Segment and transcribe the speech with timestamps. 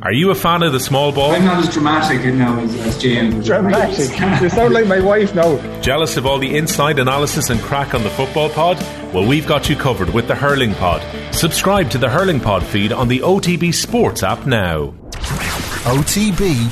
[0.00, 1.32] Are you a fan of the small ball?
[1.32, 3.44] I'm not as dramatic now as, as James.
[3.44, 3.98] Dramatic.
[4.40, 5.58] you sound like my wife now.
[5.80, 8.76] Jealous of all the inside analysis and crack on the football pod?
[9.12, 11.02] Well, we've got you covered with the Hurling Pod.
[11.34, 14.94] Subscribe to the Hurling Pod feed on the OTB Sports app now.
[15.82, 16.70] OTB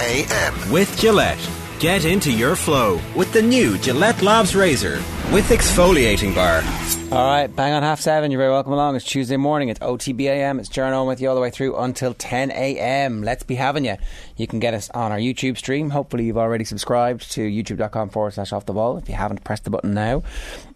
[0.00, 0.72] AM.
[0.72, 1.50] With Gillette.
[1.80, 5.02] Get into your flow with the new Gillette Labs Razor
[5.32, 6.62] with exfoliating bar.
[7.10, 8.30] All right, bang on half seven.
[8.30, 8.96] You're very welcome along.
[8.96, 9.68] It's Tuesday morning.
[9.68, 10.58] It's OTBAM.
[10.58, 13.22] It's Jaron with you all the way through until 10 a.m.
[13.22, 13.96] Let's be having you.
[14.36, 15.90] You can get us on our YouTube stream.
[15.90, 18.96] Hopefully, you've already subscribed to youtube.com forward slash off the ball.
[18.96, 20.22] If you haven't, press the button now.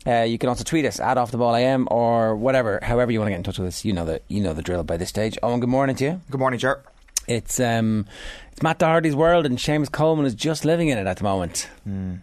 [0.06, 3.20] Uh, you can also tweet us at off the ball AM or whatever, however you
[3.20, 3.84] want to get in touch with us.
[3.84, 5.38] You know the you know the drill by this stage.
[5.42, 6.20] Eoin, good morning to you.
[6.30, 6.82] Good morning, Ger.
[7.26, 8.06] It's um,
[8.50, 11.68] it's Matt Doherty's world, and Seamus Coleman is just living in it at the moment.
[11.88, 12.20] Mm.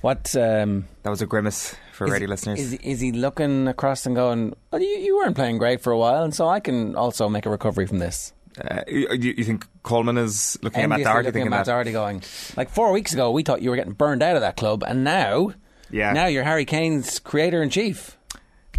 [0.00, 2.60] What um, that was a grimace for is, radio listeners.
[2.60, 5.98] Is, is he looking across and going, well, you, you weren't playing great for a
[5.98, 8.32] while, and so I can also make a recovery from this?
[8.60, 11.72] Uh, you, you, think Coleman is looking at Matt Doherty looking at Matt that?
[11.72, 12.22] Doherty going,
[12.56, 15.04] like four weeks ago, we thought you were getting burned out of that club, and
[15.04, 15.52] now,
[15.90, 16.12] yeah.
[16.12, 18.16] now you're Harry Kane's creator in chief.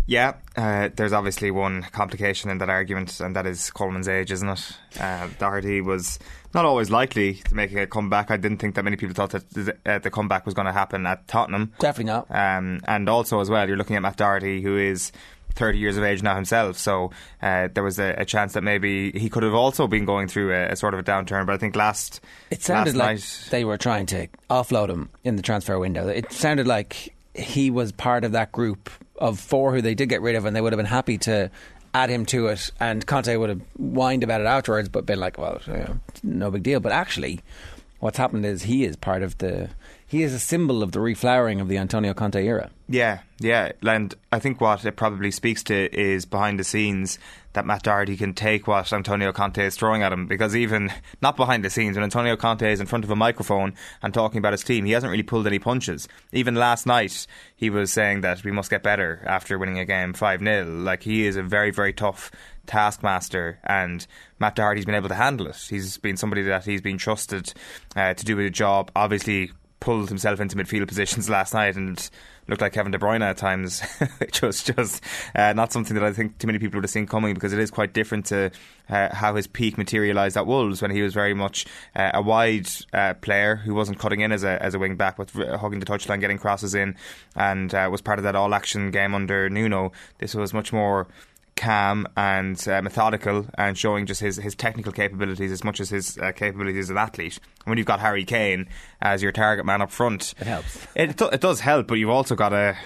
[0.06, 4.50] Yeah, uh, there's obviously one complication in that argument, and that is Coleman's age, isn't
[4.50, 4.78] it?
[5.00, 6.18] Uh, Doherty was
[6.54, 8.32] not always likely to make a comeback.
[8.32, 10.72] I didn't think that many people thought that the, uh, the comeback was going to
[10.72, 11.74] happen at Tottenham.
[11.80, 12.28] Definitely not.
[12.30, 15.12] Um, and also, as well, you're looking at Matt Doherty, who is
[15.54, 16.78] 30 years of age now himself.
[16.78, 17.12] So
[17.42, 20.54] uh, there was a, a, chance that maybe he could have also been going through
[20.54, 21.46] a, a sort of a downturn.
[21.46, 25.10] But I think last it sounded last like night, they were trying to offload him
[25.24, 26.08] in the transfer window.
[26.08, 30.22] It sounded like he was part of that group of four who they did get
[30.22, 31.52] rid of, and they would have been happy to
[31.94, 32.72] add him to it.
[32.80, 36.52] And Conte would have whined about it afterwards, but been like, "Well, you know, no
[36.52, 37.42] big deal." But actually,
[38.00, 39.70] what's happened is he is part of the.
[40.10, 42.72] He is a symbol of the reflowering of the Antonio Conte era.
[42.88, 47.20] Yeah, yeah, and I think what it probably speaks to is behind the scenes
[47.54, 50.26] that Matt Doherty can take what Antonio Conte is throwing at him.
[50.26, 53.76] Because even not behind the scenes, when Antonio Conte is in front of a microphone
[54.02, 56.08] and talking about his team, he hasn't really pulled any punches.
[56.32, 60.14] Even last night, he was saying that we must get better after winning a game
[60.14, 62.32] five 0 Like he is a very, very tough
[62.66, 64.08] taskmaster, and
[64.40, 65.68] Matt Doherty's been able to handle it.
[65.70, 67.54] He's been somebody that he's been trusted
[67.96, 68.92] uh, to do a job.
[68.96, 72.10] Obviously, pulled himself into midfield positions last night and
[72.48, 73.82] looked like Kevin De Bruyne at times,
[74.18, 75.04] which was just
[75.36, 77.60] uh, not something that I think too many people would have seen coming because it
[77.60, 78.52] is quite different to
[78.90, 82.68] uh, how his peak materialised at Wolves when he was very much uh, a wide
[82.94, 85.86] uh, player who wasn't cutting in as a as a wing back, but hugging the
[85.86, 86.96] touchline, getting crosses in,
[87.36, 89.92] and uh, was part of that all action game under Nuno.
[90.18, 91.08] This was much more
[91.60, 96.18] calm and uh, methodical and showing just his, his technical capabilities as much as his
[96.18, 97.38] uh, capabilities as an athlete.
[97.60, 98.68] And when you've got Harry Kane
[99.02, 100.88] as your target man up front, it helps.
[100.96, 102.78] It, it does help, but you've also got a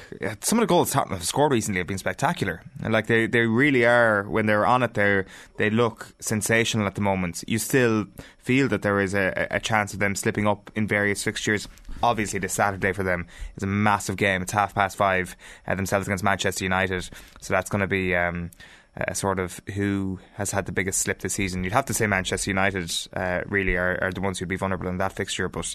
[0.42, 2.64] some of the goals Tottenham have scored recently have been spectacular.
[2.84, 5.24] And like they, they really are when they're on it, they
[5.58, 7.44] they look sensational at the moment.
[7.48, 8.08] You still
[8.40, 11.68] feel that there is a, a chance of them slipping up in various fixtures.
[12.02, 14.42] Obviously, this Saturday for them is a massive game.
[14.42, 15.36] It's half past five
[15.68, 17.10] uh, themselves against Manchester United,
[17.42, 18.16] so that's going to be.
[18.16, 18.52] Um,
[18.96, 21.64] a sort of who has had the biggest slip this season.
[21.64, 24.88] You'd have to say Manchester United uh, really are, are, the ones who'd be vulnerable
[24.88, 25.74] in that fixture, but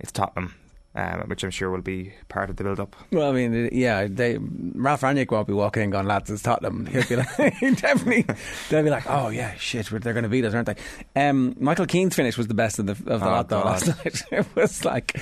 [0.00, 0.54] it's Tottenham.
[0.94, 2.96] Um, which I'm sure will be part of the build up.
[3.12, 6.86] Well, I mean, yeah, they, Ralf Rangnick won't be walking in going, lads, it's Tottenham.
[6.86, 8.26] He'll be like, definitely,
[8.68, 11.28] they'll be like, oh, yeah, shit, they're going to beat us, aren't they?
[11.28, 13.86] Um, Michael Keane's finish was the best of the, of the oh, lot, though, last
[13.86, 14.22] night.
[14.32, 15.20] it was like,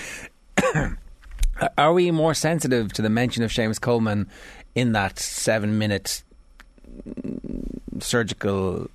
[1.77, 4.31] are we more sensitive to the mention of Seamus Coleman
[4.75, 6.23] in that seven minute
[8.01, 8.89] surgical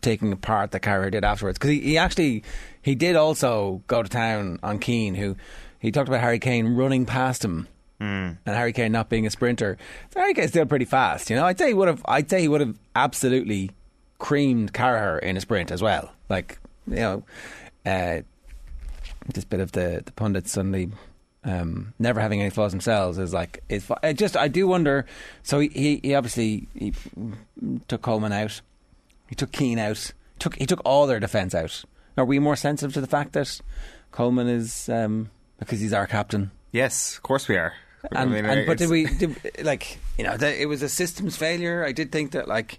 [0.00, 2.42] taking apart that Carragher did afterwards because he, he actually
[2.82, 5.36] he did also go to town on Keane who
[5.78, 7.68] he talked about Harry Kane running past him
[8.00, 8.36] mm.
[8.44, 9.76] and Harry Kane not being a sprinter
[10.12, 12.40] so Harry Kane's still pretty fast you know I'd say he would have I'd say
[12.40, 13.70] he would have absolutely
[14.18, 17.22] creamed Carragher in a sprint as well like you know
[17.86, 18.22] uh,
[19.32, 20.90] this bit of the, the pundits suddenly
[21.44, 25.06] um, never having any flaws themselves is like it's I just I do wonder.
[25.42, 26.92] So he, he obviously he
[27.86, 28.60] took Coleman out,
[29.28, 31.84] he took Keane out, took he took all their defence out.
[32.16, 33.60] Are we more sensitive to the fact that
[34.10, 36.50] Coleman is um, because he's our captain?
[36.72, 37.74] Yes, of course we are.
[38.10, 40.88] And, I mean, and but did we did, like you know the, it was a
[40.88, 41.84] systems failure?
[41.84, 42.78] I did think that like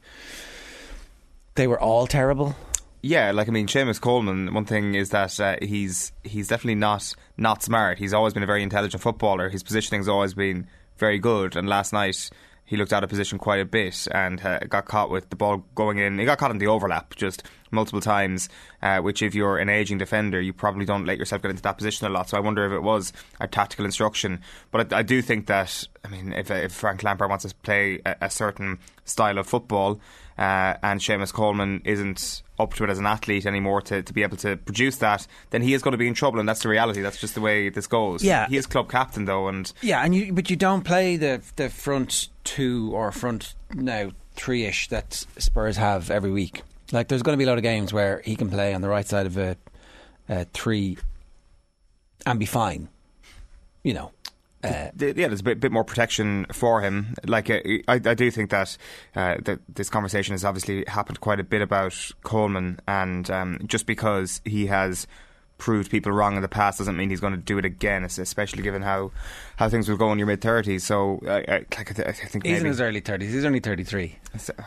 [1.56, 2.56] they were all terrible.
[3.02, 4.54] Yeah, like I mean, Seamus Coleman.
[4.54, 7.98] One thing is that uh, he's he's definitely not not smart.
[7.98, 9.50] He's always been a very intelligent footballer.
[9.50, 10.68] His positioning's always been
[10.98, 11.56] very good.
[11.56, 12.30] And last night
[12.70, 15.66] he looked out of position quite a bit and uh, got caught with the ball
[15.74, 16.20] going in.
[16.20, 18.48] He got caught in the overlap just multiple times.
[18.80, 21.80] Uh, which, if you're an aging defender, you probably don't let yourself get into that
[21.80, 22.30] position a lot.
[22.30, 24.42] So I wonder if it was a tactical instruction.
[24.70, 28.02] But I, I do think that I mean, if, if Frank Lampard wants to play
[28.06, 30.00] a, a certain style of football,
[30.38, 34.24] uh, and Seamus Coleman isn't up to it as an athlete anymore to, to be
[34.24, 36.70] able to produce that, then he is going to be in trouble, and that's the
[36.70, 37.02] reality.
[37.02, 38.24] That's just the way this goes.
[38.24, 38.48] Yeah.
[38.48, 41.70] he is club captain though, and Yeah, and you but you don't play the the
[41.70, 46.64] front two or front now three ish that Spurs have every week.
[46.92, 48.90] Like there's going to be a lot of games where he can play on the
[48.90, 49.56] right side of a,
[50.28, 50.98] a three
[52.26, 52.90] and be fine.
[53.84, 54.12] You know,
[54.64, 57.14] uh, yeah, there's a bit, bit more protection for him.
[57.24, 58.78] Like, uh, I, I do think that
[59.16, 63.86] uh, that this conversation has obviously happened quite a bit about Coleman, and um, just
[63.86, 65.06] because he has
[65.60, 68.04] proved people wrong in the past doesn't mean he's going to do it again.
[68.04, 69.12] Especially given how,
[69.58, 70.84] how things will go in your mid thirties.
[70.86, 73.32] So, uh, I, I, I think he's in his early thirties.
[73.34, 74.18] He's only thirty three.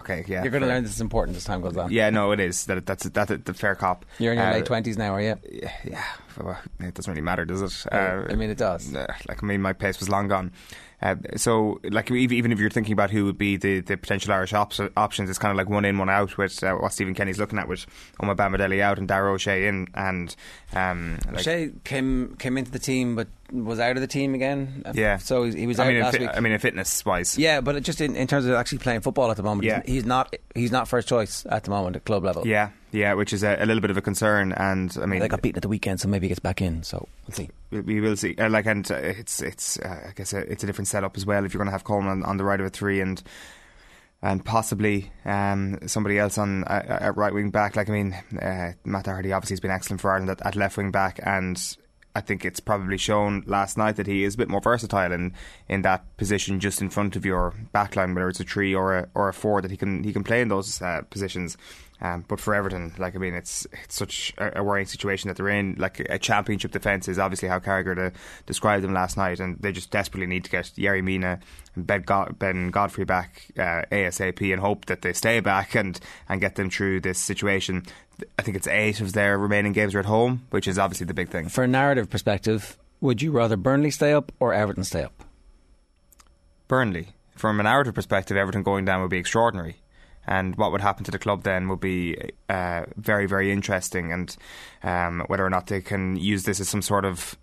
[0.00, 1.90] okay, yeah, You're going to learn this is important as time goes on.
[1.90, 2.66] Yeah, no, it is.
[2.66, 4.04] That that's that's a, the fair cop.
[4.18, 5.36] You're in your Uh, late twenties now, are you?
[5.50, 6.04] Yeah, yeah,
[6.40, 7.92] well, it doesn't really matter, does it?
[7.92, 8.94] Uh, I mean, it does.
[8.94, 10.52] uh, like I mean, my pace was long gone.
[11.02, 14.52] Uh, so, like, even if you're thinking about who would be the, the potential Irish
[14.52, 17.38] op- options, it's kind of like one in, one out with uh, what Stephen Kenny's
[17.38, 17.86] looking at with
[18.20, 20.34] Omobamidele out and Dara O'Shea in, and
[20.74, 24.82] um, like, Shea came came into the team, but was out of the team again.
[24.94, 25.18] yeah.
[25.18, 26.30] so he was I out mean, in last fi- week.
[26.34, 29.30] I mean, in fitness wise, Yeah, but just in, in terms of actually playing football
[29.30, 29.82] at the moment, Yeah.
[29.84, 32.46] he's, not he's not first choice at the moment at club level.
[32.46, 34.52] yeah, yeah, which is a, a little bit of a concern.
[34.52, 36.82] And I mean, they got beaten at the weekend, so maybe he gets back in.
[36.82, 37.50] So we'll see.
[37.70, 38.34] we- will see.
[38.36, 41.26] Uh, like, and uh, it's it's uh, I guess uh, it's a different setup as
[41.26, 41.44] well.
[41.44, 43.22] If you're going to have Coleman on, on the right of a three and
[44.24, 47.74] and possibly um, somebody else on uh, at right wing back.
[47.76, 50.76] Like, I mean, uh, Matt Doherty obviously has been excellent for Ireland at, at left
[50.76, 51.60] wing back, and
[52.14, 55.32] I think it's probably shown last night that he is a bit more versatile in,
[55.68, 59.08] in that position, just in front of your backline, whether it's a three or a
[59.14, 61.56] or a four, that he can he can play in those uh, positions.
[62.02, 65.36] Um, but for Everton, like I mean, it's it's such a, a worrying situation that
[65.36, 65.76] they're in.
[65.78, 68.12] Like a championship defence is obviously how Carragher de-
[68.44, 71.38] described them last night, and they just desperately need to get Yerry Mina
[71.76, 76.00] and Ben, God- ben Godfrey back uh, ASAP, and hope that they stay back and
[76.28, 77.84] and get them through this situation.
[78.38, 81.14] I think it's eight of their remaining games are at home, which is obviously the
[81.14, 81.48] big thing.
[81.48, 85.24] For a narrative perspective, would you rather Burnley stay up or Everton stay up?
[86.68, 89.76] Burnley, from a narrative perspective, Everton going down would be extraordinary.
[90.26, 92.16] And what would happen to the club then would be
[92.48, 94.12] uh, very, very interesting.
[94.12, 94.36] And
[94.82, 97.36] um, whether or not they can use this as some sort of.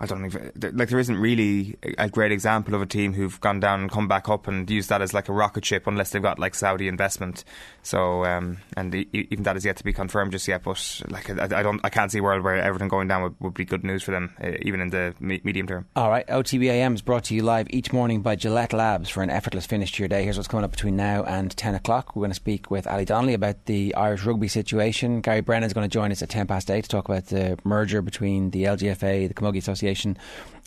[0.00, 3.60] I don't think like there isn't really a great example of a team who've gone
[3.60, 6.22] down and come back up and used that as like a rocket ship unless they've
[6.22, 7.44] got like Saudi investment.
[7.82, 10.64] So um, and e- even that is yet to be confirmed just yet.
[10.64, 13.34] But like I, I don't, I can't see a world where Everton going down would,
[13.40, 15.86] would be good news for them, uh, even in the me- medium term.
[15.94, 19.30] All right, OTBAM is brought to you live each morning by Gillette Labs for an
[19.30, 20.24] effortless finish to your day.
[20.24, 22.16] Here's what's coming up between now and 10 o'clock.
[22.16, 25.20] We're going to speak with Ali Donnelly about the Irish rugby situation.
[25.20, 28.02] Gary Brennan's going to join us at 10 past 8 to talk about the merger
[28.02, 29.83] between the LGFA, the Camogie Association,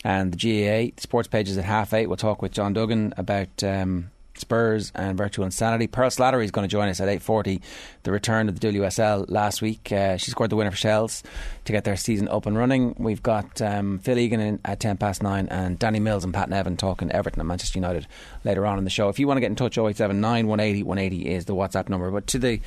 [0.04, 0.94] and the GAA.
[0.94, 2.06] The sports pages at half 8.
[2.06, 3.62] We'll talk with John Duggan about.
[3.62, 4.10] Um,
[4.40, 5.86] Spurs and Virtual Insanity.
[5.86, 7.60] Pearl Slattery is going to join us at 8.40.
[8.04, 9.92] The return of the WNL last week.
[9.92, 11.22] Uh, she scored the winner for Shels
[11.64, 12.94] to get their season up and running.
[12.98, 16.48] We've got um, Phil Egan in at 10 past 9 and Danny Mills and Pat
[16.48, 18.06] Nevin talking Everton and Manchester United
[18.44, 19.08] later on in the show.
[19.08, 22.10] If you want to get in touch, 0879 180 180 is the WhatsApp number.
[22.10, 22.60] But to the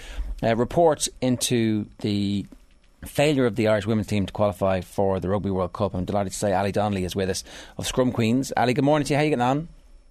[0.44, 2.46] uh, report into the
[3.06, 6.34] failure of the Irish women's team to qualify for the Rugby World Cup, I'm delighted
[6.34, 7.44] to say Ali Donnelly is with us
[7.78, 8.52] of Scrum Queens.
[8.56, 9.18] Ali, good morning to you.
[9.18, 9.68] How are you getting on?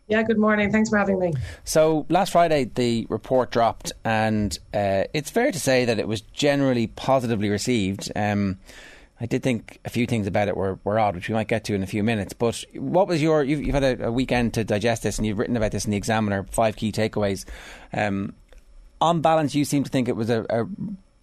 [0.09, 0.73] Yeah, good morning.
[0.73, 1.33] Thanks for having me.
[1.63, 6.21] So last Friday, the report dropped, and uh, it's fair to say that it was
[6.21, 8.11] generally positively received.
[8.17, 8.59] Um,
[9.21, 11.62] I did think a few things about it were, were odd, which we might get
[11.64, 12.33] to in a few minutes.
[12.33, 13.45] But what was your?
[13.45, 15.93] You've, you've had a, a weekend to digest this, and you've written about this in
[15.93, 16.45] the Examiner.
[16.50, 17.45] Five key takeaways.
[17.93, 18.35] Um,
[19.00, 20.67] on balance, you seem to think it was a, a,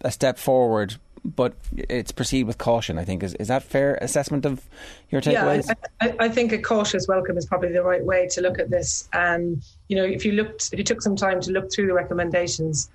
[0.02, 0.96] a step forward,
[1.36, 2.98] but it's proceed with caution.
[2.98, 4.64] I think is is that fair assessment of
[5.10, 5.66] your takeaways?
[5.66, 8.58] Yeah, I, I, I think a cautious welcome is probably the right way to look
[8.58, 9.08] at this.
[9.12, 11.94] And you know, if you looked, if you took some time to look through the
[11.94, 12.90] recommendations,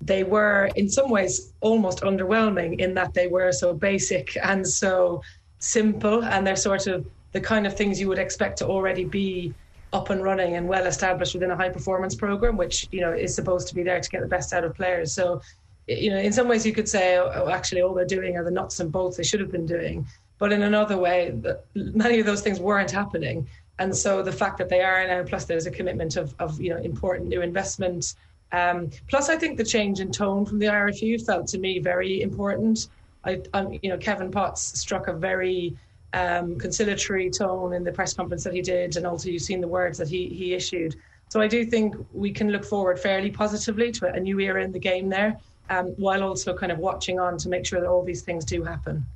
[0.00, 5.22] they were in some ways almost underwhelming in that they were so basic and so
[5.58, 9.54] simple, and they're sort of the kind of things you would expect to already be
[9.92, 13.34] up and running and well established within a high performance program, which you know is
[13.34, 15.12] supposed to be there to get the best out of players.
[15.12, 15.40] So,
[15.86, 18.50] you know, in some ways you could say, oh, actually, all they're doing are the
[18.50, 20.06] nuts and bolts they should have been doing.
[20.38, 21.40] But in another way,
[21.74, 23.46] many of those things weren't happening.
[23.78, 26.70] And so the fact that they are now, plus there's a commitment of, of you
[26.70, 28.14] know important new investment.
[28.52, 32.22] Um, plus, I think the change in tone from the IRFU felt to me very
[32.22, 32.88] important.
[33.24, 35.76] I, I'm, you know, Kevin Potts struck a very
[36.12, 39.68] um, conciliatory tone in the press conference that he did, and also you've seen the
[39.68, 40.96] words that he he issued.
[41.30, 44.70] So I do think we can look forward fairly positively to a new era in
[44.70, 45.38] the game there,
[45.70, 48.62] um, while also kind of watching on to make sure that all these things do
[48.62, 49.06] happen.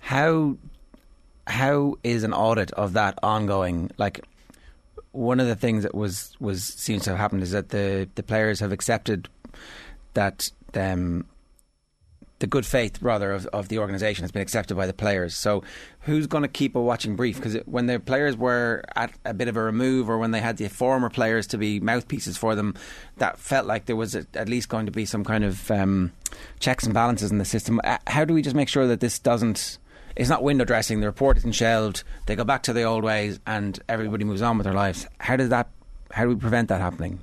[0.00, 0.56] How
[1.46, 3.90] how is an audit of that ongoing?
[3.98, 4.24] Like,
[5.12, 8.22] one of the things that was was seems to have happened is that the the
[8.22, 9.28] players have accepted
[10.14, 11.24] that um,
[12.40, 15.36] the good faith rather of, of the organisation has been accepted by the players.
[15.36, 15.62] So
[16.00, 17.36] who's going to keep a watching brief?
[17.36, 20.56] Because when the players were at a bit of a remove, or when they had
[20.56, 22.74] the former players to be mouthpieces for them,
[23.18, 26.12] that felt like there was a, at least going to be some kind of um,
[26.58, 27.78] checks and balances in the system.
[27.84, 29.78] Uh, how do we just make sure that this doesn't?
[30.16, 31.00] It's not window dressing.
[31.00, 32.02] The report isn't shelved.
[32.26, 35.06] They go back to the old ways, and everybody moves on with their lives.
[35.18, 35.68] How does that?
[36.10, 37.20] How do we prevent that happening?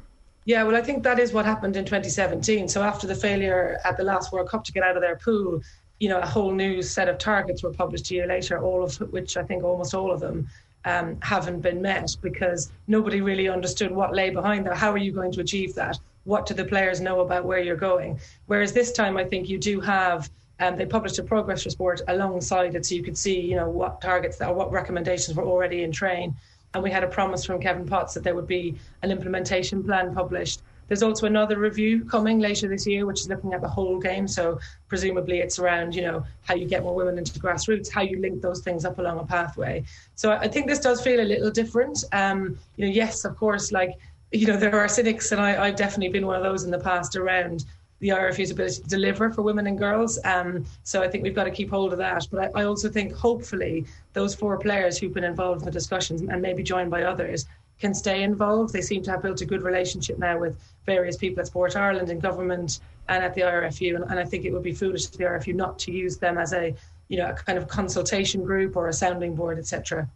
[0.47, 2.69] Yeah, well, I think that is what happened in 2017.
[2.69, 5.61] So after the failure at the last World Cup to get out of their pool,
[5.99, 8.95] you know, a whole new set of targets were published a year later, all of
[9.11, 10.47] which I think almost all of them
[10.85, 14.77] um, haven't been met because nobody really understood what lay behind that.
[14.77, 15.99] How are you going to achieve that?
[16.23, 18.17] What do the players know about where you're going?
[18.45, 20.29] Whereas this time, I think you do have.
[20.61, 23.99] Um, they published a progress report alongside it, so you could see, you know, what
[23.99, 26.35] targets or what recommendations were already in train
[26.73, 30.13] and we had a promise from Kevin Potts that there would be an implementation plan
[30.13, 30.61] published.
[30.87, 34.27] There's also another review coming later this year, which is looking at the whole game.
[34.27, 38.21] So presumably it's around, you know, how you get more women into grassroots, how you
[38.21, 39.83] link those things up along a pathway.
[40.15, 42.03] So I think this does feel a little different.
[42.13, 43.97] Um, you know, yes, of course, like
[44.31, 46.79] you know, there are cynics, and I, I've definitely been one of those in the
[46.79, 47.63] past around
[47.99, 50.19] the IRFU's ability to deliver for women and girls.
[50.23, 52.27] Um, so I think we've got to keep hold of that.
[52.29, 56.21] But I, I, also think hopefully those four players who've been involved in the discussions
[56.21, 57.47] and maybe joined by others
[57.79, 58.73] can stay involved.
[58.73, 62.09] They seem to have built a good relationship now with various people at Sport Ireland
[62.09, 63.95] and government and at the IRFU.
[63.95, 66.37] And, and I think it would be foolish for the IRFU not to use them
[66.37, 66.75] as a
[67.07, 70.09] you know a kind of consultation group or a sounding board, etc.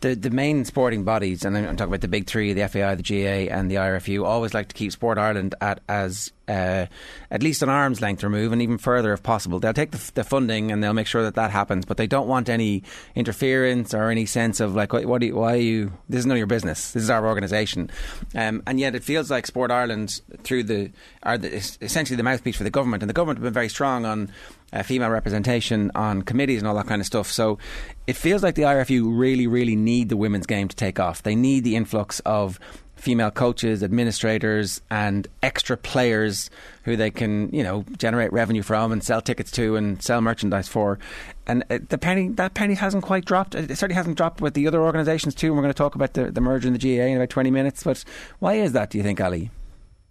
[0.00, 3.02] The the main sporting bodies, and I'm talking about the big three, the FAI, the
[3.02, 6.86] GA, and the IRFU, always like to keep Sport Ireland at as uh,
[7.30, 9.60] at least an arm's length remove, and even further if possible.
[9.60, 12.28] They'll take the, the, funding and they'll make sure that that happens, but they don't
[12.28, 12.82] want any
[13.14, 15.92] interference or any sense of like, what, what you, why are you?
[16.08, 16.92] This is none of your business.
[16.92, 17.90] This is our organisation,
[18.34, 20.90] um, and yet it feels like Sport Ireland through the
[21.22, 24.04] are the, essentially the mouthpiece for the government, and the government have been very strong
[24.04, 24.30] on
[24.74, 27.30] uh, female representation on committees and all that kind of stuff.
[27.30, 27.58] So
[28.06, 31.22] it feels like the IRFU really, really need the women's game to take off.
[31.22, 32.58] They need the influx of
[32.96, 36.48] female coaches, administrators, and extra players
[36.84, 40.68] who they can, you know, generate revenue from and sell tickets to and sell merchandise
[40.68, 40.98] for.
[41.46, 43.54] And uh, the penny, that penny hasn't quite dropped.
[43.54, 45.48] It certainly hasn't dropped with the other organisations too.
[45.48, 47.50] And we're going to talk about the, the merger in the GAA in about 20
[47.50, 47.82] minutes.
[47.82, 48.04] But
[48.38, 49.50] why is that, do you think, Ali?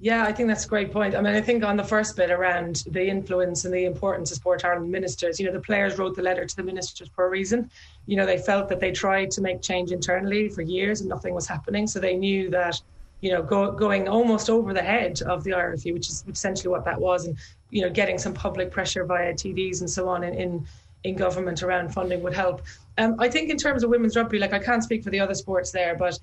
[0.03, 1.15] Yeah, I think that's a great point.
[1.15, 4.35] I mean, I think on the first bit around the influence and the importance of
[4.35, 7.29] Sport Ireland ministers, you know, the players wrote the letter to the ministers for a
[7.29, 7.71] reason.
[8.05, 11.33] You know, they felt that they tried to make change internally for years and nothing
[11.33, 11.87] was happening.
[11.87, 12.81] So they knew that,
[13.21, 16.83] you know, go, going almost over the head of the IRFU, which is essentially what
[16.83, 17.37] that was, and,
[17.69, 20.67] you know, getting some public pressure via TDs and so on in, in,
[21.05, 22.61] in government around funding would help.
[22.97, 25.33] Um, I think in terms of women's rugby, like I can't speak for the other
[25.33, 26.19] sports there, but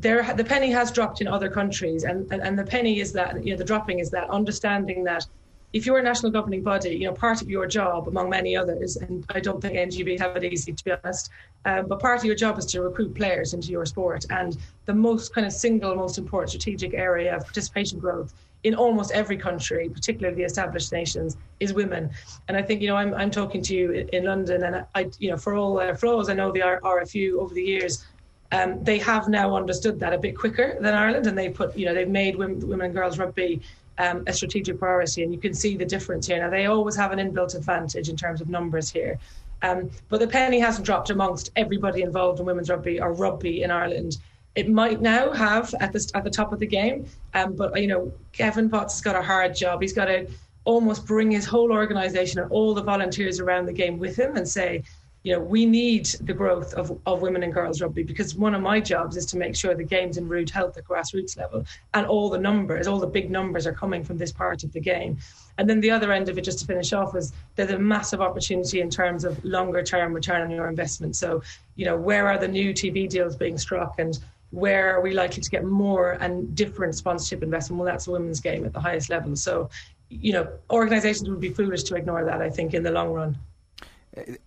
[0.00, 3.44] there the penny has dropped in other countries and, and, and the penny is that
[3.44, 5.26] you know the dropping is that understanding that
[5.72, 8.96] if you're a national governing body, you know, part of your job, among many others,
[8.96, 11.30] and I don't think NGB have it easy to be honest,
[11.64, 14.24] um, but part of your job is to recruit players into your sport.
[14.30, 19.12] And the most kind of single most important strategic area of participation growth in almost
[19.12, 22.10] every country, particularly the established nations, is women.
[22.48, 25.08] And I think, you know, I'm, I'm talking to you in, in London, and I,
[25.18, 28.04] you know, for all their flaws, I know the RFU over the years
[28.52, 31.86] um, they have now understood that a bit quicker than Ireland, and they've put, you
[31.86, 33.60] know, they've made women, women and girls rugby
[33.98, 36.38] um, a strategic priority, and you can see the difference here.
[36.38, 39.18] Now they always have an inbuilt advantage in terms of numbers here,
[39.62, 43.70] um, but the penny hasn't dropped amongst everybody involved in women's rugby or rugby in
[43.70, 44.16] Ireland.
[44.56, 47.86] It might now have at the at the top of the game, um, but you
[47.86, 49.80] know, Kevin Potts has got a hard job.
[49.80, 50.26] He's got to
[50.64, 54.48] almost bring his whole organisation and all the volunteers around the game with him and
[54.48, 54.82] say,
[55.22, 58.62] you know, we need the growth of, of women and girls rugby because one of
[58.62, 62.06] my jobs is to make sure the game's in rude health at grassroots level and
[62.06, 65.18] all the numbers, all the big numbers are coming from this part of the game.
[65.58, 68.22] And then the other end of it, just to finish off, is there's a massive
[68.22, 71.16] opportunity in terms of longer term return on your investment.
[71.16, 71.42] So,
[71.76, 74.18] you know, where are the new TV deals being struck and
[74.52, 77.78] where are we likely to get more and different sponsorship investment?
[77.78, 79.36] Well, that's a women's game at the highest level.
[79.36, 79.68] So,
[80.08, 83.36] you know, organisations would be foolish to ignore that, I think, in the long run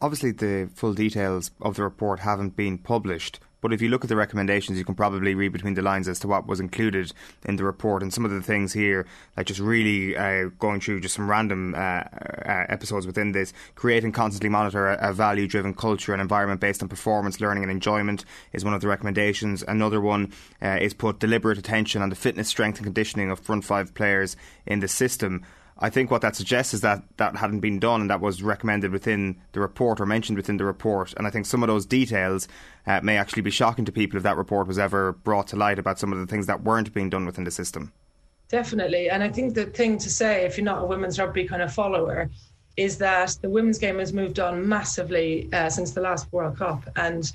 [0.02, 3.40] obviously the full details of the report haven't been published.
[3.64, 6.20] But if you look at the recommendations, you can probably read between the lines as
[6.20, 7.14] to what was included
[7.46, 8.04] in the report.
[8.04, 11.74] And some of the things here, like just really uh, going through just some random
[11.74, 16.22] uh, uh, episodes within this, create and constantly monitor a, a value driven culture and
[16.22, 19.64] environment based on performance, learning, and enjoyment is one of the recommendations.
[19.66, 23.64] Another one uh, is put deliberate attention on the fitness, strength, and conditioning of front
[23.64, 25.42] five players in the system.
[25.84, 28.94] I think what that suggests is that that hadn't been done and that was recommended
[28.94, 31.14] within the report or mentioned within the report.
[31.18, 32.48] And I think some of those details
[32.88, 35.78] uh, may actually be shocking to people if that report was ever brought to light
[35.78, 37.92] about some of the things that weren't being done within the system.
[38.48, 39.10] Definitely.
[39.10, 41.74] And I think the thing to say, if you're not a women's rugby kind of
[41.74, 42.30] follower,
[42.78, 46.88] is that the women's game has moved on massively uh, since the last World Cup.
[46.96, 47.30] And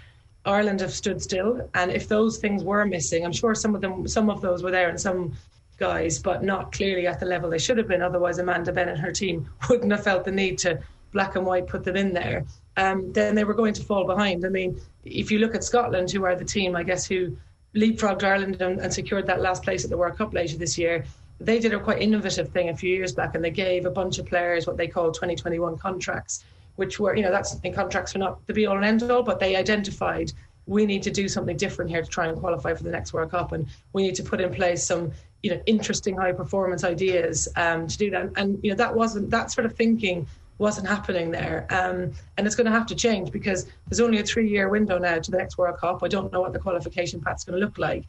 [0.47, 1.69] Ireland have stood still.
[1.75, 4.71] And if those things were missing, I'm sure some of them, some of those were
[4.71, 5.37] there, and some
[5.79, 8.03] guys, but not clearly at the level they should have been.
[8.03, 10.81] Otherwise, Amanda Bennett and her team wouldn't have felt the need to
[11.13, 12.45] black and white put them in there.
[12.77, 14.45] Um, then they were going to fall behind.
[14.45, 17.37] I mean, if you look at Scotland, who are the team, I guess, who
[17.75, 21.05] leapfrogged Ireland and, and secured that last place at the World Cup later this year,
[21.41, 24.19] they did a quite innovative thing a few years back, and they gave a bunch
[24.19, 26.45] of players what they call 2021 contracts,
[26.77, 29.23] which were, you know, that's in contracts are not the be all and end all,
[29.23, 30.33] but they identified
[30.69, 33.31] we need to do something different here to try and qualify for the next World
[33.31, 35.11] Cup, and we need to put in place some
[35.43, 38.31] you know interesting high performance ideas um, to do that.
[38.37, 40.27] And you know that wasn't that sort of thinking
[40.59, 44.25] wasn't happening there, um, and it's going to have to change because there's only a
[44.25, 46.03] three year window now to the next World Cup.
[46.03, 48.05] I don't know what the qualification path's going to look like,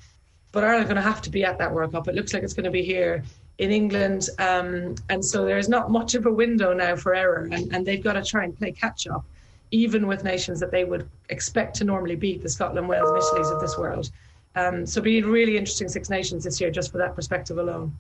[0.52, 2.08] but Ireland are going to have to be at that World Cup.
[2.08, 3.24] It looks like it's going to be here
[3.60, 7.72] in England, um, and so there's not much of a window now for error, and,
[7.74, 9.24] and they've got to try and play catch up,
[9.70, 13.52] even with nations that they would expect to normally beat the Scotland, Wales, and Italy's
[13.52, 14.10] of this world.
[14.56, 17.96] Um, so, be really interesting Six Nations this year, just for that perspective alone.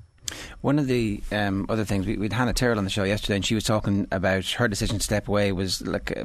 [0.61, 3.35] One of the um, other things we, we had Hannah Tyrrell on the show yesterday,
[3.35, 6.23] and she was talking about her decision to step away was like uh,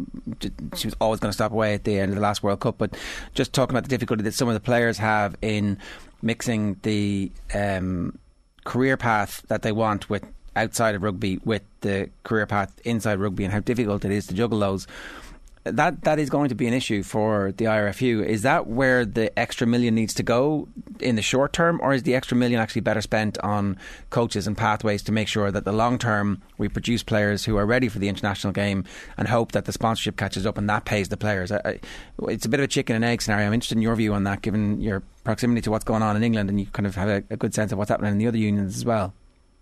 [0.77, 2.77] she was always going to step away at the end of the last World Cup,
[2.79, 2.97] but
[3.35, 5.79] just talking about the difficulty that some of the players have in
[6.23, 8.19] mixing the um,
[8.65, 10.25] career path that they want with
[10.57, 14.35] outside of rugby with the career path inside rugby, and how difficult it is to
[14.35, 14.87] juggle those
[15.65, 18.25] that that is going to be an issue for the IRFU.
[18.25, 20.69] Is that where the extra million needs to go
[21.01, 23.79] in the short term, or is the extra million actually better spent on
[24.11, 27.65] coaches and pathways to make sure that the long term we produce players who are
[27.65, 28.85] ready for the international game
[29.17, 31.51] and hope that the sponsorship catches up and that pays the players?
[31.51, 31.81] I, I,
[32.29, 33.47] it's a bit of a chicken and egg scenario.
[33.47, 36.23] I'm interested in your view on that, given your proximity to what's going on in
[36.23, 38.27] England and you kind of have a, a good sense of what's happening in the
[38.27, 39.15] other unions as well.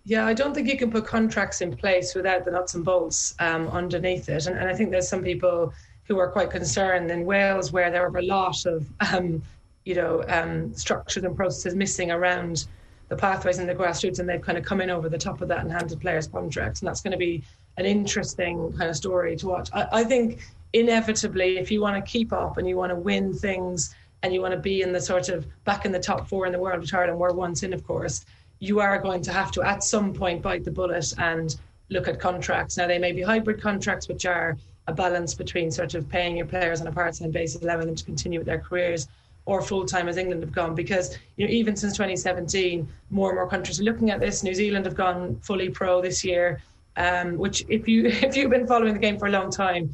[0.05, 3.37] Yeah, I don't think you can put contracts in place without the nuts and bolts
[3.39, 4.47] um, underneath it.
[4.47, 5.73] And, and I think there's some people
[6.05, 9.43] who are quite concerned in Wales, where there are a lot of um,
[9.85, 12.67] you know um, structures and processes missing around
[13.09, 15.49] the pathways and the grassroots, and they've kind of come in over the top of
[15.49, 17.43] that and handed players contracts, and that's going to be
[17.77, 19.69] an interesting kind of story to watch.
[19.73, 20.41] I, I think
[20.73, 24.41] inevitably, if you want to keep up and you want to win things and you
[24.41, 26.81] want to be in the sort of back in the top four in the world,
[26.81, 28.25] which Ireland were once in, of course,
[28.61, 31.57] you are going to have to at some point bite the bullet and
[31.91, 32.77] look at contracts.
[32.77, 34.57] Now they may be hybrid contracts, which are
[34.89, 38.05] a balance between sort of paying your players on a part-time basis, allowing them to
[38.05, 39.09] continue with their careers,
[39.45, 40.75] or full-time as England have gone.
[40.75, 44.43] Because you know, even since 2017, more and more countries are looking at this.
[44.43, 46.61] New Zealand have gone fully pro this year,
[46.97, 49.93] um, which if you if you've been following the game for a long time,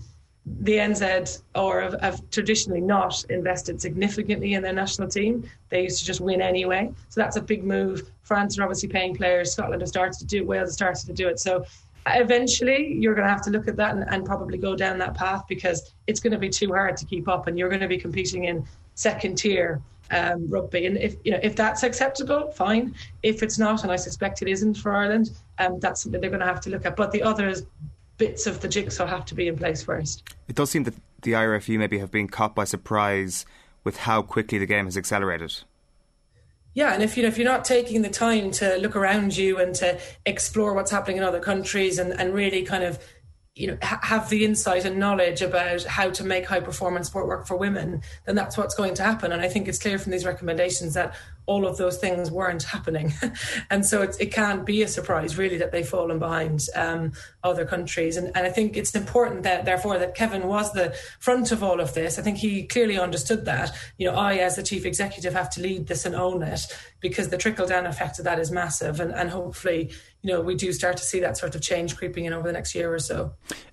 [0.60, 5.48] the NZ or have, have, traditionally not invested significantly in their national team.
[5.68, 6.90] They used to just win anyway.
[7.10, 8.10] So that's a big move.
[8.22, 9.52] France are obviously paying players.
[9.52, 10.46] Scotland have started to do it.
[10.46, 11.38] Wales have started to do it.
[11.38, 11.64] So
[12.06, 15.14] eventually you're going to have to look at that and, and, probably go down that
[15.14, 17.88] path because it's going to be too hard to keep up and you're going to
[17.88, 19.80] be competing in second tier
[20.10, 20.86] um, rugby.
[20.86, 22.94] And if you know if that's acceptable fine.
[23.22, 26.40] If it's not and I suspect it isn't for Ireland um, that's something they're going
[26.40, 26.96] to have to look at.
[26.96, 27.62] But the others
[28.16, 30.34] bits of the jigsaw have to be in place first.
[30.48, 33.46] It does seem that the IRFU maybe have been caught by surprise
[33.84, 35.54] with how quickly the game has accelerated
[36.74, 39.58] yeah, and if you know if you're not taking the time to look around you
[39.58, 42.98] and to explore what's happening in other countries and, and really kind of
[43.54, 47.26] you know ha- have the insight and knowledge about how to make high performance sport
[47.26, 49.32] work for women, then that's what's going to happen.
[49.32, 51.14] And I think it's clear from these recommendations that
[51.48, 53.12] all of those things weren't happening,
[53.70, 57.64] and so it, it can't be a surprise really that they've fallen behind um, other
[57.64, 58.16] countries.
[58.16, 61.80] And, and I think it's important that therefore that Kevin was the front of all
[61.80, 62.18] of this.
[62.18, 63.74] I think he clearly understood that.
[63.96, 66.60] You know, I as the chief executive have to lead this and own it
[67.00, 69.90] because the trickle down effect of that is massive, and, and hopefully
[70.22, 72.52] you know, we do start to see that sort of change creeping in over the
[72.52, 73.32] next year or so.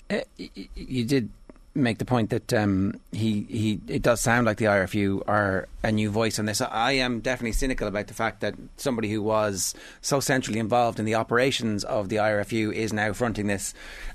[0.09, 1.29] Uh, you did
[1.75, 5.91] make the point that um, he he it does sound like the IRFU are a
[5.91, 6.61] new voice on this.
[6.61, 11.05] I am definitely cynical about the fact that somebody who was so centrally involved in
[11.05, 13.73] the operations of the IRFU is now fronting this,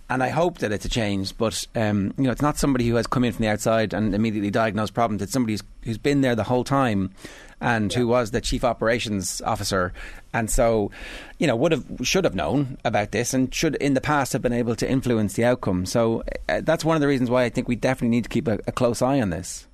[0.09, 1.37] and I hope that it's a change.
[1.37, 4.15] But um, you know, it's not somebody who has come in from the outside and
[4.15, 5.23] immediately diagnosed problems.
[5.23, 7.15] It's somebody who's, who's been there the whole time
[7.61, 7.99] and yeah.
[7.99, 9.93] who was the chief operations officer,
[10.33, 10.91] and so
[11.39, 14.43] you know would have should have known about this and should in the past have
[14.43, 15.87] been able to influence the outcome.
[15.87, 18.49] So uh, that's one of the reasons why I think we definitely need to keep
[18.49, 19.67] a, a close eye on this.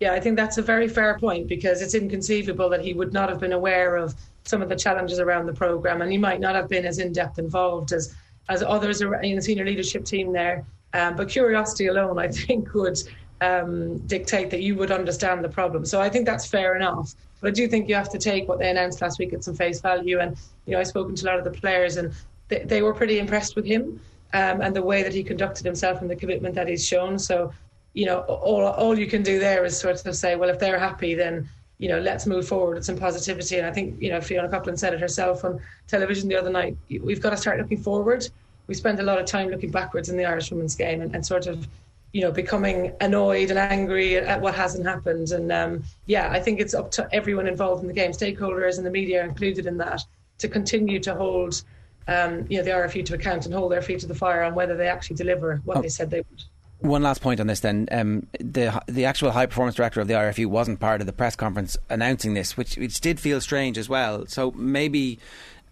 [0.00, 3.28] Yeah, I think that's a very fair point because it's inconceivable that he would not
[3.28, 6.54] have been aware of some of the challenges around the program, and he might not
[6.54, 8.14] have been as in depth involved as
[8.48, 10.66] as others in the senior leadership team there.
[10.92, 13.02] Um, but curiosity alone, I think, would
[13.40, 15.84] um, dictate that you would understand the problem.
[15.84, 17.14] So I think that's fair enough.
[17.40, 19.54] But I do think you have to take what they announced last week at some
[19.54, 20.20] face value.
[20.20, 22.12] And you know, I've spoken to a lot of the players, and
[22.48, 24.00] they, they were pretty impressed with him
[24.32, 27.18] um, and the way that he conducted himself and the commitment that he's shown.
[27.18, 27.52] So,
[27.92, 30.78] you know, all all you can do there is sort of say, well, if they're
[30.78, 33.58] happy, then you know, let's move forward with some positivity.
[33.58, 36.76] And I think you know, Fiona Coghlan said it herself on television the other night.
[36.88, 38.28] We've got to start looking forward.
[38.66, 41.26] We spend a lot of time looking backwards in the Irish women's game and, and
[41.26, 41.68] sort of
[42.14, 45.32] you know, becoming annoyed and angry at what hasn't happened.
[45.32, 48.86] And um, yeah, I think it's up to everyone involved in the game, stakeholders and
[48.86, 50.00] the media included in that,
[50.38, 51.64] to continue to hold,
[52.06, 54.54] um, you know, the RFU to account and hold their feet to the fire on
[54.54, 55.82] whether they actually deliver what oh.
[55.82, 56.44] they said they would.
[56.78, 57.88] One last point on this, then.
[57.90, 61.34] Um, the the actual high performance director of the RFU wasn't part of the press
[61.34, 64.26] conference announcing this, which which did feel strange as well.
[64.26, 65.18] So maybe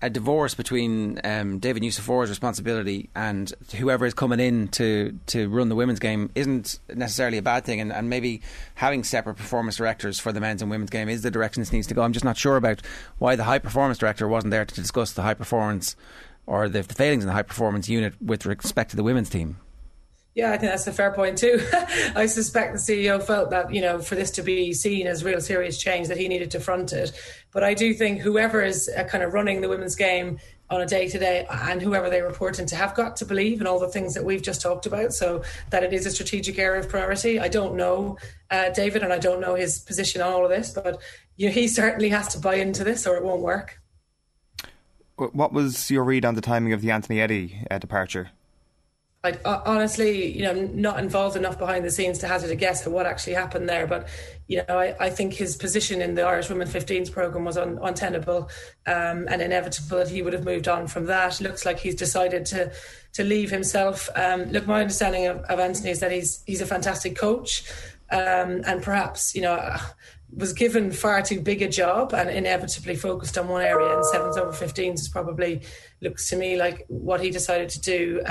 [0.02, 5.68] a divorce between um, David Nucifora's responsibility and whoever is coming in to, to run
[5.68, 8.42] the women's game isn't necessarily a bad thing, and, and maybe
[8.74, 11.86] having separate performance directors for the men's and women's game is the direction this needs
[11.86, 12.02] to go.
[12.02, 12.82] I'm just not sure about
[13.18, 15.94] why the high performance director wasn't there to discuss the high performance
[16.46, 19.56] or the, the failings in the high performance unit with respect to the women's team.
[20.34, 21.60] Yeah, I think that's a fair point too.
[22.16, 25.40] I suspect the CEO felt that, you know, for this to be seen as real
[25.40, 27.12] serious change, that he needed to front it.
[27.52, 30.38] But I do think whoever is uh, kind of running the women's game
[30.70, 33.66] on a day to day and whoever they report into have got to believe in
[33.66, 35.12] all the things that we've just talked about.
[35.12, 37.38] So that it is a strategic area of priority.
[37.38, 38.16] I don't know
[38.50, 40.98] uh, David and I don't know his position on all of this, but
[41.36, 43.80] you know, he certainly has to buy into this or it won't work.
[45.16, 48.30] What was your read on the timing of the Anthony Eddy uh, departure?
[49.24, 52.92] I honestly, you know, not involved enough behind the scenes to hazard a guess at
[52.92, 53.86] what actually happened there.
[53.86, 54.08] But
[54.48, 57.78] you know, I, I think his position in the Irish Women 15s program was un,
[57.80, 58.50] untenable
[58.84, 61.40] um, and inevitable that he would have moved on from that.
[61.40, 62.72] Looks like he's decided to
[63.12, 64.08] to leave himself.
[64.16, 67.62] Um, look, my understanding of, of, Anthony is that he's he's a fantastic coach,
[68.10, 69.76] um, and perhaps you know.
[70.34, 74.38] Was given far too big a job and inevitably focused on one area, and sevens
[74.38, 75.60] over 15s is probably
[76.00, 78.22] looks to me like what he decided to do.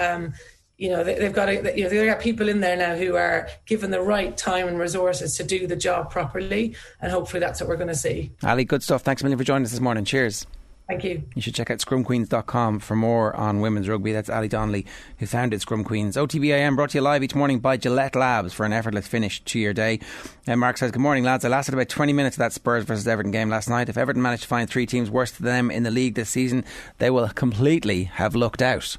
[0.82, 3.15] You know they, have got a, you know they've got people in there now who
[3.15, 7.62] are given the right time and resources to do the job properly, and hopefully that's
[7.62, 8.32] what we're going to see.
[8.41, 9.04] Ali, good stuff.
[9.04, 10.06] Thanks a million for joining us this morning.
[10.06, 10.48] Cheers.
[10.88, 11.22] Thank you.
[11.36, 14.12] You should check out scrumqueens.com for more on women's rugby.
[14.12, 14.88] That's Ali Donnelly,
[15.20, 16.17] who founded Scrum Queens.
[16.17, 19.60] OTBAM brought to you live each morning by Gillette Labs for an effortless finish to
[19.60, 20.00] your day.
[20.48, 21.46] And Mark says, Good morning, lads.
[21.46, 23.88] I lasted about 20 minutes of that Spurs versus Everton game last night.
[23.88, 26.65] If Everton managed to find three teams worse than them in the league this season,
[26.98, 28.98] they will completely have looked out.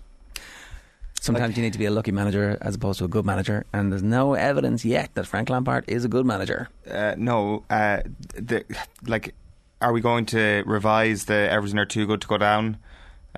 [1.23, 3.65] Sometimes like, you need to be a lucky manager as opposed to a good manager,
[3.73, 6.69] and there's no evidence yet that Frank Lampard is a good manager.
[6.91, 8.01] Uh, no, uh,
[8.35, 8.65] the,
[9.07, 9.33] like,
[9.81, 12.79] are we going to revise the Everton are too good to go down?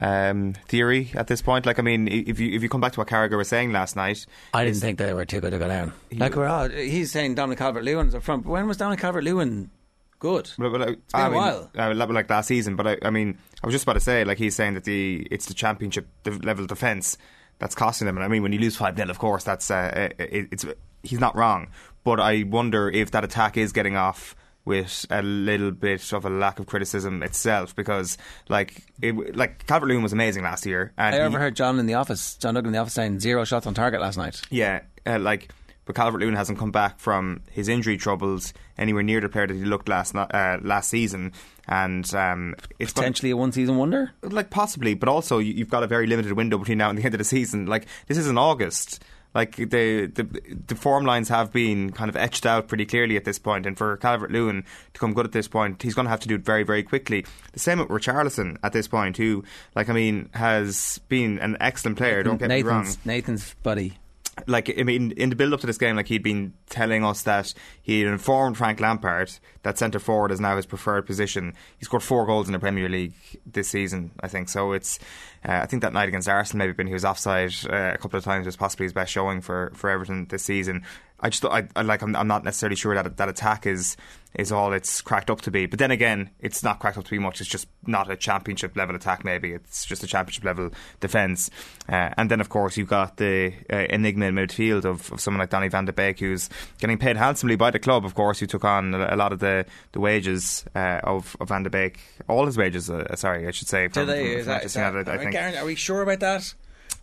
[0.01, 1.66] Um, theory at this point.
[1.66, 3.97] Like, I mean, if you if you come back to what Carragher was saying last
[3.97, 5.92] night, I didn't think they were too good to go down.
[6.11, 8.47] like, we're all, he's saying Dominic Calvert Lewin's up front.
[8.47, 9.70] When was Dominic Calvert Lewin
[10.18, 10.51] good?
[10.57, 11.70] But, but, it's been I a mean, while.
[11.77, 14.38] Uh, like last season, but I, I, mean, I was just about to say, like
[14.38, 17.18] he's saying that the it's the championship level defence
[17.59, 18.17] that's costing them.
[18.17, 20.64] And I mean, when you lose five 0 of course, that's uh, it, it's
[21.03, 21.69] he's not wrong.
[22.05, 26.31] But I wonder if that attack is getting off with a little bit of a
[26.31, 28.17] lack of criticism itself because
[28.49, 30.93] like it, like Calvert Lewin was amazing last year.
[30.97, 33.67] And I overheard John in the office, John Duggan in the office saying zero shots
[33.67, 34.40] on target last night.
[34.51, 35.51] Yeah, uh, like
[35.85, 39.55] but Calvert Lewin hasn't come back from his injury troubles anywhere near the player that
[39.55, 41.33] he looked last uh, last season.
[41.66, 45.87] And um, it's potentially a one season wonder, like possibly, but also you've got a
[45.87, 47.66] very limited window between now and the end of the season.
[47.66, 49.03] Like this is in August
[49.35, 53.25] like the, the the form lines have been kind of etched out pretty clearly at
[53.25, 56.11] this point, and for Calvert Lewin to come good at this point, he's going to
[56.11, 57.27] have to do it very very quickly.
[57.53, 59.44] The same with Richarlison at this point, who
[59.75, 62.23] like I mean has been an excellent player.
[62.23, 63.99] Don't get Nathan's, me wrong, Nathan's buddy
[64.47, 67.23] like I mean, in the build up to this game, like he'd been telling us
[67.23, 71.55] that he had informed Frank Lampard that centre forward is now his preferred position.
[71.79, 73.14] He scored four goals in the Premier League
[73.47, 74.49] this season, I think.
[74.49, 74.99] So it's,
[75.44, 78.18] uh, I think that night against Arsenal, maybe when he was offside uh, a couple
[78.18, 80.85] of times, was possibly his best showing for for Everton this season.
[81.20, 83.96] I just, I, I like, I'm, I'm not necessarily sure that that attack is
[84.35, 85.66] is all it's cracked up to be.
[85.66, 87.40] But then again, it's not cracked up to be much.
[87.40, 89.24] It's just not a championship level attack.
[89.24, 91.50] Maybe it's just a championship level defence.
[91.88, 95.38] Uh, and then of course you've got the uh, enigma in midfield of, of, someone
[95.38, 98.05] like Donny Van de Beek, who's getting paid handsomely by the club.
[98.05, 101.48] Of course, who took on a, a lot of the the wages uh, of, of
[101.48, 102.90] Van de Beek, all his wages.
[102.90, 103.88] Uh, sorry, I should say.
[103.88, 104.31] From, they?
[104.31, 105.57] From, is that, is that, United, I think.
[105.57, 106.55] are we sure about that?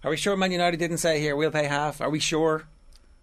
[0.03, 2.01] Are we sure Man United didn't say here we'll pay half?
[2.01, 2.65] Are we sure?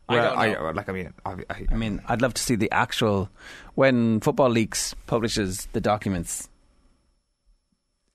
[0.08, 2.70] Well, I, I, like I mean, I, I, I, mean, I'd love to see the
[2.72, 3.28] actual
[3.74, 6.48] when Football Leaks publishes the documents.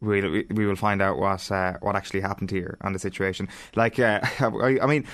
[0.02, 3.48] we'll, we we will find out what uh, what actually happened here on the situation.
[3.76, 5.06] Like, uh, I, I mean.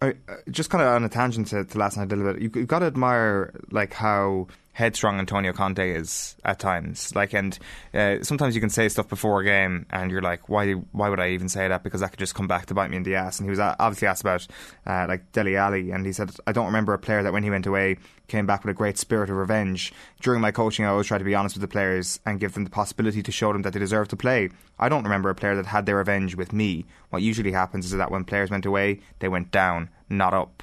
[0.00, 2.42] I, uh, just kind of on a tangent to, to last night a little bit,
[2.42, 7.14] you, you've got to admire like how headstrong Antonio Conte is at times.
[7.14, 7.58] Like, and
[7.92, 10.72] uh, sometimes you can say stuff before a game, and you're like, why?
[10.72, 11.82] Why would I even say that?
[11.82, 13.38] Because that could just come back to bite me in the ass.
[13.38, 14.46] And he was obviously asked about
[14.86, 17.50] uh, like Dele Alli, and he said, I don't remember a player that when he
[17.50, 19.92] went away came back with a great spirit of revenge.
[20.20, 22.64] During my coaching, I always try to be honest with the players and give them
[22.64, 24.48] the possibility to show them that they deserve to play.
[24.78, 26.86] I don't remember a player that had their revenge with me.
[27.10, 30.62] What usually happens is that when players went away, they went down, not up.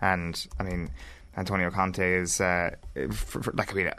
[0.00, 0.90] And I mean.
[1.38, 2.70] Antonio Conte is uh,
[3.12, 3.90] for, for, like I mean,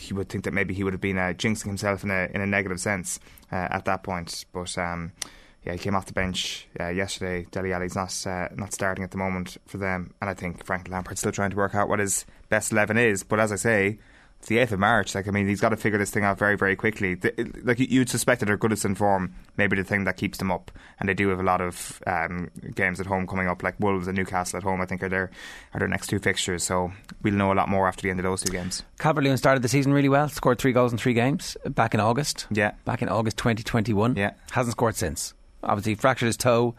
[0.00, 2.40] you would think that maybe he would have been uh, jinxing himself in a in
[2.40, 3.20] a negative sense
[3.52, 5.12] uh, at that point, but um,
[5.64, 7.46] yeah, he came off the bench uh, yesterday.
[7.50, 10.88] Dele Alli's not uh, not starting at the moment for them, and I think Frank
[10.88, 13.22] Lampard's still trying to work out what his best eleven is.
[13.22, 13.98] But as I say,
[14.38, 15.14] it's the 8th of March.
[15.14, 17.14] Like, I mean, he's got to figure this thing out very, very quickly.
[17.14, 20.70] The, like, you'd suspect that their Goodison form maybe the thing that keeps them up.
[21.00, 24.06] And they do have a lot of um, games at home coming up, like Wolves
[24.06, 25.30] and Newcastle at home, I think, are their,
[25.74, 26.62] are their next two fixtures.
[26.62, 28.84] So we'll know a lot more after the end of those two games.
[29.00, 32.00] Calvert Lewin started the season really well, scored three goals in three games back in
[32.00, 32.46] August.
[32.50, 32.72] Yeah.
[32.84, 34.14] Back in August 2021.
[34.14, 34.34] Yeah.
[34.52, 35.34] Hasn't scored since.
[35.64, 36.76] Obviously, fractured his toe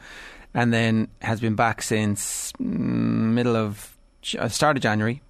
[0.53, 3.97] and then has been back since mm, middle of,
[4.37, 5.21] uh, start of January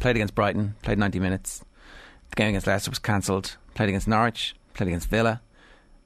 [0.00, 1.64] Played against Brighton, played 90 minutes.
[2.30, 3.56] The game against Leicester was cancelled.
[3.74, 5.40] Played against Norwich, played against Villa.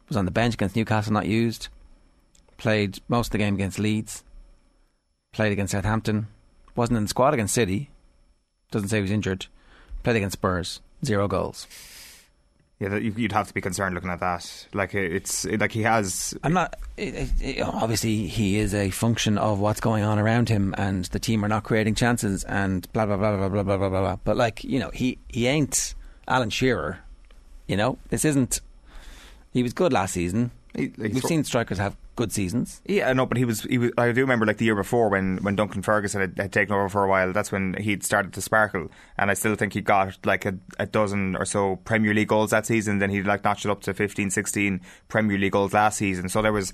[0.08, 1.68] Was on the bench against Newcastle, not used.
[2.58, 4.22] Played most of the game against Leeds.
[5.32, 6.28] Played against Southampton.
[6.74, 7.90] Wasn't in the squad against City.
[8.70, 9.46] Doesn't say he was injured.
[10.02, 10.80] Played against Spurs.
[11.04, 11.66] Zero goals.
[12.78, 14.66] Yeah, you'd have to be concerned looking at that.
[14.74, 16.36] Like it's like he has.
[16.42, 16.76] I'm not.
[17.62, 21.48] Obviously, he is a function of what's going on around him, and the team are
[21.48, 24.16] not creating chances, and blah blah blah blah blah blah blah blah.
[24.24, 25.94] But like you know, he he ain't
[26.28, 26.98] Alan Shearer.
[27.66, 28.60] You know, this isn't.
[29.52, 30.50] He was good last season.
[30.74, 32.80] He, like We've seen strikers have good seasons.
[32.86, 33.92] Yeah, no, but he was, he was.
[33.96, 36.88] I do remember like the year before when, when Duncan Ferguson had, had taken over
[36.88, 37.32] for a while.
[37.32, 40.86] That's when he'd started to sparkle, and I still think he got like a, a,
[40.86, 42.98] dozen or so Premier League goals that season.
[42.98, 46.28] Then he like notched it up to 15, 16 Premier League goals last season.
[46.28, 46.72] So there was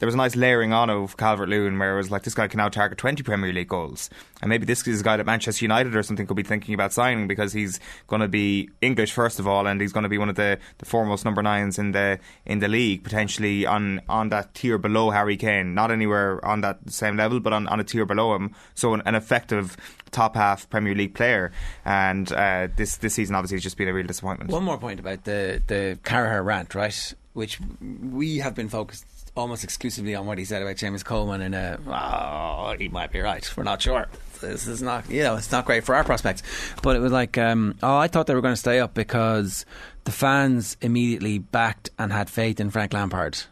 [0.00, 2.48] there was a nice layering on of Calvert Lewin where it was like this guy
[2.48, 4.08] can now target 20 Premier League goals.
[4.40, 6.94] And maybe this is a guy that Manchester United or something could be thinking about
[6.94, 10.16] signing because he's going to be English first of all and he's going to be
[10.16, 14.30] one of the, the foremost number nines in the in the league, potentially on, on
[14.30, 15.74] that tier below Harry Kane.
[15.74, 18.54] Not anywhere on that same level, but on, on a tier below him.
[18.74, 19.76] So an, an effective
[20.12, 21.52] top half Premier League player.
[21.84, 24.50] And uh, this this season obviously has just been a real disappointment.
[24.50, 27.14] One more point about the, the Carragher rant, right?
[27.34, 29.04] Which we have been focused
[29.40, 33.20] almost exclusively on what he said about James Coleman, and uh, oh, he might be
[33.20, 33.48] right.
[33.56, 34.06] We're not sure.
[34.40, 36.42] This is not, you know, it's not great for our prospects.
[36.82, 39.66] But it was like, um, oh, I thought they were going to stay up because
[40.04, 43.42] the fans immediately backed and had faith in Frank Lampard.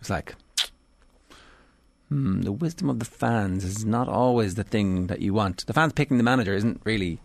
[0.00, 0.34] It's like,
[2.08, 5.66] hmm, the wisdom of the fans is not always the thing that you want.
[5.66, 7.20] The fans picking the manager isn't really.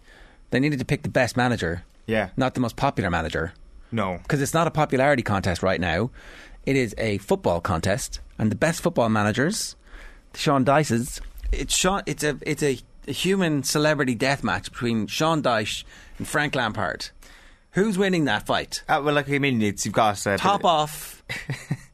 [0.51, 1.83] They needed to pick the best manager.
[2.05, 2.29] Yeah.
[2.37, 3.53] Not the most popular manager.
[3.91, 4.19] No.
[4.21, 6.11] Because it's not a popularity contest right now.
[6.65, 9.75] It is a football contest, and the best football managers,
[10.33, 12.01] Sean Dyche's, it's Sean.
[12.05, 15.83] It's a it's a, a human celebrity death match between Sean Dyche
[16.17, 17.09] and Frank Lampard.
[17.71, 18.83] Who's winning that fight?
[18.87, 21.21] Uh, well, like I mean, it's you've got uh, top off,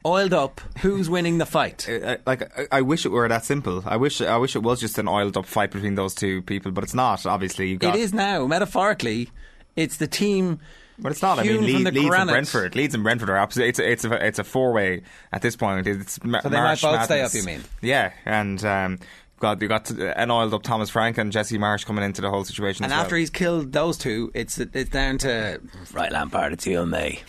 [0.06, 0.60] oiled up.
[0.78, 1.88] Who's winning the fight?
[2.02, 3.82] Uh, like I, I, wish it were that simple.
[3.84, 6.72] I wish I wish it was just an oiled up fight between those two people,
[6.72, 7.26] but it's not.
[7.26, 8.46] Obviously, you've got it is now.
[8.46, 9.28] Metaphorically,
[9.76, 10.60] it's the team
[10.98, 11.38] but it's not.
[11.38, 12.74] I mean, Le- Leeds and Brentford.
[12.74, 13.70] Leeds and Brentford are absolutely.
[13.70, 15.02] It's a, it's a it's a four way
[15.32, 15.86] at this point.
[15.86, 17.04] It's so they March might both madness.
[17.04, 17.34] stay up.
[17.34, 17.64] You mean?
[17.80, 18.64] Yeah, and.
[18.64, 18.98] Um,
[19.42, 22.44] got you got an oiled up Thomas Frank and Jesse Marsch coming into the whole
[22.44, 22.84] situation.
[22.84, 23.18] And after well.
[23.18, 25.60] he's killed those two, it's it's down to
[25.92, 26.52] right Lampard.
[26.52, 27.20] It's you and me.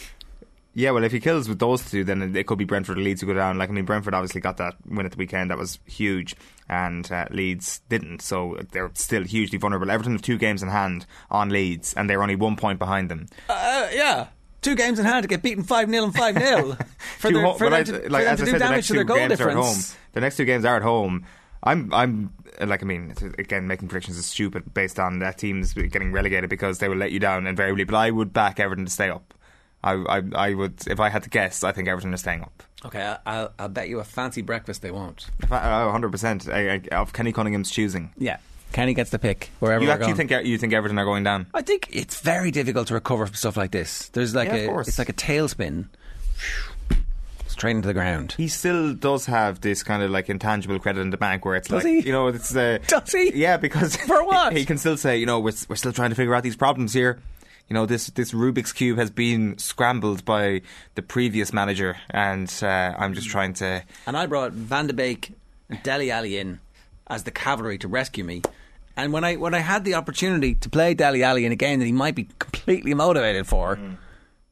[0.75, 3.21] Yeah, well, if he kills with those two, then it could be Brentford or Leeds
[3.21, 3.59] who go down.
[3.59, 5.51] Like, I mean, Brentford obviously got that win at the weekend.
[5.51, 6.35] That was huge.
[6.67, 8.21] And uh, Leeds didn't.
[8.21, 9.91] So they're still hugely vulnerable.
[9.91, 13.27] Everton have two games in hand on Leeds, and they're only one point behind them.
[13.47, 14.27] Uh, yeah.
[14.61, 16.77] Two games in hand to get beaten 5 0 and 5 0.
[17.19, 19.03] for, their, ho- for them to, like, them to do said, damage the to their
[19.03, 19.95] goal difference.
[20.13, 21.25] The next two games are at home.
[21.61, 26.11] I'm, I'm like, I mean, again, making predictions is stupid based on that teams getting
[26.11, 27.83] relegated because they will let you down invariably.
[27.83, 29.33] But I would back Everton to stay up.
[29.83, 32.63] I, I, I would, if I had to guess, I think Everton is staying up.
[32.85, 35.27] Okay, I'll, I'll bet you a fancy breakfast they won't.
[35.43, 38.11] Oh, 100% of Kenny Cunningham's choosing.
[38.17, 38.37] Yeah.
[38.73, 40.27] Kenny gets the pick wherever you actually going.
[40.27, 41.45] think you think Everton are going down?
[41.53, 44.09] I think it's very difficult to recover from stuff like this.
[44.09, 45.89] There's like yeah, a it's like a tailspin
[47.45, 48.33] straight into the ground.
[48.35, 51.67] He still does have this kind of like intangible credit in the bank where it's
[51.67, 51.99] does like he?
[52.01, 53.31] you know it's uh, does he?
[53.35, 56.15] Yeah, because for what he can still say you know we're we're still trying to
[56.15, 57.19] figure out these problems here
[57.73, 60.61] you know this this Rubik's cube has been scrambled by
[60.93, 63.83] the previous manager, and uh, I'm just trying to.
[64.05, 65.33] And I brought Van de Beek
[65.69, 66.59] and Dele Alli in
[67.07, 68.43] as the cavalry to rescue me.
[68.95, 71.79] And when I when I had the opportunity to play Dele Alli in a game
[71.79, 73.79] that he might be completely motivated for,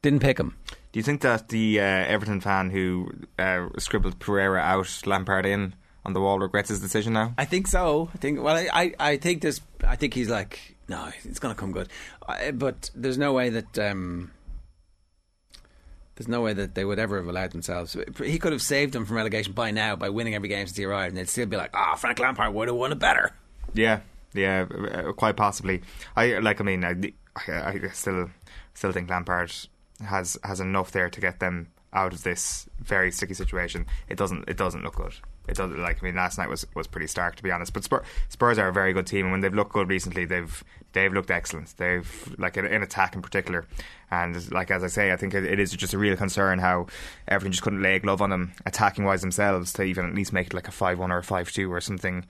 [0.02, 0.56] didn't pick him.
[0.90, 3.08] Do you think that the uh, Everton fan who
[3.38, 7.34] uh, scribbled Pereira out, Lampard in on the wall regrets his decision now?
[7.38, 8.10] I think so.
[8.12, 8.42] I think.
[8.42, 9.60] Well, I, I, I think this.
[9.86, 11.88] I think he's like, no, it's going to come good.
[12.26, 13.78] I, but there's no way that.
[13.78, 14.32] Um,
[16.14, 17.96] there's no way that they would ever have allowed themselves.
[18.22, 20.84] He could have saved them from relegation by now by winning every game since he
[20.84, 23.32] arrived, and they'd still be like, "Ah, Frank Lampard would have won it better."
[23.72, 24.00] Yeah,
[24.34, 24.66] yeah,
[25.16, 25.82] quite possibly.
[26.14, 26.60] I like.
[26.60, 26.94] I mean, I,
[27.48, 28.30] I still
[28.74, 29.52] still think Lampard
[30.04, 33.86] has has enough there to get them out of this very sticky situation.
[34.08, 34.48] It doesn't.
[34.48, 35.14] It doesn't look good.
[35.48, 36.02] It doesn't like.
[36.02, 37.72] I mean, last night was, was pretty stark to be honest.
[37.72, 40.62] But Spurs, Spurs are a very good team, and when they've looked good recently, they've
[40.92, 41.74] they've looked excellent.
[41.76, 43.66] They've like in, in attack in particular,
[44.10, 46.86] and like as I say, I think it, it is just a real concern how
[47.26, 50.32] everyone just couldn't lay a glove on them attacking wise themselves to even at least
[50.32, 52.24] make it like a five one or a five two or something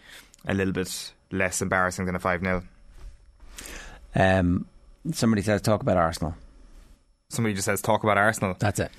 [0.46, 2.62] a little bit less embarrassing than a five 0
[4.14, 4.66] Um,
[5.12, 6.34] somebody says talk about Arsenal.
[7.28, 8.54] Somebody just says talk about Arsenal.
[8.58, 8.90] That's it.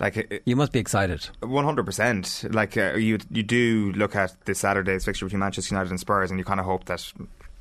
[0.00, 1.28] Like it, You must be excited.
[1.40, 2.44] One hundred percent.
[2.50, 6.30] Like uh, you, you do look at this Saturday's fixture between Manchester United and Spurs,
[6.30, 7.12] and you kind of hope that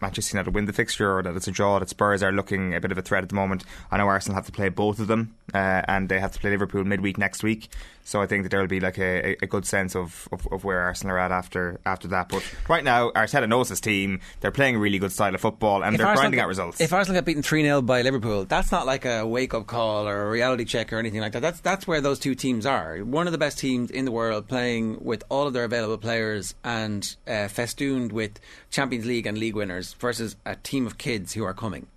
[0.01, 1.79] Manchester United win the fixture, or that it's a draw.
[1.79, 3.63] That Spurs are looking a bit of a threat at the moment.
[3.91, 6.49] I know Arsenal have to play both of them, uh, and they have to play
[6.49, 7.69] Liverpool midweek next week.
[8.03, 10.63] So I think that there will be like a, a good sense of, of, of
[10.63, 12.29] where Arsenal are at after after that.
[12.29, 14.19] But right now, Arteta knows his team.
[14.39, 16.47] They're playing a really good style of football, and If they're Arsenal grinding get- out
[16.49, 16.81] results.
[16.81, 20.07] If Arsenal get beaten 3 0 by Liverpool, that's not like a wake up call
[20.07, 21.41] or a reality check or anything like that.
[21.41, 22.97] That's, that's where those two teams are.
[22.99, 26.55] One of the best teams in the world playing with all of their available players
[26.63, 28.39] and uh, festooned with
[28.71, 31.87] Champions League and league winners versus a team of kids who are coming.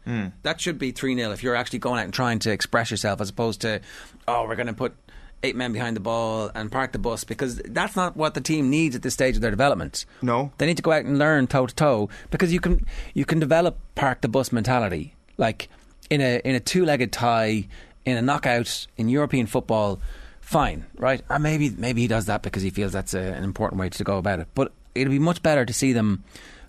[0.42, 3.20] That should be 3 0 if you're actually going out and trying to express yourself
[3.22, 3.80] as opposed to,
[4.28, 4.94] oh, we're going to put
[5.44, 8.70] eight men behind the ball and park the bus because that's not what the team
[8.70, 10.06] needs at this stage of their development.
[10.22, 10.52] No.
[10.58, 13.38] They need to go out and learn toe to toe because you can you can
[13.38, 15.68] develop park the bus mentality like
[16.10, 17.68] in a in a two legged tie
[18.04, 20.00] in a knockout in European football.
[20.40, 21.22] Fine, right?
[21.30, 24.04] Or maybe maybe he does that because he feels that's a, an important way to
[24.04, 24.48] go about it.
[24.54, 26.22] But it'd be much better to see them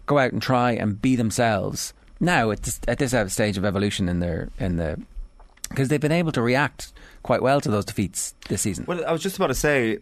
[0.06, 4.08] go out and try and be themselves now at this, at this stage of evolution
[4.08, 5.02] in their in the
[5.70, 6.94] because they've been able to react
[7.26, 8.86] quite well to those defeats this season.
[8.88, 9.98] Well, I was just about to say,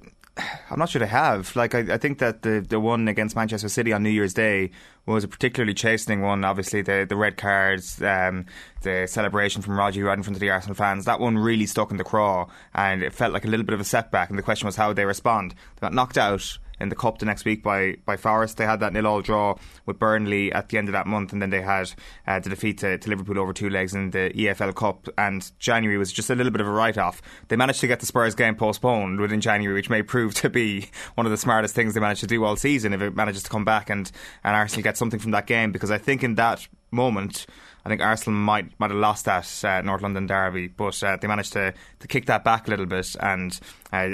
[0.70, 1.56] I'm not sure they have.
[1.56, 4.72] Like, I, I think that the the one against Manchester City on New Year's Day
[5.06, 6.44] was a particularly chastening one.
[6.44, 8.46] Obviously, the the red cards, um,
[8.82, 11.06] the celebration from Rodri right in front of the Arsenal fans.
[11.06, 13.80] That one really stuck in the craw, and it felt like a little bit of
[13.80, 14.30] a setback.
[14.30, 15.52] And the question was how would they respond.
[15.52, 18.58] They got knocked out in the cup the next week by by Forest.
[18.58, 21.42] They had that nil all draw with Burnley at the end of that month, and
[21.42, 21.92] then they had
[22.28, 25.10] uh, the defeat to, to Liverpool over two legs in the EFL Cup.
[25.18, 27.22] And January was just a little bit of a write off.
[27.48, 30.90] They managed to get the Spurs game postponed within January, which may prove to be
[31.16, 33.50] one of the smartest things they managed to do all season if it manages to
[33.50, 34.12] come back and
[34.44, 35.72] and Arsenal get something from that game.
[35.72, 37.48] Because I think in that moment.
[37.86, 41.28] I think Arsenal might might have lost that uh, North London derby, but uh, they
[41.28, 43.16] managed to, to kick that back a little bit.
[43.20, 43.60] And
[43.92, 44.06] uh,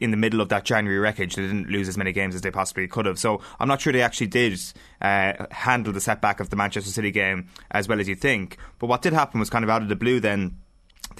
[0.00, 2.50] in the middle of that January wreckage, they didn't lose as many games as they
[2.50, 3.18] possibly could have.
[3.18, 4.58] So I'm not sure they actually did
[5.02, 8.56] uh, handle the setback of the Manchester City game as well as you think.
[8.78, 10.56] But what did happen was kind of out of the blue then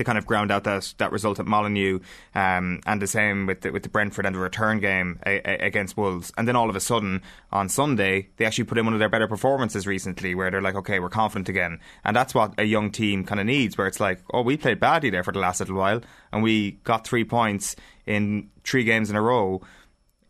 [0.00, 2.00] they kind of ground out that that result at Molineux,
[2.34, 5.66] um, and the same with the, with the Brentford and the return game a, a,
[5.66, 6.32] against Wolves.
[6.38, 7.20] And then all of a sudden
[7.52, 10.74] on Sunday, they actually put in one of their better performances recently, where they're like,
[10.74, 13.76] okay, we're confident again, and that's what a young team kind of needs.
[13.76, 16.00] Where it's like, oh, we played badly there for the last little while,
[16.32, 19.60] and we got three points in three games in a row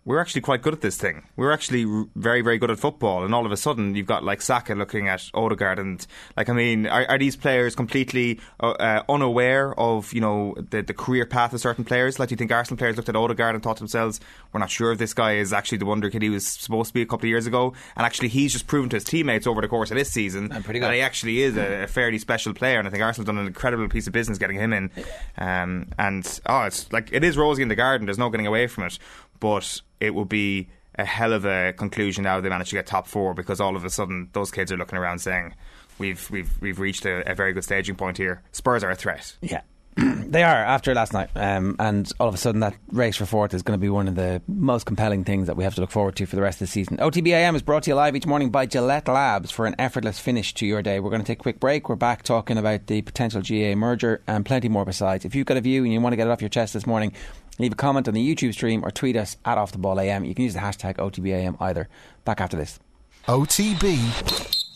[0.06, 1.24] we're actually quite good at this thing.
[1.36, 3.22] We're actually r- very, very good at football.
[3.22, 6.04] And all of a sudden, you've got like Saka looking at Odegaard, and
[6.36, 10.82] like, I mean, are, are these players completely uh, uh, unaware of you know the,
[10.82, 12.18] the career path of certain players?
[12.18, 14.20] Like, do you think Arsenal players looked at Odegaard and thought to themselves,
[14.52, 16.94] "We're not sure if this guy is actually the wonder kid he was supposed to
[16.94, 17.74] be a couple of years ago"?
[17.94, 20.64] And actually, he's just proven to his teammates over the course of this season And
[20.82, 22.78] that he actually is a, a fairly special player.
[22.78, 24.90] And I think Arsenal done an incredible piece of business getting him in.
[25.36, 28.06] Um, and oh, it's like it is rosy in the garden.
[28.06, 28.98] There's no getting away from it.
[29.40, 33.06] But it would be a hell of a conclusion now they managed to get top
[33.06, 35.54] four because all of a sudden those kids are looking around saying
[35.98, 38.42] we've we've we've reached a, a very good staging point here.
[38.52, 39.36] Spurs are a threat.
[39.40, 39.60] Yeah.
[39.96, 43.52] they are after last night, um, and all of a sudden that race for fourth
[43.52, 45.90] is going to be one of the most compelling things that we have to look
[45.90, 46.96] forward to for the rest of the season.
[46.98, 50.54] OTBAM is brought to you live each morning by Gillette Labs for an effortless finish
[50.54, 51.00] to your day.
[51.00, 51.88] We're going to take a quick break.
[51.88, 55.24] We're back talking about the potential GAA merger and plenty more besides.
[55.24, 56.86] If you've got a view and you want to get it off your chest this
[56.86, 57.12] morning,
[57.58, 60.24] leave a comment on the YouTube stream or tweet us at Off the Ball AM.
[60.24, 61.88] You can use the hashtag OTBAM either.
[62.24, 62.78] Back after this.
[63.26, 63.98] OTB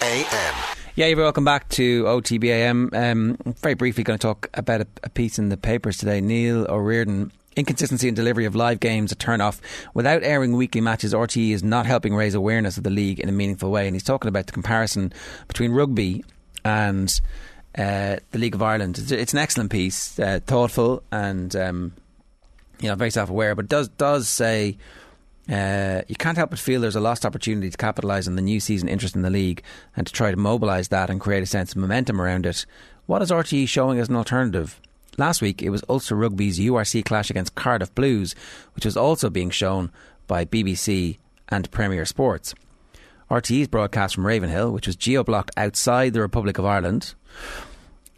[0.02, 0.54] AM.
[0.96, 2.94] Yeah, you're welcome back to OTBAM.
[2.94, 6.20] Um, very briefly, going to talk about a, a piece in the papers today.
[6.20, 7.32] Neil O'Riordan.
[7.56, 9.60] Inconsistency in delivery of live games a turn off.
[9.94, 13.32] Without airing weekly matches, RTE is not helping raise awareness of the league in a
[13.32, 13.86] meaningful way.
[13.86, 15.12] And he's talking about the comparison
[15.46, 16.24] between rugby
[16.64, 17.20] and
[17.78, 18.98] uh, the League of Ireland.
[18.98, 21.92] It's, it's an excellent piece, uh, thoughtful and um,
[22.84, 24.76] you know very self aware, but does does say
[25.50, 28.60] uh, you can't help but feel there's a lost opportunity to capitalise on the new
[28.60, 29.62] season interest in the league
[29.96, 32.66] and to try to mobilise that and create a sense of momentum around it.
[33.06, 34.78] What is RTE showing as an alternative?
[35.16, 38.34] Last week it was Ulster Rugby's URC clash against Cardiff Blues,
[38.74, 39.90] which was also being shown
[40.26, 41.16] by BBC
[41.48, 42.54] and Premier Sports.
[43.30, 47.14] RTE's broadcast from Ravenhill, which was geo blocked outside the Republic of Ireland,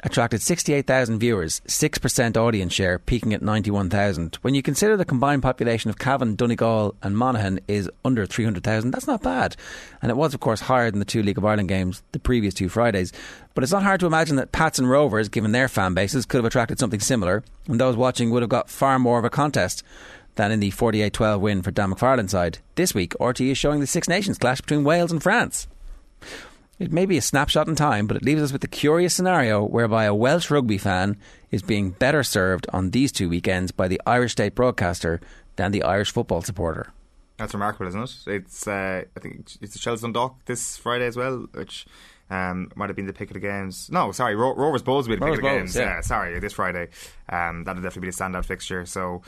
[0.03, 4.39] attracted 68,000 viewers, 6% audience share, peaking at 91,000.
[4.43, 9.07] When you consider the combined population of Cavan, Donegal, and Monaghan is under 300,000, that's
[9.07, 9.57] not bad.
[10.03, 12.55] And it was, of course, higher than the two League of Ireland games the previous
[12.55, 13.13] two Fridays.
[13.55, 16.39] But it's not hard to imagine that Pats and Rovers, given their fan bases, could
[16.39, 19.83] have attracted something similar, and those watching would have got far more of a contest
[20.37, 22.59] than in the 48 12 win for Dan McFarland side.
[22.75, 25.67] This week, RTE is showing the Six Nations clash between Wales and France.
[26.79, 29.65] It may be a snapshot in time, but it leaves us with the curious scenario
[29.65, 31.17] whereby a Welsh rugby fan
[31.51, 35.21] is being better served on these two weekends by the Irish state broadcaster
[35.57, 36.93] than the Irish football supporter.
[37.39, 38.17] That's remarkable, isn't it?
[38.27, 41.87] It's uh, I think it's the Shels Dundalk this Friday as well, which
[42.29, 43.89] um, might have been the pick of the games.
[43.91, 45.77] No, sorry, Ro- Rovers Bohs will be the Rovers pick of the Bohs, games.
[45.77, 46.01] yeah.
[46.03, 46.89] sorry, this Friday.
[47.31, 48.85] Um, that'll definitely be the standout fixture.
[48.85, 49.23] So.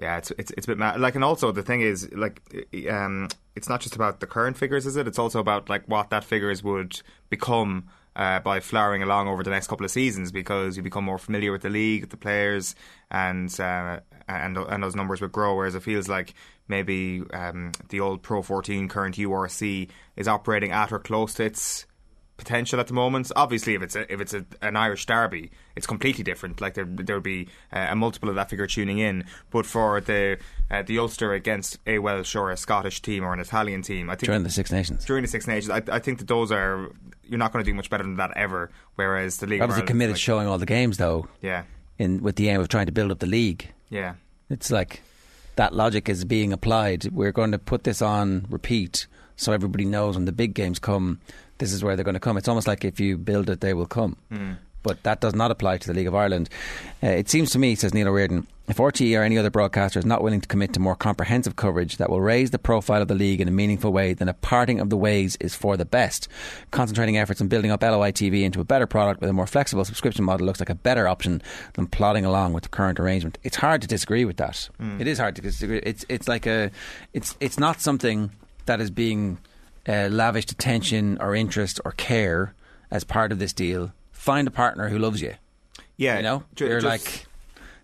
[0.00, 1.00] Yeah, it's it's it's a bit mad.
[1.00, 2.40] Like, and also the thing is, like,
[2.88, 5.08] um, it's not just about the current figures, is it?
[5.08, 9.50] It's also about like what that figures would become uh, by flowering along over the
[9.50, 12.76] next couple of seasons because you become more familiar with the league, the players,
[13.10, 15.56] and uh, and and those numbers would grow.
[15.56, 16.34] Whereas it feels like
[16.68, 21.86] maybe um, the old Pro 14 current URC is operating at or close to its
[22.38, 23.30] potential at the moment.
[23.36, 26.60] Obviously, if it's a, if it's a, an Irish derby, it's completely different.
[26.62, 29.24] Like there there'll be uh, a multiple of that figure tuning in.
[29.50, 30.38] But for the
[30.70, 34.14] uh, the Ulster against a Welsh or a Scottish team or an Italian team, I
[34.14, 35.04] think During the Six Nations.
[35.04, 36.90] during the Six Nations, I, I think that those are
[37.28, 38.70] you're not going to do much better than that ever.
[38.94, 41.64] Whereas the league, of Obviously Ireland, committed like- showing all the games, though, yeah,
[41.98, 43.70] in with the aim of trying to build up the league.
[43.90, 44.14] yeah.
[44.50, 45.02] It's like
[45.56, 47.04] that logic is being applied.
[47.12, 51.20] We're going to put this on repeat so everybody knows when the big games come,
[51.58, 52.36] this is where they're going to come.
[52.36, 54.16] It's almost like if you build it, they will come.
[54.84, 56.48] But that does not apply to the League of Ireland.
[57.02, 60.06] Uh, it seems to me, says Neil O'Riordan, if RTE or any other broadcaster is
[60.06, 63.14] not willing to commit to more comprehensive coverage that will raise the profile of the
[63.14, 66.28] league in a meaningful way, then a parting of the ways is for the best.
[66.70, 69.84] Concentrating efforts on building up LOI TV into a better product with a more flexible
[69.84, 71.42] subscription model looks like a better option
[71.74, 73.36] than plodding along with the current arrangement.
[73.42, 74.68] It's hard to disagree with that.
[75.00, 75.78] It is hard to disagree.
[75.82, 76.70] It's it's like a
[77.14, 78.30] it's it's not something
[78.66, 79.38] that is being
[79.88, 82.54] uh, lavished attention or interest or care
[82.90, 83.92] as part of this deal.
[84.12, 85.34] Find a partner who loves you.
[85.96, 87.26] Yeah, You know, ju- you're just- like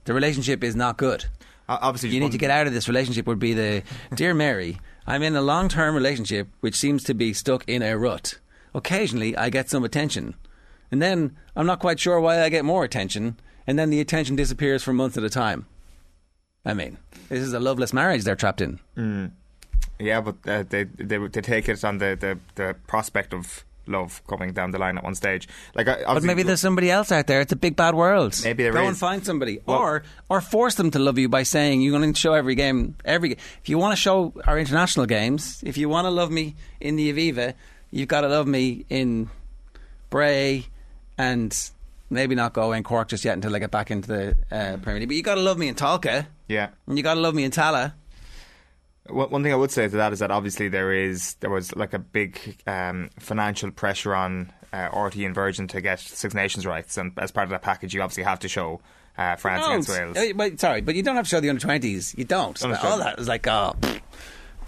[0.05, 1.25] the relationship is not good.
[1.69, 3.27] Uh, obviously, You need to get out of this relationship.
[3.27, 3.83] Would be the
[4.15, 4.79] dear Mary.
[5.07, 8.39] I'm in a long term relationship which seems to be stuck in a rut.
[8.75, 10.35] Occasionally, I get some attention,
[10.91, 14.35] and then I'm not quite sure why I get more attention, and then the attention
[14.37, 15.67] disappears for months at a time.
[16.67, 16.99] I mean,
[17.29, 18.81] this is a loveless marriage they're trapped in.
[19.99, 24.23] Yeah, but uh, they, they they take it on the, the, the prospect of love
[24.27, 25.47] coming down the line at one stage.
[25.75, 27.41] Like, But maybe there's somebody else out there.
[27.43, 28.35] It's a big bad world.
[28.43, 28.89] Maybe there Go is.
[28.89, 32.13] and find somebody, Well- or or force them to love you by saying you're going
[32.13, 32.97] to show every game.
[33.05, 36.57] Every if you want to show our international games, if you want to love me
[36.81, 37.55] in the Aviva,
[37.91, 39.29] you've got to love me in
[40.11, 40.67] Bray
[41.19, 41.71] and
[42.11, 45.01] maybe not go in Cork just yet until I get back into the uh, Premier
[45.01, 45.09] League.
[45.09, 46.69] But you got to love me in Tallaght, yeah.
[46.87, 47.93] and you got to love me in Tallaght.
[49.09, 51.75] One one thing I would say to that is that obviously there is there was
[51.77, 56.65] like a big um, financial pressure on uh, RT and Virgin to get Six Nations
[56.65, 58.81] rights, and as part of that package, you obviously have to show
[59.19, 60.17] uh, France against Wales.
[60.17, 62.15] Uh, but, sorry, but you don't have to show the under twenties.
[62.17, 62.63] You don't.
[62.65, 63.77] All that is like oh,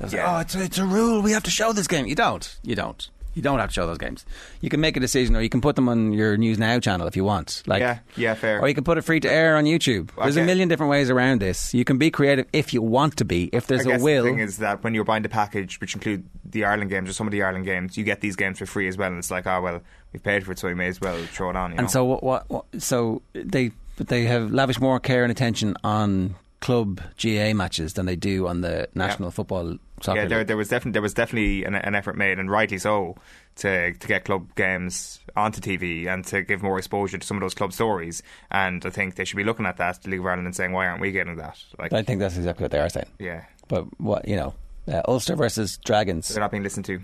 [0.01, 1.22] was like, oh, it's a, it's a rule.
[1.22, 2.07] We have to show this game.
[2.07, 2.59] You don't.
[2.62, 3.09] You don't.
[3.37, 4.24] You don't have to show those games.
[4.62, 7.07] You can make a decision, or you can put them on your News Now channel
[7.07, 7.62] if you want.
[7.66, 8.61] Like, Yeah, yeah, fair.
[8.61, 10.11] Or you can put it free to air on YouTube.
[10.20, 11.74] There's a million different ways around this.
[11.74, 13.51] You can be creative if you want to be.
[13.53, 14.24] If there's a will.
[14.24, 17.12] the thing is that when you're buying the package, which include the Ireland games or
[17.12, 19.09] some of the Ireland games, you get these games for free as well.
[19.11, 19.82] And it's like, oh well,
[20.14, 21.72] we've paid for it, so we may as well throw it on.
[21.72, 21.91] You And know?
[21.91, 22.64] so what, what, what?
[22.78, 28.16] So they they have lavished more care and attention on club GAA matches than they
[28.16, 30.20] do on the national football soccer.
[30.20, 33.16] yeah, there, there was definitely there was definitely an, an effort made, and rightly so,
[33.57, 37.40] to to get club games onto TV and to give more exposure to some of
[37.40, 38.22] those club stories.
[38.51, 40.72] And I think they should be looking at that, the League of Ireland, and saying,
[40.72, 41.59] why aren't we getting that?
[41.78, 43.07] Like, I think that's exactly what they are saying.
[43.18, 44.55] yeah, But what you know,
[44.89, 46.28] Uh, Ulster versus Dragons.
[46.28, 47.01] They're not being listened to.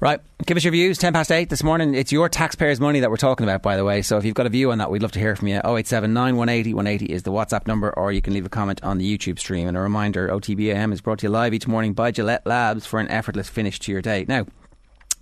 [0.00, 0.98] Right, give us your views.
[0.98, 1.94] Ten past eight this morning.
[1.94, 4.02] It's your taxpayers' money that we're talking about, by the way.
[4.02, 5.60] So if you've got a view on that, we'd love to hear from you.
[5.64, 9.18] 087 180 180 is the WhatsApp number, or you can leave a comment on the
[9.18, 9.68] YouTube stream.
[9.68, 13.00] And a reminder: OTBAM is brought to you live each morning by Gillette Labs for
[13.00, 14.24] an effortless finish to your day.
[14.28, 14.46] Now.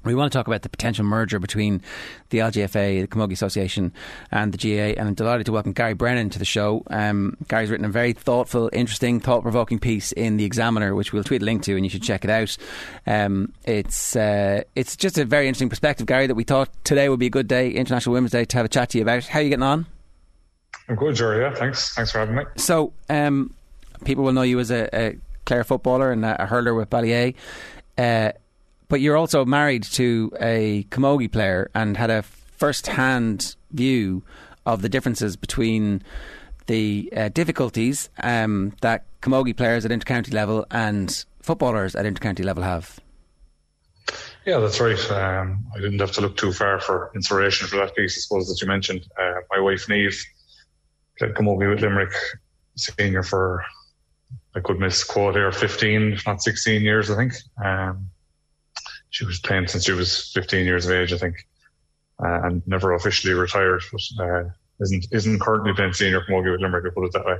[0.04, 1.82] We want to talk about the potential merger between
[2.30, 3.92] the LGFA, the Camogie Association,
[4.30, 4.98] and the GAA.
[4.98, 6.82] and I'm delighted to welcome Gary Brennan to the show.
[6.88, 11.42] Um, Gary's written a very thoughtful, interesting, thought-provoking piece in the Examiner, which we'll tweet
[11.42, 12.56] a link to, and you should check it out.
[13.06, 17.20] Um, it's uh, it's just a very interesting perspective, Gary, that we thought today would
[17.20, 19.24] be a good day, International Women's Day, to have a chat to you about.
[19.26, 19.86] How are you getting on?
[20.88, 21.42] I'm good, Jerry.
[21.42, 21.94] Yeah, thanks.
[21.94, 22.44] Thanks for having me.
[22.56, 23.54] So, um,
[24.04, 27.34] people will know you as a, a Clare footballer and a hurler with Ballyea.
[27.98, 28.32] Uh,
[28.90, 34.22] but you're also married to a camogie player and had a first-hand view
[34.66, 36.02] of the differences between
[36.66, 42.64] the uh, difficulties um, that camogie players at intercounty level and footballers at intercounty level
[42.64, 42.98] have.
[44.44, 45.10] Yeah, that's right.
[45.10, 48.48] Um, I didn't have to look too far for inspiration for that piece, I suppose,
[48.48, 49.06] that you mentioned.
[49.16, 50.20] Uh, my wife, Niamh,
[51.16, 52.12] played camogie with Limerick
[52.76, 53.64] senior for,
[54.56, 57.34] I could miss quote here, 15, if not 16 years, I think.
[57.64, 58.10] Um,
[59.10, 61.46] she was playing since she was 15 years of age, I think,
[62.22, 64.44] uh, and never officially retired, but uh,
[64.80, 66.86] isn't isn't currently playing senior camogie with Limerick.
[66.86, 67.38] I put it that way.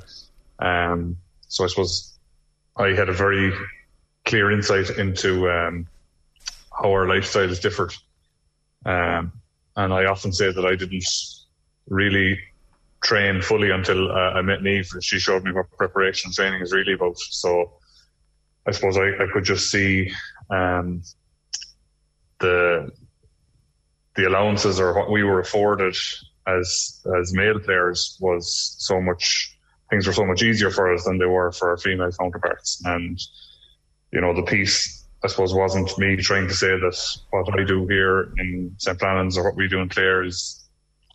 [0.59, 1.17] Um,
[1.49, 2.19] so I suppose
[2.77, 3.53] I had a very
[4.27, 5.87] clear insight into um,
[6.71, 7.95] how our lifestyles differed,
[8.85, 9.33] um,
[9.77, 11.07] and I often say that I didn't
[11.89, 12.39] really
[13.03, 15.03] train fully until uh, I met Niamh.
[15.03, 17.19] She showed me what preparation training is really about.
[17.19, 17.73] So
[18.67, 20.13] I suppose I, I could just see
[20.51, 21.03] um,
[22.41, 22.91] the
[24.17, 25.95] the allowances or what we were afforded
[26.47, 29.57] as as male players was so much
[29.91, 32.81] things were so much easier for us than they were for our female counterparts.
[32.85, 33.19] And
[34.13, 37.87] you know, the piece I suppose wasn't me trying to say that what I do
[37.87, 38.99] here in St.
[38.99, 40.65] Flannan's or what we do in Clare is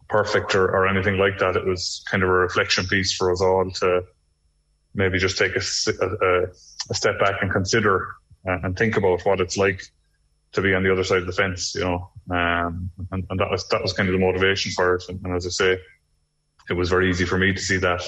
[0.07, 1.55] perfect or, or anything like that.
[1.55, 4.03] It was kind of a reflection piece for us all to
[4.93, 5.61] maybe just take a,
[6.01, 6.43] a,
[6.89, 8.07] a step back and consider
[8.47, 9.81] uh, and think about what it's like
[10.55, 12.09] to be on the other side of the fence, you know.
[12.29, 15.03] Um, and, and, that was that was kind of the motivation for it.
[15.07, 15.79] And, and, as I say,
[16.69, 18.01] it was very easy for me to see that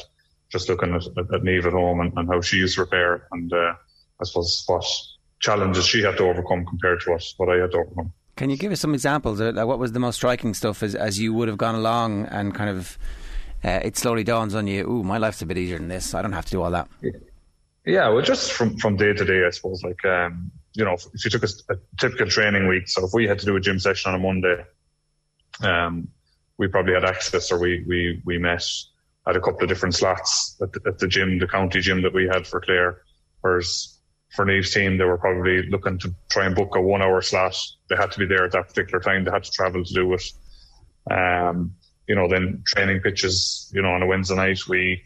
[0.49, 3.27] just looking at, at, at Niamh at home and, and, how she used to repair
[3.31, 3.73] and uh,
[4.19, 4.85] I suppose what
[5.39, 8.13] challenges she had to overcome compared to what, what I had to overcome.
[8.35, 9.39] Can you give us some examples?
[9.39, 12.55] Like what was the most striking stuff as, as you would have gone along and
[12.55, 12.97] kind of
[13.63, 16.13] uh, it slowly dawns on you, ooh, my life's a bit easier than this.
[16.13, 16.87] I don't have to do all that.
[17.85, 21.25] Yeah, well, just from, from day to day, I suppose, like, um, you know, if
[21.25, 23.79] you took a, a, typical training week, so if we had to do a gym
[23.79, 24.63] session on a Monday,
[25.61, 26.07] um,
[26.59, 28.63] we probably had access or we, we, we met
[29.27, 32.13] at a couple of different slots at the, at the gym, the county gym that
[32.13, 33.01] we had for Clare.
[33.41, 33.97] Whereas
[34.35, 37.57] for Niamh's team, they were probably looking to try and book a one hour slot.
[37.89, 39.23] They had to be there at that particular time.
[39.23, 40.23] They had to travel to do it.
[41.09, 41.73] Um,
[42.07, 45.01] you know, then training pitches, you know, on a Wednesday night, we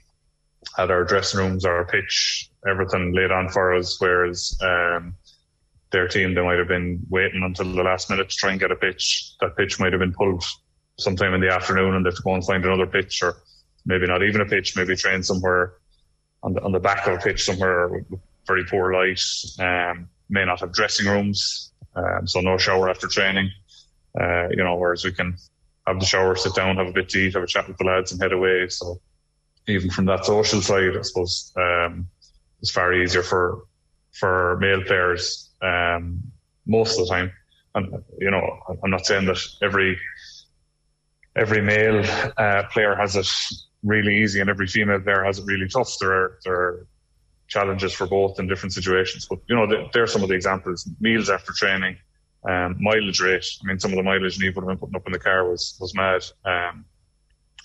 [0.75, 3.99] had our dressing rooms, our pitch, everything laid on for us.
[3.99, 5.15] Whereas, um,
[5.91, 8.71] their team, they might have been waiting until the last minute to try and get
[8.71, 9.33] a pitch.
[9.41, 10.43] That pitch might have been pulled
[10.97, 13.35] sometime in the afternoon and they have to go and find another pitch or
[13.85, 15.73] maybe not even a pitch, maybe train somewhere
[16.43, 19.21] on the, on the back of a pitch somewhere with very poor light,
[19.59, 23.49] um, may not have dressing rooms, um, so no shower after training,
[24.19, 25.35] uh, you know, whereas we can
[25.87, 27.83] have the shower, sit down, have a bit to eat, have a chat with the
[27.83, 28.67] lads and head away.
[28.69, 28.99] So
[29.67, 32.07] even from that social side, I suppose, um,
[32.61, 33.65] it's far easier for,
[34.13, 36.21] for male players um,
[36.65, 37.31] most of the time.
[37.75, 39.97] And you know, I'm not saying that every
[41.35, 42.03] every male
[42.37, 43.27] uh, player has it
[43.83, 45.97] really easy and every female player has it really tough.
[45.99, 46.87] There are there are
[47.47, 49.27] challenges for both in different situations.
[49.29, 51.97] But you know, there are some of the examples: meals after training,
[52.47, 53.45] um, mileage rate.
[53.61, 55.49] I mean, some of the mileage Niamh would have been putting up in the car
[55.49, 56.85] was was mad, um,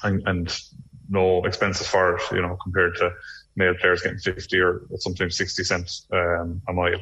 [0.03, 0.61] and, and
[1.09, 2.23] no expenses for it.
[2.33, 3.13] You know, compared to
[3.57, 7.01] male players getting 50 or sometimes 60 cents um, a mile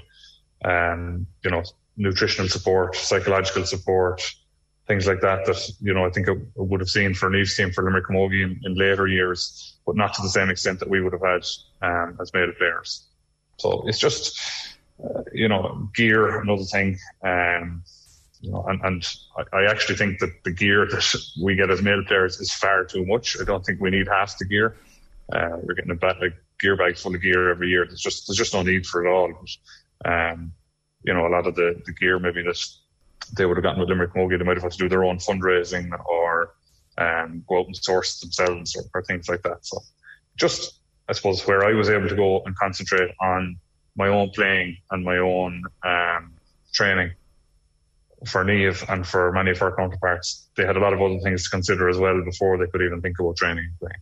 [0.65, 1.63] um, you know,
[1.97, 4.23] nutritional support, psychological support,
[4.87, 7.57] things like that, that, you know, I think I would have seen for an Niamh's
[7.57, 10.91] team for Limerick Camogie in, in, later years, but not to the same extent that
[10.91, 11.45] we would have had
[11.83, 13.07] um, as male players.
[13.59, 14.39] So it's just,
[15.03, 16.99] uh, you know, gear, another thing.
[17.23, 17.83] Um,
[18.41, 19.07] you know, and, and
[19.39, 22.85] I, I, actually think that the gear that we get as male players is far
[22.85, 23.39] too much.
[23.41, 24.77] I don't think we need half the gear.
[25.33, 26.29] Uh, we're getting a, bag, a
[26.61, 27.87] gear bag full of gear every year.
[27.87, 29.33] There's just there's just no need for it all.
[29.33, 29.49] But
[30.05, 30.53] um,
[31.03, 32.59] you know, a lot of the, the gear maybe that
[33.37, 35.19] they would have gotten with Limerick Camogie, they might have had to do their own
[35.19, 36.55] fundraising or
[36.99, 39.65] um, go out and source themselves or, or, things like that.
[39.67, 39.81] So
[40.37, 43.57] just, I suppose, where I was able to go and concentrate on
[43.97, 46.35] my own playing and my own um,
[46.73, 47.13] training
[48.27, 51.45] for Niamh and for many of our counterparts, they had a lot of other things
[51.45, 54.01] to consider as well before they could even think about training and playing.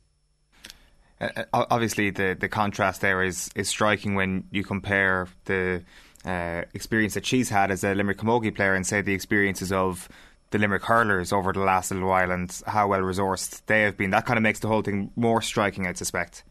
[1.22, 5.82] Uh, uh obviously, the, the contrast there is, is striking when you compare the
[6.24, 10.08] uh, experience that she's had as a Limerick Camogie player and say the experiences of
[10.50, 14.10] the Limerick hurlers over the last little while and how well resourced they have been.
[14.10, 16.44] That kind of makes the whole thing more striking, I suspect.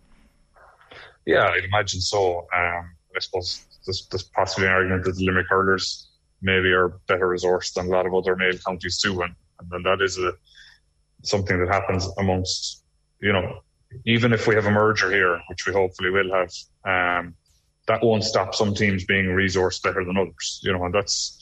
[1.26, 2.48] Yeah, I'd imagine so.
[2.56, 6.10] Um, I suppose there's, there's possibly an argument that the Limerick hurlers
[6.42, 9.36] maybe are better resourced than a lot of other male counties too, and,
[9.72, 10.34] and that is a
[11.24, 12.84] something that happens amongst
[13.22, 13.60] you know
[14.06, 16.52] even if we have a merger here, which we hopefully will have,
[16.86, 17.36] um,
[17.88, 20.62] that won't stop some teams being resourced better than others.
[20.64, 21.40] You know, and that's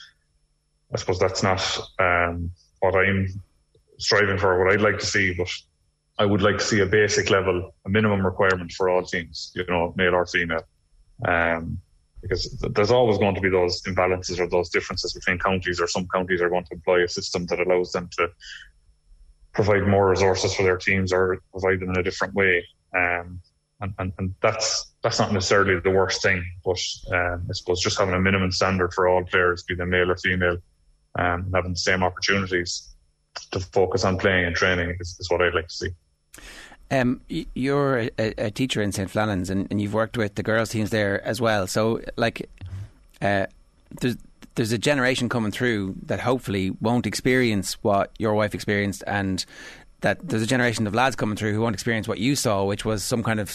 [0.94, 1.62] I suppose that's not
[2.00, 3.28] um, what I'm
[3.98, 4.64] striving for.
[4.64, 5.50] What I'd like to see, but
[6.18, 9.52] I would like to see a basic level, a minimum requirement for all teams.
[9.56, 10.64] You know, male or female.
[11.28, 11.80] Um,
[12.22, 16.08] because there's always going to be those imbalances or those differences between counties, or some
[16.14, 18.30] counties are going to employ a system that allows them to
[19.60, 22.66] provide more resources for their teams or provide them in a different way.
[22.96, 23.42] Um,
[23.82, 26.80] and, and, and, that's that's not necessarily the worst thing, but
[27.12, 30.16] um, I suppose just having a minimum standard for all players, be they male or
[30.16, 30.58] female,
[31.18, 32.94] um, and having the same opportunities
[33.52, 35.90] to focus on playing and training is, is what I'd like to see.
[36.92, 39.10] Um, you're a, a, teacher in St.
[39.10, 41.68] Flannan's and, and, you've worked with the girls' teams there as well.
[41.68, 42.50] So, like,
[43.22, 43.46] uh,
[44.02, 44.18] there's
[44.56, 49.46] there's a generation coming through that hopefully won't experience what your wife experienced, and
[50.02, 52.86] that there's a generation of lads coming through who won't experience what you saw, which
[52.86, 53.54] was some kind of,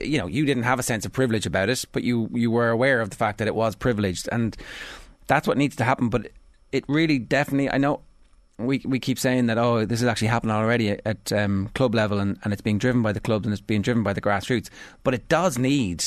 [0.00, 2.70] you know, you didn't have a sense of privilege about it, but you you were
[2.70, 4.56] aware of the fact that it was privileged, and
[5.26, 6.08] that's what needs to happen.
[6.08, 6.28] But
[6.70, 8.00] it really, definitely, I know
[8.58, 11.94] we we keep saying that oh this is actually happening already at, at um, club
[11.94, 14.20] level and, and it's being driven by the clubs and it's being driven by the
[14.20, 14.68] grassroots
[15.02, 16.04] but it does need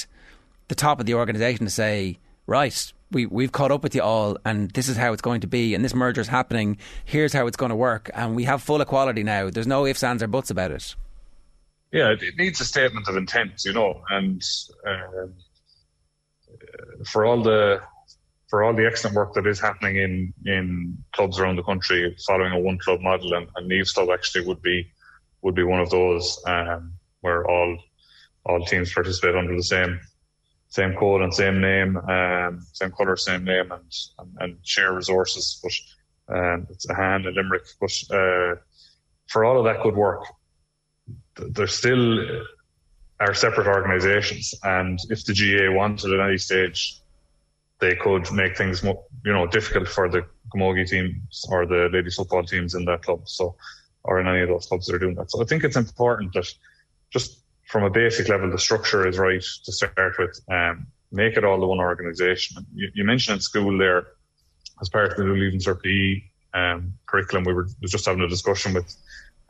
[0.68, 2.18] the top of the organisation to say
[2.48, 5.48] right we we've caught up with you all and this is how it's going to
[5.48, 6.78] be and this merger is happening.
[7.04, 9.50] Here's how it's going to work and we have full equality now.
[9.50, 10.96] There's no ifs ands or buts about it.
[11.92, 14.44] Yeah it needs a statement of intent you know and
[14.86, 15.28] uh,
[17.06, 17.82] for all the
[18.50, 22.54] for all the excellent work that is happening in, in clubs around the country, following
[22.54, 24.88] a one club model, and, and Niamh's club actually would be
[25.42, 27.78] would be one of those um, where all
[28.46, 30.00] all teams participate under the same
[30.76, 35.46] same code and same name, um, same colour, same name, and, and, and share resources.
[35.64, 37.68] But um, it's Ahane in Limerick.
[37.80, 38.56] But uh,
[39.28, 40.24] for all of that good work,
[41.38, 42.04] there still
[43.20, 47.00] are separate organisations, and if the GAA wanted at any stage
[47.80, 52.16] they could make things more, you know, difficult for the Camogie teams or the ladies
[52.16, 53.28] football teams in that club.
[53.28, 53.56] So,
[54.04, 55.32] or in any of those clubs that are doing that.
[55.32, 56.48] So I think it's important that
[57.12, 60.40] just from a basic level, the structure is right to start with.
[60.52, 62.66] Um, make it all the one organisation.
[62.74, 64.08] You, you, mentioned in school there,
[64.82, 66.24] as part of the new Leaving Cert PE
[66.60, 68.96] um, curriculum, we were just having a discussion with,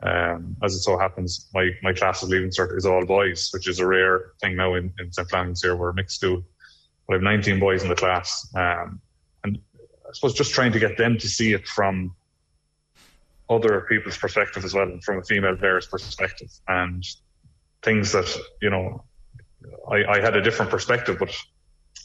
[0.02, 3.68] um, as it so happens, my, my class of Leaving Cert is all boys, which
[3.68, 5.28] is a rare thing now in, in St.
[5.28, 5.76] Flannan's here.
[5.76, 6.42] We're a mixed school.
[7.10, 8.48] I have 19 boys in the class.
[8.54, 9.00] Um,
[9.44, 12.14] and I suppose just trying to get them to see it from
[13.48, 17.04] other people's perspective as well, and from a female player's perspective, and
[17.86, 18.28] things that
[18.60, 19.04] you know,
[19.88, 21.32] I, I had a different perspective, but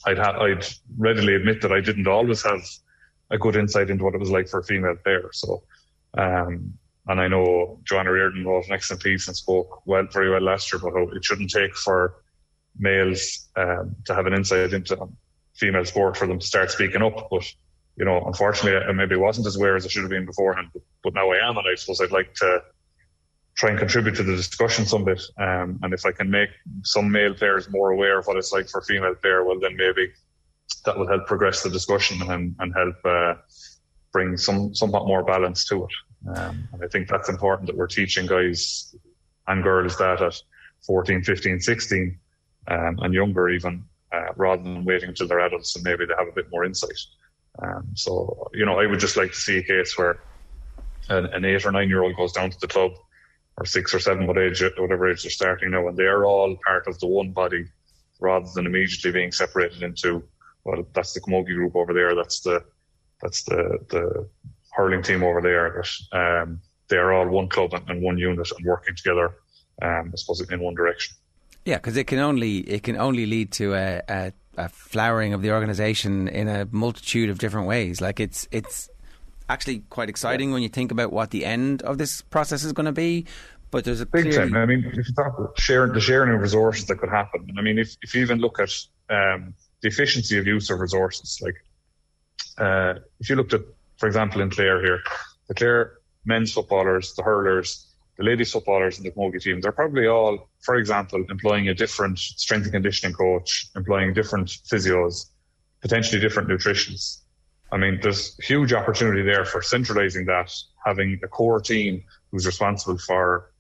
[0.06, 0.66] I'd ha- I'd
[0.98, 2.62] readily admit that I didn't always have
[3.32, 5.30] a good insight into what it was like for a female player.
[5.34, 5.64] So,
[6.18, 6.74] um,
[7.08, 10.72] and I know Joanne O'Riordan wrote an excellent piece and spoke well, very well last
[10.72, 12.24] year about it shouldn't take for
[12.78, 14.96] males um, to have an insight into
[15.56, 17.28] female sport for them to start speaking up.
[17.32, 17.46] But
[17.98, 20.68] you know, unfortunately, I maybe wasn't as aware as I should have been beforehand.
[20.74, 22.62] But, but now I am, and I suppose I'd like to
[23.62, 25.22] try and contribute to the discussion some bit.
[25.38, 26.50] Um, and if I can make
[26.84, 29.78] some male players more aware of what it's like for a female player, well, then
[29.78, 30.12] maybe
[30.86, 33.36] that will help progress the discussion and, and help uh,
[34.12, 35.92] bring some somewhat more balance to it.
[36.36, 38.96] Um, and I think that's important that we're teaching guys
[39.48, 40.42] and girls that at
[40.88, 42.20] 14, 15, 16
[42.68, 46.28] um, and younger even, uh, rather than waiting until they're adults and maybe they have
[46.28, 47.00] a bit more insight.
[47.62, 50.20] Um, so, you know, I would just like to see a case where
[51.10, 52.94] an, an eight or nine year old goes down to the club
[53.62, 56.88] or six or seven, what age, whatever age they're starting now, and they're all part
[56.88, 57.64] of the one body
[58.20, 60.24] rather than immediately being separated into,
[60.64, 62.64] well, that's the Camogie group over there, that's the,
[63.22, 64.28] that's the, the
[64.72, 65.70] hurling team over there,
[66.12, 69.36] that, um, they're all one club and, and one unit and working together,
[69.84, 71.16] um, I suppose in one direction.
[71.64, 75.44] Yeah, because it can only it can only lead to a, a, a flowering of
[75.44, 78.02] the organisation in a multitude of different ways.
[78.02, 78.90] Like it's it's
[79.52, 80.54] actually quite exciting yeah.
[80.54, 83.26] when you think about what the end of this process is going to be.
[83.70, 84.52] But there's a big clearly...
[84.52, 84.56] time.
[84.56, 87.62] I mean, if you talk about sharing the sharing of resources that could happen, I
[87.62, 88.72] mean, if if you even look at
[89.10, 91.40] um, the efficiency of use of resources.
[91.42, 91.56] Like
[92.58, 93.62] uh, if you looked at,
[93.98, 95.00] for example, in Clare here,
[95.48, 95.94] the Clare
[96.26, 97.88] men's footballers, the hurlers,
[98.18, 102.20] the ladies footballers and the Camogie team, they're probably all, for example, employing a different
[102.20, 105.26] strength and conditioning coach, employing different physios,
[105.82, 107.22] potentially different nutritionists.
[107.72, 110.54] I mean, there's huge opportunity there for centralizing that,
[110.86, 113.52] having a core team who's responsible for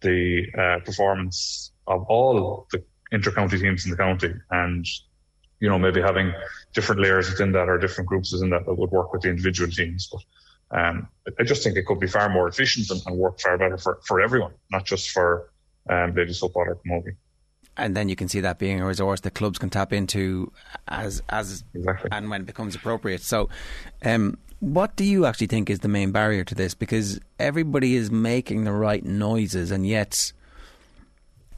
[0.00, 2.82] the uh, performance of all the
[3.12, 4.34] inter-county teams in the county.
[4.50, 4.86] And
[5.64, 6.32] you know maybe having
[6.74, 9.70] different layers within that or different groups within that that would work with the individual
[9.70, 10.10] teams.
[10.12, 13.56] But um, I just think it could be far more efficient and, and work far
[13.56, 15.52] better for, for everyone not just for
[15.88, 17.16] um, ladies football Camogie
[17.76, 20.52] and then you can see that being a resource that clubs can tap into
[20.88, 22.10] as as exactly.
[22.12, 23.22] and when it becomes appropriate.
[23.22, 23.48] So,
[24.04, 26.74] um, what do you actually think is the main barrier to this?
[26.74, 30.32] Because everybody is making the right noises, and yet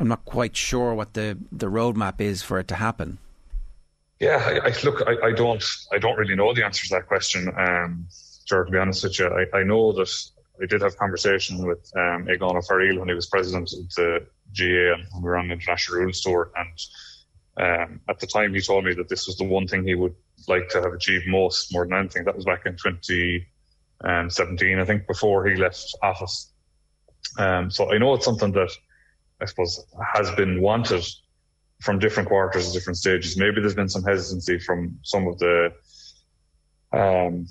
[0.01, 3.19] I'm not quite sure what the the roadmap is for it to happen.
[4.21, 5.62] Yeah, I, I look, I, I, don't,
[5.93, 7.53] I don't really know the answer to that question.
[7.55, 8.07] Um,
[8.47, 10.11] sure, to be honest with you, I, I know that
[10.63, 14.27] I did have conversation with um, Aogán O'Farrell when he was president of the
[14.57, 16.53] GAA and we were on the international rules tour.
[16.57, 16.81] And
[17.59, 20.15] um, at the time, he told me that this was the one thing he would
[20.49, 22.25] like to have achieved most, more than anything.
[22.25, 26.53] That was back in 2017, I think, before he left office.
[27.39, 28.71] Um, so I know it's something that
[29.41, 29.85] I suppose
[30.15, 31.05] has been wanted
[31.81, 33.37] from different quarters at different stages.
[33.37, 35.73] Maybe there's been some hesitancy from some of the
[36.93, 37.47] um,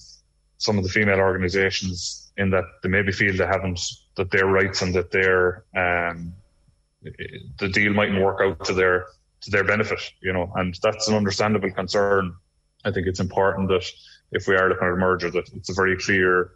[0.57, 3.79] some of the female organisations in that they maybe feel they haven't
[4.17, 6.33] that their rights and that their um,
[7.59, 9.05] the deal mightn't work out to their
[9.41, 12.33] to their benefit, you know, and that's an understandable concern.
[12.83, 13.85] I think it's important that
[14.31, 16.51] if we are looking at a merger, that it's a very clear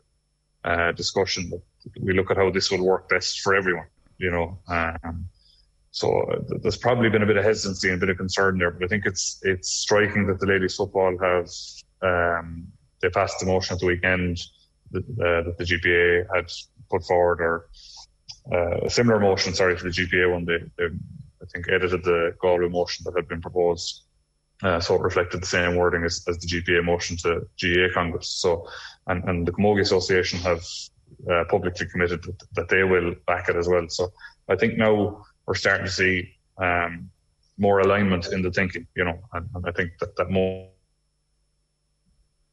[0.64, 1.62] uh, discussion that
[2.02, 3.88] we look at how this will work best for everyone,
[4.18, 4.58] you know.
[4.68, 5.30] Um,
[5.92, 8.72] so uh, there's probably been a bit of hesitancy and a bit of concern there,
[8.72, 11.50] but I think it's it's striking that the ladies football have
[12.02, 12.68] um,
[13.02, 14.40] they passed the motion at the weekend
[14.92, 16.52] that, uh, that the GPA had
[16.90, 17.70] put forward, or
[18.52, 20.46] uh, a similar motion, sorry, to the GPA one.
[20.46, 20.86] They, they
[21.42, 24.04] I think edited the Galway motion that had been proposed,
[24.64, 28.28] uh, so it reflected the same wording as, as the GPA motion to GAA Congress.
[28.28, 28.68] So,
[29.08, 30.64] and, and the Camogie Association have
[31.32, 33.88] uh, publicly committed that, that, they will back it as well.
[33.88, 34.12] So,
[34.50, 37.10] I think now we're starting to see um,
[37.58, 40.70] more alignment in the thinking, you know, and, and I think that that more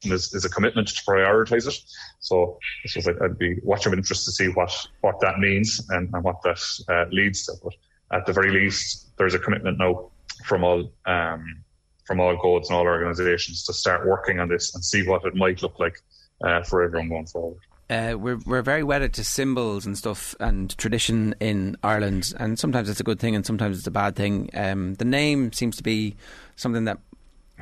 [0.03, 1.77] is, is a commitment to prioritise it.
[2.19, 2.57] So
[2.95, 4.71] I'd, I'd, be watching with interest to see what,
[5.01, 7.53] what that means and, and what that uh, leads to.
[7.63, 7.73] But
[8.11, 10.11] at the very least, there's a commitment now
[10.45, 11.63] from all um,
[12.05, 15.35] from all codes and all organisations to start working on this and see what it
[15.35, 15.99] might look like
[16.41, 17.59] uh, for everyone going forward.
[17.89, 22.89] Uh, we're we're very wedded to symbols and stuff and tradition in Ireland, and sometimes
[22.89, 24.49] it's a good thing and sometimes it's a bad thing.
[24.53, 26.15] Um, the name seems to be
[26.55, 26.99] something that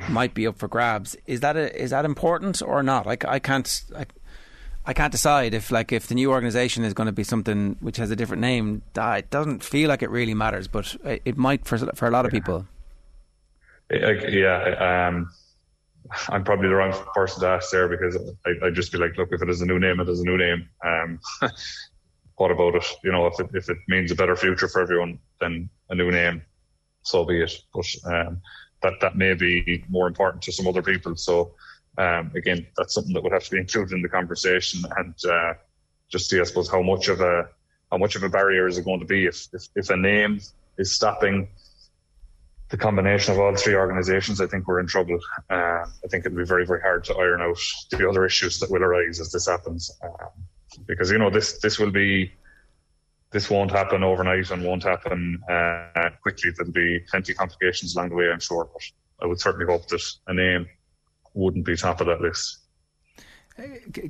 [0.08, 1.16] might be up for grabs.
[1.26, 3.06] Is that a, is that important or not?
[3.06, 4.06] Like I can't I,
[4.84, 7.96] I can't decide if like if the new organisation is going to be something which
[7.96, 8.82] has a different name.
[8.96, 12.30] It doesn't feel like it really matters, but it might for for a lot of
[12.30, 12.66] people.
[13.90, 15.30] Yeah, um,
[16.28, 19.28] I'm probably the wrong person to ask there because I, I just be like, look,
[19.32, 20.68] if it is a new name, it is a new name.
[20.84, 21.20] Um,
[22.36, 22.86] what about it?
[23.02, 26.10] You know, if it if it means a better future for everyone, then a new
[26.10, 26.42] name,
[27.02, 27.52] so be it.
[27.74, 28.40] But um,
[28.82, 31.16] that that may be more important to some other people.
[31.16, 31.54] So
[31.98, 35.54] um, again, that's something that would have to be included in the conversation and uh,
[36.10, 37.48] just see, I suppose, how much of a
[37.90, 40.40] how much of a barrier is it going to be if if, if a name
[40.78, 41.48] is stopping
[42.68, 45.18] the combination of all three organisations, I think we're in trouble.
[45.48, 47.58] Uh, I think it'll be very, very hard to iron out
[47.90, 50.26] the other issues that will arise as this happens, uh,
[50.86, 52.32] because you know this this will be
[53.36, 56.50] this won't happen overnight and won't happen uh, quickly.
[56.56, 58.66] There'll be plenty of complications along the way, I'm sure.
[58.72, 58.82] But
[59.22, 60.66] I would certainly hope that a name
[61.34, 62.65] wouldn't be top of that list.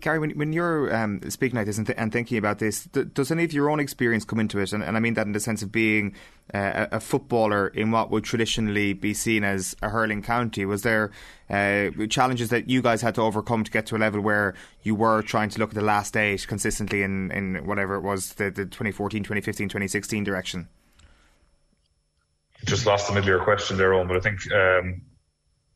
[0.01, 3.14] Gary, when, when you're um, speaking like this and, th- and, thinking about this, th-
[3.14, 4.72] does any of your own experience come into it?
[4.72, 6.14] And, and I mean that in the sense of being
[6.53, 10.64] uh, a footballer in what would traditionally be seen as a hurling county.
[10.64, 11.12] Was there
[11.49, 14.97] uh, challenges that you guys had to overcome to get to a level where you
[14.97, 18.51] were trying to look at the last eight consistently in, in whatever it was, the,
[18.51, 20.68] the 2014, 2015, 2016 direction?
[22.64, 25.03] Just lost the middle of your question there, Eoin, but I think um,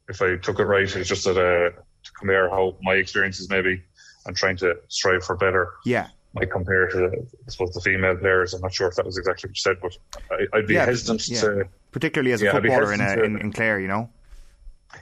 [0.09, 1.39] if I took it right, it's just that.
[1.39, 3.83] Uh, to compare how my experiences maybe
[4.27, 5.75] and trying to strive for better.
[5.85, 6.09] Yeah.
[6.33, 8.55] Might compare to, I suppose, the female players.
[8.55, 9.97] I'm not sure if that was exactly what you said, but
[10.31, 11.41] I, would be yeah, hesitant yeah.
[11.41, 11.69] to.
[11.91, 14.09] Particularly as a yeah, footballer in, a, in, in Clare, you know?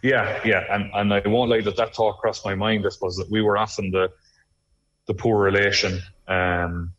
[0.03, 0.65] Yeah, yeah.
[0.71, 3.43] And, and I won't lie that that thought crossed my mind, I suppose, that we
[3.43, 4.11] were often the,
[5.07, 6.93] the poor relation um,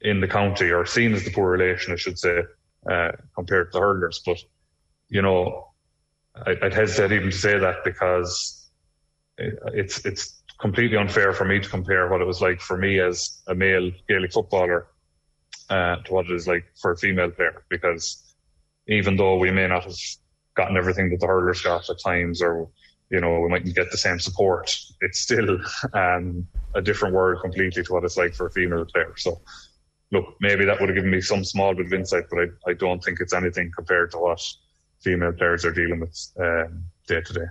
[0.00, 2.42] in the county, or seen as the poor relation, I should say,
[2.90, 4.22] uh, compared to the hurlers.
[4.26, 4.38] But,
[5.08, 5.68] you know,
[6.34, 8.59] I, would hesitate even to say that because
[9.74, 13.40] it's it's completely unfair for me to compare what it was like for me as
[13.46, 14.88] a male Gaelic footballer
[15.70, 17.64] uh, to what it is like for a female player.
[17.70, 18.34] Because
[18.86, 19.96] even though we may not have
[20.54, 22.68] gotten everything that the hurlers got at times, or
[23.10, 25.58] you know we mightn't get the same support, it's still
[25.94, 29.14] um, a different world completely to what it's like for a female player.
[29.16, 29.40] So
[30.12, 32.74] look, maybe that would have given me some small bit of insight, but I, I
[32.74, 34.40] don't think it's anything compared to what
[35.00, 37.46] female players are dealing with um, day to day.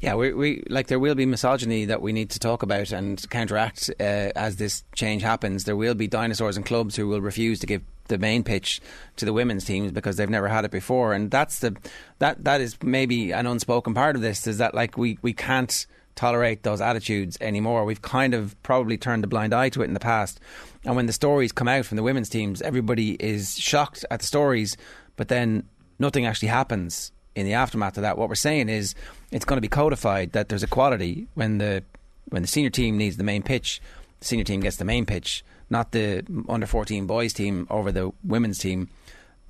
[0.00, 3.28] Yeah, we, we like there will be misogyny that we need to talk about and
[3.30, 5.64] counteract uh, as this change happens.
[5.64, 8.80] There will be dinosaurs and clubs who will refuse to give the main pitch
[9.16, 11.76] to the women's teams because they've never had it before, and that's the
[12.20, 15.86] that that is maybe an unspoken part of this is that like we we can't
[16.14, 17.84] tolerate those attitudes anymore.
[17.84, 20.38] We've kind of probably turned a blind eye to it in the past,
[20.84, 24.26] and when the stories come out from the women's teams, everybody is shocked at the
[24.26, 24.76] stories,
[25.16, 25.64] but then
[25.98, 28.18] nothing actually happens in the aftermath of that.
[28.18, 28.94] What we're saying is
[29.30, 31.82] it's going to be codified that there's equality when the
[32.30, 33.80] when the senior team needs the main pitch,
[34.20, 38.12] the senior team gets the main pitch, not the under 14 boys team over the
[38.22, 38.88] women's team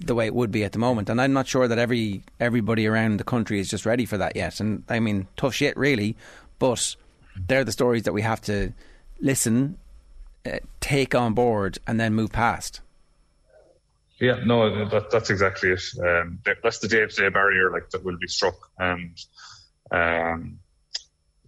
[0.01, 1.09] the way it would be at the moment.
[1.09, 4.37] And I'm not sure that every everybody around the country is just ready for that
[4.37, 4.61] yet.
[4.61, 6.16] And I mean, tough shit, really.
[6.59, 6.97] But
[7.47, 8.72] they're the stories that we have to
[9.20, 9.79] listen,
[10.47, 12.81] uh, take on board, and then move past.
[14.21, 15.83] Yeah, no, that, that's exactly it.
[16.03, 19.16] Um, that's the day-to-day barrier, like that will be struck, and
[19.93, 20.59] um,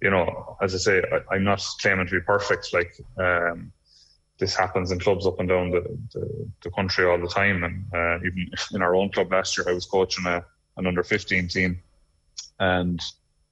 [0.00, 2.72] you know, as I say, I, am not claiming to be perfect.
[2.72, 3.72] Like um,
[4.38, 7.84] this happens in clubs up and down the, the, the country all the time, and
[7.92, 10.44] uh, even in our own club last year, I was coaching a,
[10.76, 11.82] an under 15 team,
[12.60, 13.00] and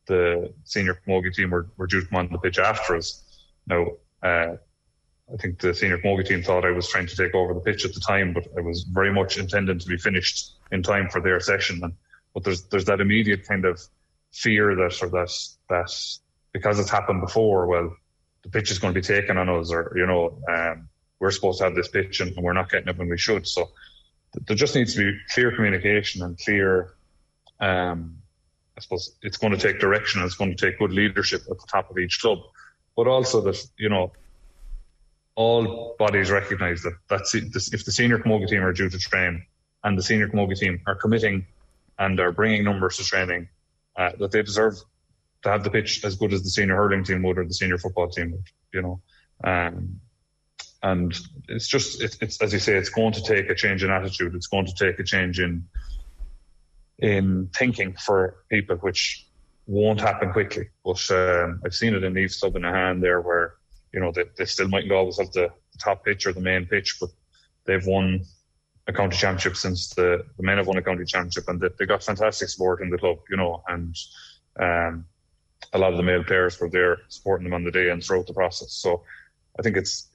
[0.07, 3.25] the senior camogie team were, were due to come on the pitch after us.
[3.66, 3.87] Now,
[4.23, 4.57] uh,
[5.33, 7.85] I think the senior camogie team thought I was trying to take over the pitch
[7.85, 11.20] at the time, but I was very much intending to be finished in time for
[11.20, 11.81] their session.
[11.83, 11.93] And
[12.35, 13.81] but there's there's that immediate kind of
[14.33, 15.31] fear that or that
[15.68, 15.91] that
[16.53, 17.95] because it's happened before, well,
[18.43, 20.89] the pitch is going to be taken on us, or you know, um,
[21.20, 23.47] we're supposed to have this pitch and, we're not getting it when we should.
[23.47, 23.70] So
[24.47, 26.95] there just needs to be clear communication and clear.
[27.61, 28.18] Um,
[28.76, 30.20] I suppose it's going to take direction.
[30.20, 32.39] and It's going to take good leadership at the top of each club,
[32.97, 34.12] but also that you know
[35.39, 39.47] all bodies recognise that that's if the senior camogie team are due to train
[39.84, 41.47] and the senior camogie team are committing
[41.97, 43.49] and are bringing numbers to training,
[43.97, 44.74] uh, that they deserve
[45.43, 47.78] to have the pitch as good as the senior hurling team would or the senior
[47.78, 48.43] football team would,
[48.74, 49.01] you know.
[49.45, 50.01] Um,
[50.82, 51.16] and
[51.49, 54.34] it's just, it, it's as you say, it's going to take a change in attitude.
[54.34, 55.64] It's going to take a change in
[56.99, 59.24] in thinking for people, which
[59.68, 60.70] won't happen quickly.
[60.84, 63.55] But um, I've seen it in Eve's Club in Ahane there, where
[63.99, 66.66] you know, they, they still mightn't always have the, the top pitch or the main
[66.66, 67.11] pitch, but
[67.64, 68.20] they've won
[68.86, 71.84] a county championship since the, the men have won a county championship and they, they
[71.84, 73.96] got fantastic support in the club, you know, and
[74.61, 75.05] um,
[75.72, 78.28] a lot of the male players were there supporting them on the day and throughout
[78.28, 78.72] the process.
[78.72, 79.03] So
[79.59, 80.07] I think it's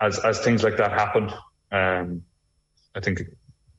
[0.00, 1.30] as as things like that happen,
[1.70, 2.22] um,
[2.96, 3.20] I think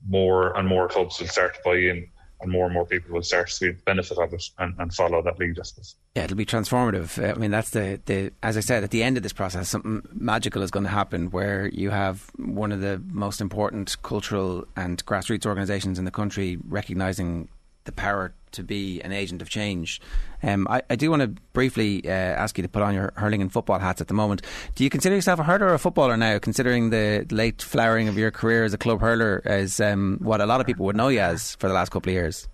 [0.07, 2.07] more and more clubs will start to buy in
[2.41, 4.93] and more and more people will start to see the benefit of it and, and
[4.93, 5.95] follow that lead, I suppose.
[6.15, 7.21] Yeah, it'll be transformative.
[7.23, 10.07] I mean, that's the, the, as I said, at the end of this process, something
[10.13, 15.05] magical is going to happen where you have one of the most important cultural and
[15.05, 17.49] grassroots organisations in the country recognising
[17.85, 20.01] the power to be an agent of change.
[20.41, 23.41] Um, I, I, do want to briefly uh, ask you to put on your hurling
[23.41, 24.41] and football hats at the moment.
[24.75, 28.17] Do you consider yourself a hurler or a footballer now, considering the late flowering of
[28.17, 31.09] your career as a club hurler, as um, what a lot of people would know
[31.09, 32.47] you as for the last couple of years?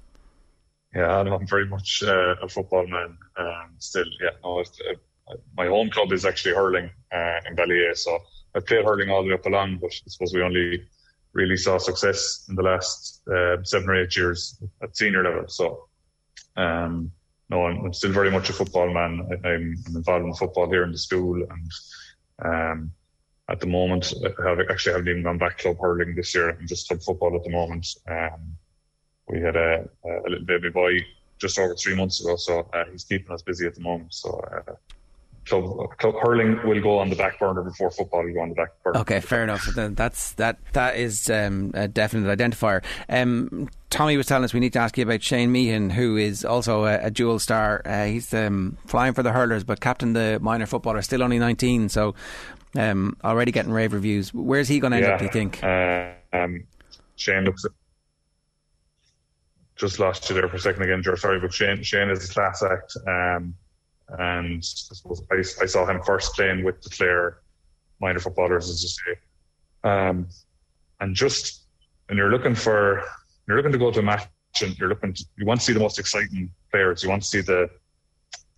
[0.95, 4.05] Yeah, I'm very much uh, a football man um, still.
[4.21, 8.17] Yeah, no, uh, my home club is actually hurling uh, in Ballyea, so
[8.55, 10.83] I played hurling all the way up along, but I suppose we only
[11.35, 15.47] really saw success in the last uh, seven or eight years at senior level.
[15.47, 15.87] So,
[16.55, 17.11] um,
[17.49, 19.27] no, I'm, I'm, still very much a football man.
[19.43, 21.71] I, am involved in football here in the school, and
[22.43, 22.91] um,
[23.49, 26.49] at the moment, I have actually haven't even gone back club hurling this year.
[26.49, 27.85] I'm just club football at the moment.
[28.09, 28.55] Um,
[29.27, 31.05] we had a, a, little baby boy
[31.37, 34.13] just over three months ago, so uh, he's keeping us busy at the moment.
[34.13, 34.73] So uh,
[35.45, 38.55] club, club hurling will go on the back burner before football will go on the
[38.55, 38.99] back burner.
[38.99, 39.67] Okay, fair enough.
[39.75, 40.57] That's that.
[40.73, 42.83] That is um, a definite identifier.
[43.09, 46.43] Um, Tommy was telling us we need to ask you about Shane Meehan, who is
[46.43, 47.81] also a, a dual star.
[47.85, 51.89] Uh, he's um, flying for the hurlers, but captain the minor footballer, still only 19,
[51.89, 52.15] so
[52.75, 54.33] um, already getting rave reviews.
[54.33, 55.19] Where's he going to end yeah, up?
[55.19, 55.63] Do you think?
[55.63, 56.63] Uh, um,
[57.15, 57.65] Shane looks.
[59.75, 61.19] Just lost you there for a second again, George.
[61.19, 62.95] Sorry, but Shane, Shane is a class act.
[63.07, 63.55] Um,
[64.09, 64.63] and
[65.31, 67.39] I, I, saw him first playing with the Clare
[67.99, 69.19] minor footballers, as you say.
[69.89, 70.27] Um,
[70.99, 71.65] and just,
[72.09, 73.03] and you're looking for,
[73.47, 74.29] you're looking to go to a match
[74.61, 77.03] and you're looking, to, you want to see the most exciting players.
[77.03, 77.69] You want to see the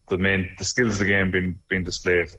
[0.09, 2.29] the main the skills of the game being being displayed.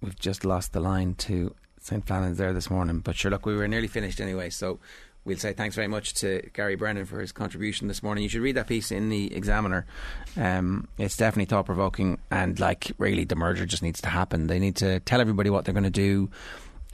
[0.00, 2.06] We've just lost the line to St.
[2.06, 4.78] Flannan's there this morning, but sure, look, we were nearly finished anyway, so
[5.26, 8.22] we'll say thanks very much to Gary Brennan for his contribution this morning.
[8.22, 9.84] You should read that piece in the Examiner.
[10.36, 14.46] Um, it's definitely thought provoking, and like really, the merger just needs to happen.
[14.46, 16.30] They need to tell everybody what they're going to do.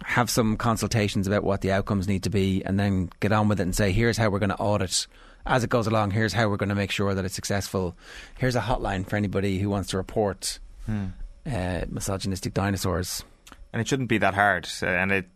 [0.04, 3.60] Have some consultations about what the outcomes need to be, and then get on with
[3.60, 5.06] it and say, here's how we're going to audit
[5.46, 6.10] as it goes along.
[6.12, 7.96] Here's how we're going to make sure that it's successful.
[8.38, 10.58] Here's a hotline for anybody who wants to report
[10.88, 13.24] uh, misogynistic dinosaurs.
[13.72, 14.68] and it shouldn't be that hard.
[14.82, 15.26] Uh, and it,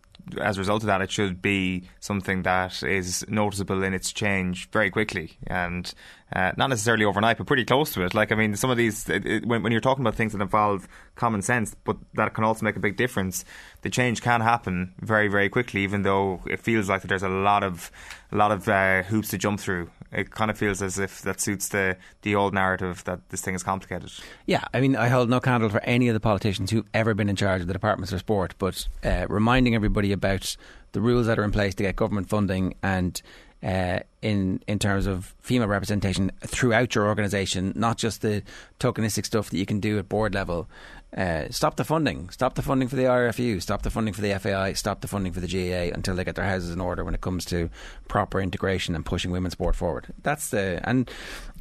[0.40, 4.68] as a result of that, it should be something that is noticeable in its change
[4.70, 5.92] very quickly, and
[6.34, 8.14] uh, not necessarily overnight, but pretty close to it.
[8.14, 10.42] Like I mean, some of these, it, it, when, when you're talking about things that
[10.42, 13.44] involve common sense, but that can also make a big difference,
[13.82, 15.82] the change can happen very, very quickly.
[15.82, 17.90] Even though it feels like there's a lot of,
[18.32, 19.90] a lot of uh, hoops to jump through.
[20.12, 23.54] It kind of feels as if that suits the the old narrative that this thing
[23.54, 24.10] is complicated.
[24.46, 27.28] Yeah, I mean, I hold no candle for any of the politicians who've ever been
[27.28, 30.56] in charge of the departments of sport, but uh, reminding everybody about
[30.92, 33.20] the rules that are in place to get government funding and
[33.62, 38.42] uh, in in terms of female representation throughout your organisation, not just the
[38.80, 40.68] tokenistic stuff that you can do at board level.
[41.16, 42.28] Uh, stop the funding.
[42.30, 43.62] Stop the funding for the RFU.
[43.62, 44.74] Stop the funding for the FAI.
[44.74, 47.22] Stop the funding for the GAA until they get their houses in order when it
[47.22, 47.70] comes to
[48.06, 50.08] proper integration and pushing women's sport forward.
[50.22, 51.10] That's the and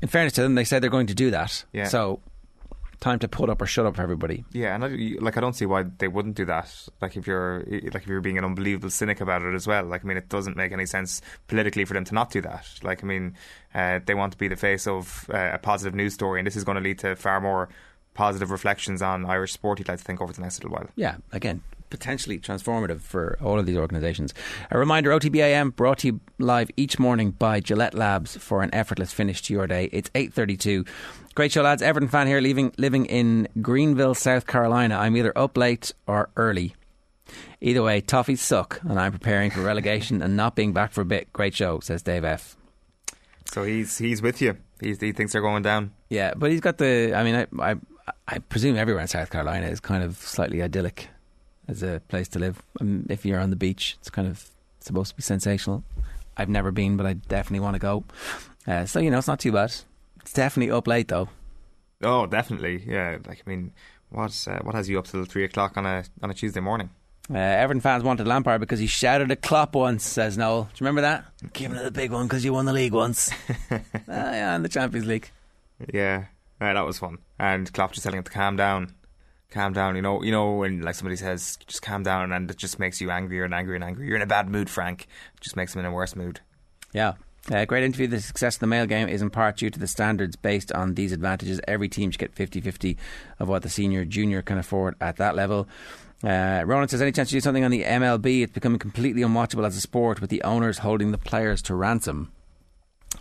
[0.01, 1.63] in fairness to them, they said they're going to do that.
[1.71, 1.87] Yeah.
[1.87, 2.19] So
[2.99, 4.45] time to put up or shut up, for everybody.
[4.51, 6.73] Yeah, and I, like I don't see why they wouldn't do that.
[7.01, 9.85] Like if you're like if you're being an unbelievable cynic about it as well.
[9.85, 12.67] Like I mean, it doesn't make any sense politically for them to not do that.
[12.83, 13.35] Like I mean,
[13.73, 16.55] uh, they want to be the face of uh, a positive news story, and this
[16.55, 17.69] is going to lead to far more
[18.13, 19.79] positive reflections on Irish sport.
[19.79, 20.87] You'd like to think over the next little while.
[20.95, 24.33] Yeah, again, potentially transformative for all of these organisations.
[24.71, 29.13] A reminder: OTBAM brought to you live each morning by Gillette Labs for an effortless
[29.13, 29.89] finish to your day.
[29.91, 30.85] It's eight thirty-two.
[31.35, 31.81] Great show, lads.
[31.81, 34.97] Everton fan here, living living in Greenville, South Carolina.
[34.97, 36.75] I'm either up late or early.
[37.59, 41.05] Either way, toffees suck, and I'm preparing for relegation and not being back for a
[41.05, 41.33] bit.
[41.33, 42.55] Great show, says Dave F.
[43.45, 44.57] So he's he's with you.
[44.79, 45.91] He's, he thinks they're going down.
[46.09, 47.13] Yeah, but he's got the.
[47.15, 47.75] I mean, I, I
[48.27, 51.09] I presume everywhere in South Carolina is kind of slightly idyllic
[51.67, 52.61] as a place to live.
[52.79, 54.49] Um, if you're on the beach, it's kind of
[54.79, 55.83] supposed to be sensational.
[56.37, 58.03] I've never been, but I definitely want to go.
[58.67, 59.73] Uh, so you know, it's not too bad.
[60.21, 61.29] It's definitely up late though.
[62.01, 62.83] Oh, definitely.
[62.85, 63.17] Yeah.
[63.25, 63.71] Like I mean,
[64.09, 66.89] what uh, what has you up till three o'clock on a on a Tuesday morning?
[67.33, 70.63] Uh, Everton fans wanted Lampard because he shouted at Klopp once, says Noel.
[70.63, 71.25] Do you remember that?
[71.53, 73.31] Giving it the big one because you won the league once.
[73.71, 75.31] uh, yeah, and the Champions League.
[75.91, 76.25] Yeah,
[76.61, 77.17] uh, that was fun.
[77.39, 78.93] And Klopp just telling him to calm down,
[79.51, 79.95] calm down.
[79.95, 83.01] You know, you know when like somebody says just calm down, and it just makes
[83.01, 84.07] you angrier and angrier and angrier.
[84.07, 85.07] You're in a bad mood, Frank.
[85.35, 86.41] It just makes him in a worse mood.
[86.93, 87.13] Yeah.
[87.51, 88.07] Uh, great interview.
[88.07, 90.95] The success of the male game is in part due to the standards based on
[90.95, 91.61] these advantages.
[91.67, 92.97] Every team should get 50 50
[93.39, 95.67] of what the senior junior can afford at that level.
[96.23, 98.41] Uh, Ronan says, any chance to do something on the MLB?
[98.41, 102.31] It's becoming completely unwatchable as a sport with the owners holding the players to ransom.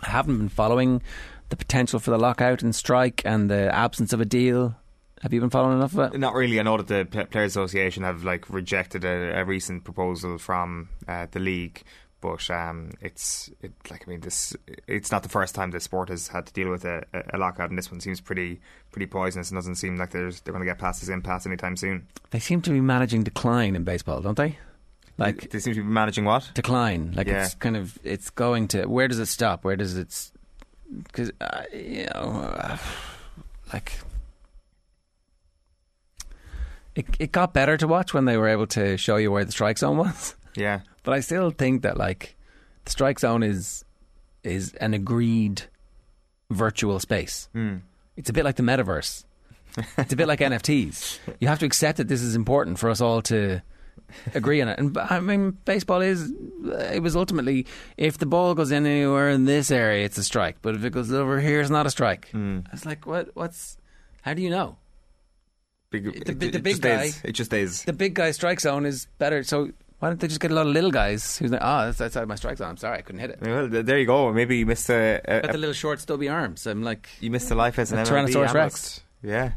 [0.01, 1.03] I haven't been following
[1.49, 4.75] the potential for the lockout and strike and the absence of a deal.
[5.21, 6.19] Have you been following enough of it?
[6.19, 6.59] Not really.
[6.59, 11.27] I know that the Players Association have like rejected a, a recent proposal from uh,
[11.31, 11.81] the league,
[12.21, 14.55] but um, it's it, like I mean this.
[14.87, 17.03] It's not the first time the sport has had to deal with a,
[17.33, 18.59] a lockout, and this one seems pretty
[18.91, 19.49] pretty poisonous.
[19.51, 22.07] and doesn't seem like there's they're going to get past this impasse anytime soon.
[22.31, 24.57] They seem to be managing decline in baseball, don't they?
[25.17, 26.51] Like They seem to be managing what?
[26.55, 27.13] decline.
[27.15, 27.45] Like Yeah.
[27.45, 29.63] it's kind of it's going to where does it stop?
[29.63, 30.31] Where does it?
[31.05, 32.77] Because uh, you know, uh,
[33.71, 33.93] like
[36.95, 39.51] it it got better to watch when they were able to show you where the
[39.51, 40.35] strike zone was.
[40.57, 42.37] Yeah, But I still think that like
[42.85, 43.83] the strike zone is
[44.41, 45.63] is an agreed
[46.49, 47.49] virtual space.
[47.51, 47.77] Hmm.
[48.15, 49.25] It's a bit like the metaverse.
[49.97, 51.19] It's a bit like NFTs.
[51.41, 53.61] You have to accept that this is important for us all to
[54.33, 54.79] agree on it.
[54.79, 56.31] And I mean, baseball is.
[56.93, 57.65] It was ultimately
[57.97, 60.57] if the ball goes anywhere in this area, it's a strike.
[60.61, 62.29] But if it goes over here, it's not a strike.
[62.29, 62.59] Hmm.
[62.71, 63.31] It's like what?
[63.33, 63.77] What's?
[64.21, 64.77] How do you know?
[65.89, 67.21] Big, The it, big- the big guy- is.
[67.23, 67.83] It just is.
[67.83, 69.43] The big guy strike zone is better.
[69.43, 69.69] So
[69.99, 72.27] why don't they just get a lot of little guys who's like, oh, that's outside
[72.27, 72.69] my strike zone.
[72.69, 73.39] I'm sorry, I couldn't hit it.
[73.41, 74.31] Well, there you go.
[74.33, 76.67] Maybe you missed a, a, Got the little short, stubby arms.
[76.67, 78.53] I'm like, you missed the life as an Tyrannosaurus.
[78.53, 79.01] Rex.
[79.23, 79.51] Yeah.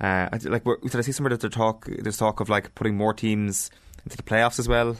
[0.00, 1.86] Uh, like, did I see somewhere that there's talk?
[1.86, 3.70] There's talk of like putting more teams
[4.04, 4.96] into the playoffs as well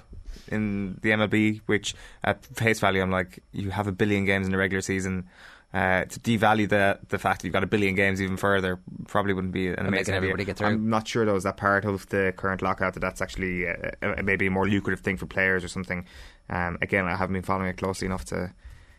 [0.48, 1.60] in the MLB.
[1.66, 5.28] Which, at face value, I'm like, you have a billion games in the regular season.
[5.74, 9.32] Uh, to devalue the the fact that you've got a billion games even further probably
[9.32, 10.16] wouldn't be an making amazing idea.
[10.16, 10.66] everybody get through.
[10.66, 13.74] I'm not sure though is that part of the current lockout that that's actually uh,
[14.02, 16.04] uh, maybe a more lucrative thing for players or something.
[16.50, 18.52] Um, again, I haven't been following it closely enough to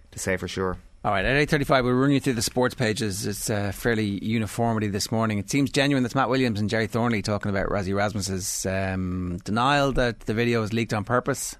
[0.10, 0.78] to say for sure.
[1.06, 3.28] All right, at 8.35 we're running you through the sports pages.
[3.28, 5.38] It's uh, fairly uniformity this morning.
[5.38, 9.92] It seems genuine that's Matt Williams and Gerry Thornley talking about Rassie Erasmus's um, denial
[9.92, 11.56] that the video was leaked on purpose.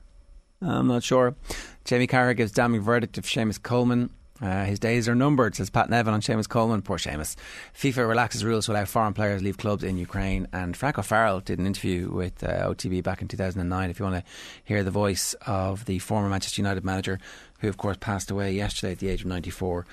[0.60, 1.36] I'm not sure.
[1.86, 4.10] Jamie Carragher gives damning verdict of Seamus Coleman.
[4.42, 6.82] Uh, his days are numbered, says Pat Nevin on Seamus Coleman.
[6.82, 7.36] Poor Seamus.
[7.78, 10.48] FIFA relaxes rules to allow foreign players leave clubs in Ukraine.
[10.52, 13.90] And Frank O'Farrell did an interview with uh, OTB back in 2009.
[13.90, 14.32] If you want to
[14.64, 17.20] hear the voice of the former Manchester United manager,
[17.60, 19.86] who of course passed away yesterday at the age of 94.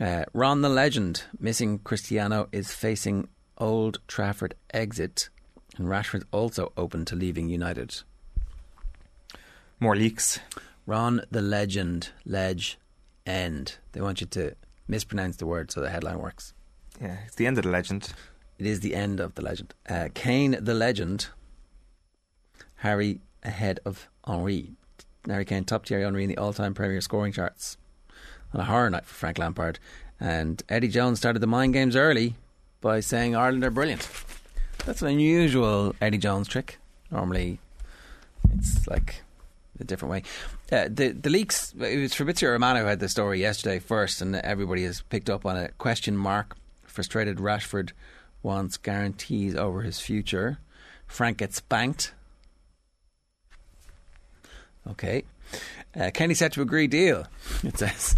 [0.00, 3.28] Uh, Ron the legend, missing Cristiano, is facing
[3.58, 5.28] Old Trafford exit.
[5.76, 8.02] And Rashford's also open to leaving United.
[9.78, 10.40] More leaks.
[10.86, 12.78] Ron the legend, ledge,
[13.26, 13.76] end.
[13.92, 14.54] They want you to
[14.88, 16.52] mispronounce the word so the headline works.
[17.00, 18.12] Yeah, it's the end of the legend.
[18.58, 19.74] It is the end of the legend.
[19.88, 21.28] Uh, Kane the legend.
[22.76, 24.72] Harry ahead of Henry.
[25.26, 27.76] Harry Kane top Thierry Henry in the all-time Premier scoring charts.
[28.52, 29.78] On a horror night for Frank Lampard.
[30.20, 32.36] And Eddie Jones started the mind games early
[32.80, 34.08] by saying Ireland are brilliant.
[34.86, 36.78] That's an unusual Eddie Jones trick.
[37.10, 37.58] Normally,
[38.54, 39.22] it's like
[39.80, 40.22] a different way.
[40.88, 41.72] The the leaks.
[41.78, 45.46] It was Fabrizio Romano who had the story yesterday first, and everybody has picked up
[45.46, 45.78] on it.
[45.78, 46.56] Question mark.
[46.84, 47.90] Frustrated Rashford
[48.42, 50.58] wants guarantees over his future.
[51.06, 52.12] Frank gets spanked.
[54.90, 55.24] Okay.
[55.98, 57.26] Uh, Kenny set to agree deal.
[57.64, 58.16] It says.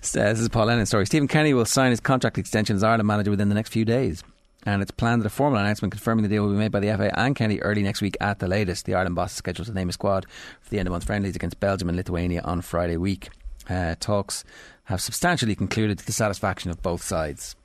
[0.00, 1.06] says this is Paul Lennon's story.
[1.06, 4.22] Stephen Kenny will sign his contract extension as Ireland manager within the next few days.
[4.66, 6.94] And it's planned that a formal announcement confirming the deal will be made by the
[6.94, 8.84] FA and Kenny early next week at the latest.
[8.84, 10.26] The Ireland boss is scheduled to name a squad
[10.60, 13.30] for the end of month friendlies against Belgium and Lithuania on Friday week.
[13.68, 14.44] Uh, talks
[14.84, 17.56] have substantially concluded to the satisfaction of both sides.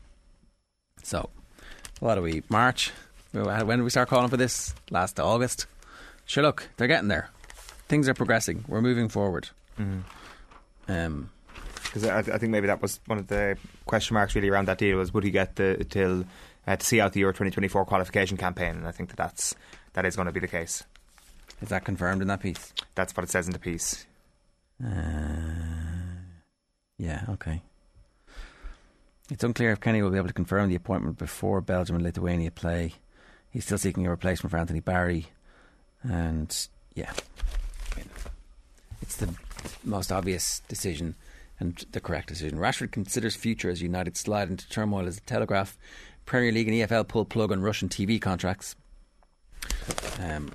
[1.03, 1.29] So,
[1.99, 2.43] what are we?
[2.49, 2.91] March?
[3.31, 4.73] When did we start calling for this?
[4.89, 5.65] Last August?
[6.25, 7.29] Sure, look, they're getting there.
[7.87, 8.63] Things are progressing.
[8.67, 9.49] We're moving forward.
[9.79, 10.91] Mm-hmm.
[10.91, 11.29] Um,
[11.83, 14.77] because I, I, think maybe that was one of the question marks really around that
[14.77, 16.25] deal was would he get the till
[16.68, 19.55] uh, to see out the Euro 2024 qualification campaign, and I think that that's
[19.93, 20.84] that is going to be the case.
[21.61, 22.74] Is that confirmed in that piece?
[22.95, 24.05] That's what it says in the piece.
[24.84, 24.89] Uh,
[26.97, 27.24] yeah.
[27.30, 27.61] Okay.
[29.32, 32.51] It's unclear if Kenny will be able to confirm the appointment before Belgium and Lithuania
[32.51, 32.93] play.
[33.49, 35.28] He's still seeking a replacement for Anthony Barry,
[36.03, 37.11] and yeah,
[39.01, 39.34] it's the
[39.84, 41.16] most obvious decision
[41.59, 42.59] and the correct decision.
[42.59, 45.78] Rashford considers future as United slide into turmoil as the Telegraph,
[46.26, 48.76] Premier League and EFL pull plug on Russian TV contracts.
[50.19, 50.51] Um,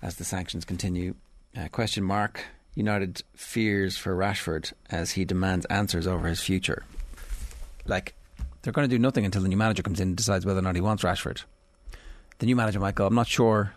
[0.00, 1.14] as the sanctions continue,
[1.56, 2.44] uh, question mark.
[2.74, 6.84] United fears for Rashford as he demands answers over his future.
[7.86, 8.14] Like
[8.62, 10.62] they're going to do nothing until the new manager comes in and decides whether or
[10.62, 11.42] not he wants Rashford.
[12.38, 13.72] The new manager might go, I'm not sure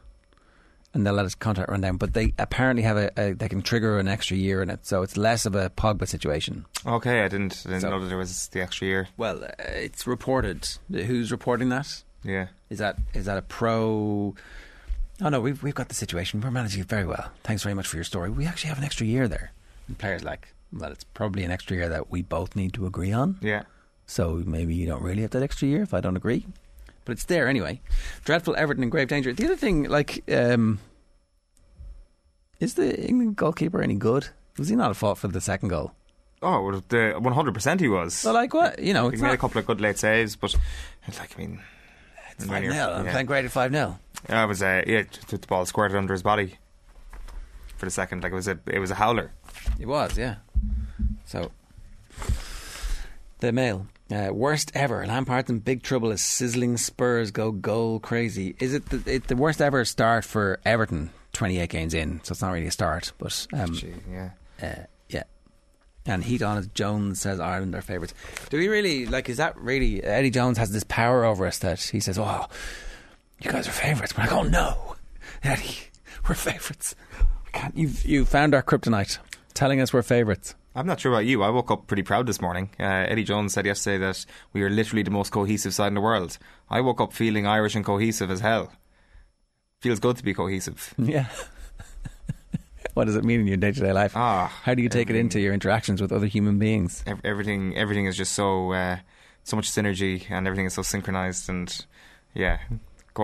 [0.94, 1.98] and they'll let his contract run down.
[1.98, 5.02] But they apparently have a, a, they can trigger an extra year in it, so
[5.02, 6.66] it's less of a Pogba situation.
[6.86, 9.08] Okay, I didn't I didn't so, know that there was the extra year.
[9.18, 10.68] Well, uh, it's reported.
[10.90, 12.04] Who's reporting that?
[12.24, 14.36] Yeah, is that is that a pro?
[15.22, 16.42] Oh no, we've we've got the situation.
[16.42, 17.32] We're managing it very well.
[17.44, 18.30] Thanks very much for your story.
[18.30, 19.52] We actually have an extra year there.
[19.88, 23.12] And players like, well, it's probably an extra year that we both need to agree
[23.12, 23.38] on.
[23.42, 23.64] Yeah.
[24.06, 26.46] So maybe you don't really have that extra year if I don't agree
[27.12, 27.82] but it's there anyway.
[28.24, 29.34] Dreadful Everton in grave danger.
[29.34, 30.80] The other thing, like, um,
[32.62, 34.30] is the England goalkeeper any good?
[34.58, 35.92] Was he not at fault for the second goal?
[36.42, 38.14] Oh, the one hundred percent he was.
[38.14, 40.56] So like what you know, he made a couple of good late saves, but
[41.06, 41.60] it's like I mean,
[42.32, 44.00] it's five 0 I'm playing great at five 0
[44.30, 46.60] Yeah, it was uh, yeah, the ball squirted under his body
[47.76, 48.24] for the second.
[48.24, 49.34] Like it was a it was a howler.
[49.78, 50.36] It was, yeah.
[51.26, 51.52] So
[53.40, 53.88] the mail.
[54.12, 55.06] Uh, worst ever.
[55.06, 58.56] Lampard's in big trouble as sizzling Spurs go goal crazy.
[58.60, 61.12] Is it the, it the worst ever start for Everton?
[61.34, 63.14] Twenty eight games in, so it's not really a start.
[63.18, 64.32] But um, Gee, yeah,
[64.62, 65.24] uh, yeah.
[66.06, 68.14] And heat on as Jones says Ireland are favourites.
[68.50, 69.30] Do we really like?
[69.30, 72.48] Is that really Eddie Jones has this power over us that he says, "Oh,
[73.42, 74.96] you guys are favourites." We're I go, "No,
[75.42, 75.78] Eddie,
[76.28, 76.96] we're favourites.
[77.46, 79.20] We can't." You you found our kryptonite,
[79.54, 80.54] telling us we're favourites.
[80.74, 81.44] I'm not sure about you.
[81.44, 82.70] I woke up pretty proud this morning.
[82.80, 86.02] Uh, Eddie Jones said yesterday that we are literally the most cohesive side in the
[86.02, 86.38] world.
[86.70, 88.72] I woke up feeling Irish and cohesive as hell.
[89.82, 90.94] Feels good to be cohesive.
[90.98, 91.26] Yeah.
[92.94, 94.16] what does it mean in your day to day life?
[94.16, 97.04] Ah, How do you take it into your interactions with other human beings?
[97.24, 98.98] Everything, everything is just so, uh,
[99.44, 101.86] so much synergy, and everything is so synchronized, and
[102.34, 102.60] yeah,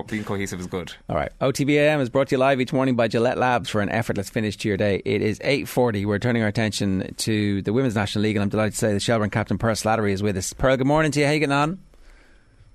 [0.07, 0.93] being cohesive is good.
[1.09, 1.31] All right.
[1.41, 4.57] OTBAM is brought to you live each morning by Gillette Labs for an effortless finish
[4.57, 5.01] to your day.
[5.05, 6.05] It is 8.40.
[6.05, 8.99] We're turning our attention to the Women's National League, and I'm delighted to say the
[8.99, 10.53] Shelbourne captain, Pearl Slattery, is with us.
[10.53, 11.25] Pearl, good morning to you.
[11.25, 11.79] How you getting on?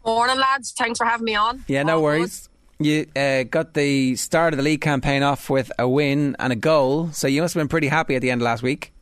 [0.05, 0.73] Morning, lads.
[0.73, 1.65] Thanks for having me on.
[1.69, 2.49] Yeah, no All worries.
[2.79, 2.87] Good.
[2.87, 6.57] You uh, got the start of the league campaign off with a win and a
[6.57, 8.93] goal, so you must have been pretty happy at the end of last week.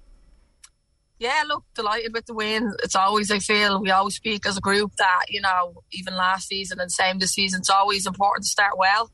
[1.20, 2.72] Yeah, look, delighted with the win.
[2.82, 6.48] It's always, I feel, we always speak as a group that, you know, even last
[6.48, 9.10] season and same this season, it's always important to start well.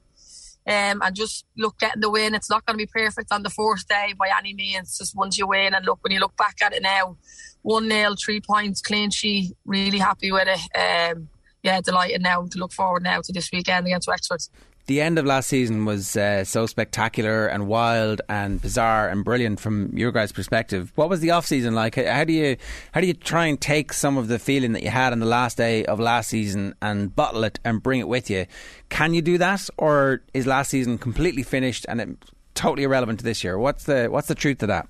[0.69, 2.33] Um, and just look getting the win.
[2.33, 4.97] It's not going to be perfect on the fourth day by any means.
[4.99, 7.17] Just once you win, and look when you look back at it now,
[7.63, 9.57] one nil, three points, clean sheet.
[9.65, 11.13] Really happy with it.
[11.15, 11.29] Um,
[11.63, 14.43] yeah, delighted now to look forward now to this weekend against Wexford
[14.87, 19.59] the end of last season was uh, so spectacular and wild and bizarre and brilliant
[19.59, 20.93] from your guys' perspective.
[20.95, 21.97] What was the off season like?
[21.97, 22.57] How do you
[22.93, 25.27] how do you try and take some of the feeling that you had on the
[25.27, 28.47] last day of last season and bottle it and bring it with you?
[28.89, 32.09] Can you do that, or is last season completely finished and it,
[32.55, 33.59] totally irrelevant to this year?
[33.59, 34.89] What's the what's the truth to that?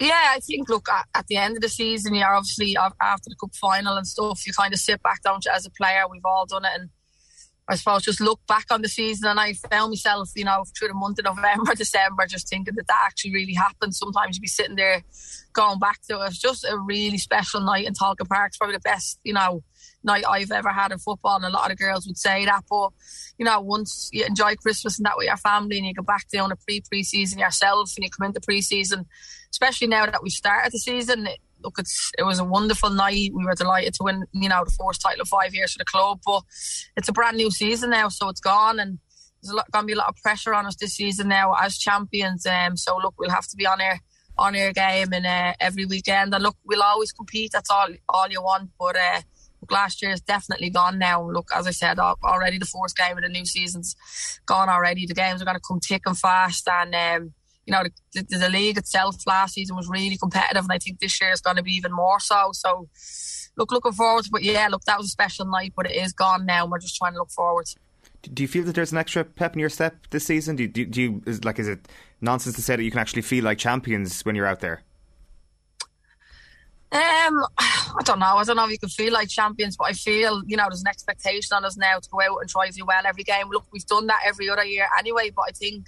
[0.00, 3.34] Yeah, I think look at, at, the end of the season, you're obviously after the
[3.34, 4.46] cup final and stuff.
[4.46, 6.04] You kind of sit back, you, as a player?
[6.08, 6.88] We've all done it, and
[7.70, 10.88] I suppose just look back on the season and I found myself, you know, through
[10.88, 13.94] the month of November, December, just thinking that that actually really happened.
[13.94, 15.02] Sometimes you'd be sitting there
[15.52, 16.28] going back to it.
[16.28, 18.48] It's just a really special night in Tolka Park.
[18.48, 19.62] It's probably the best, you know,
[20.02, 21.36] night I've ever had in football.
[21.36, 22.64] And a lot of the girls would say that.
[22.70, 22.90] But,
[23.36, 26.26] you know, once you enjoy Christmas and that with your family and you go back
[26.30, 29.04] down a pre pre season yourself and you come into pre season,
[29.50, 31.28] especially now that we've started the season,
[31.62, 33.30] look, it's it was a wonderful night.
[33.34, 35.84] We were delighted to win, you know, the fourth title of five years for the
[35.84, 36.20] club.
[36.24, 36.42] But
[36.96, 38.98] it's a brand new season now, so it's gone, and
[39.42, 42.46] there's going to be a lot of pressure on us this season now as champions.
[42.46, 43.98] Um, so look, we'll have to be on our
[44.36, 46.32] on our game and uh, every weekend.
[46.32, 47.50] And look, we'll always compete.
[47.52, 48.70] That's all all you want.
[48.78, 49.20] But uh,
[49.60, 51.28] look, last year is definitely gone now.
[51.28, 53.96] Look, as I said, already the fourth game of the new season's
[54.46, 55.06] gone already.
[55.06, 57.34] The games are going to come thick and fast, and um,
[57.68, 57.82] you know,
[58.14, 61.32] the, the, the, league itself last season was really competitive, and I think this year
[61.32, 62.48] is going to be even more so.
[62.54, 62.88] So,
[63.58, 64.24] look, looking forward.
[64.32, 66.78] But yeah, look, that was a special night, but it is gone now, and we're
[66.78, 67.66] just trying to look forward.
[68.22, 70.56] Do you feel that there's an extra pep in your step this season?
[70.56, 71.86] Do you, do, do you is, like is it
[72.22, 74.82] nonsense to say that you can actually feel like champions when you're out there?
[76.90, 78.38] Um, I don't know.
[78.38, 80.80] I don't know if you can feel like champions, but I feel you know there's
[80.80, 83.50] an expectation on us now to go out and try to do well every game.
[83.50, 85.84] Look, we've done that every other year anyway, but I think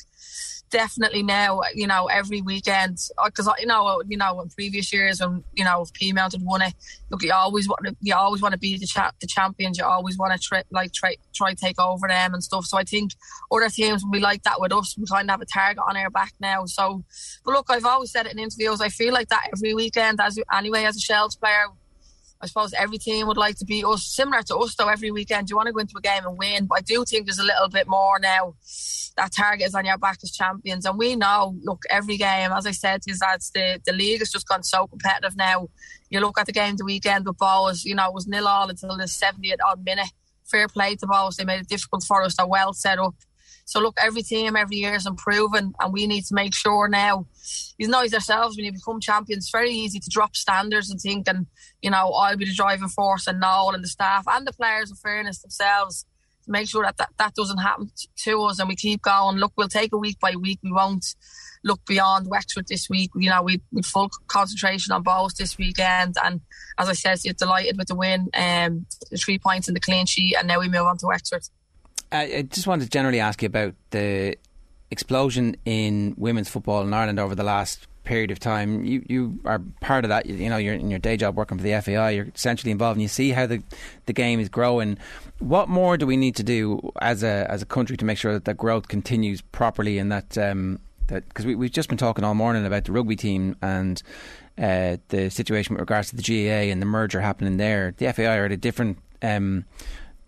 [0.71, 5.21] definitely now, you know, every weekend because uh, you know, you know, in previous years
[5.21, 6.75] when you know if Peamount had won it,
[7.11, 9.79] look, you always want to, you always want to be the cha- the champions.
[9.79, 12.65] You always want to try, like try try take over them and stuff.
[12.67, 13.13] So I think
[13.51, 14.97] other teams will be like that with us.
[14.97, 16.65] We kind of have a target on our back now.
[16.67, 17.05] So,
[17.45, 18.81] but look, I've always said it in interviews.
[18.81, 21.67] I feel like that every weekend, as anyway, as a Shels player,
[22.43, 24.89] I suppose every team would like to be us, similar to us though.
[24.89, 26.67] Every weekend, you want to go into a game and win.
[26.67, 28.55] But I do think there's a little bit more now.
[29.17, 31.55] That target is on your back as champions, and we know.
[31.63, 34.87] Look, every game, as I said, is that the the league has just gone so
[34.87, 35.69] competitive now.
[36.09, 38.69] You look at the game the weekend with Bohs, you know, it was nil all
[38.69, 40.09] until the 70th odd minute.
[40.51, 42.37] Fair play to Bohs; they made it difficult for us.
[42.37, 43.15] They're well set up.
[43.71, 47.27] So look, every team every year is improving, and we need to make sure now.
[47.79, 51.29] You know, ourselves when you become champions, it's very easy to drop standards and think,
[51.29, 51.47] and
[51.81, 54.91] you know, I'll be the driving force, and Noel and the staff and the players,
[54.91, 56.05] in fairness themselves,
[56.47, 57.93] to make sure that, that that doesn't happen
[58.25, 59.37] to us, and we keep going.
[59.37, 60.59] Look, we'll take a week by week.
[60.65, 61.07] We won't
[61.63, 63.13] look beyond Wexford this week.
[63.15, 66.41] You know, we with full concentration on Bohs this weekend, and
[66.77, 70.07] as I said, you're delighted with the win, um, the three points in the clean
[70.07, 71.45] sheet, and now we move on to Wexford.
[72.13, 74.37] I just wanted to generally ask you about the
[74.91, 78.85] explosion in women's football in Ireland over the last period of time.
[78.85, 80.27] You you are part of that.
[80.27, 82.11] You, you, know, you're in your day job working for the FAI.
[82.11, 83.63] You're essentially involved, and you see how the
[84.07, 84.99] the game is growing.
[85.39, 88.33] What more do we need to do as a as a country to make sure
[88.33, 92.25] that the growth continues properly and that um, that because we, we've just been talking
[92.25, 94.03] all morning about the rugby team and.
[94.59, 98.37] Uh, the situation with regards to the GAA and the merger happening there, the FAI
[98.37, 99.65] are at a different um,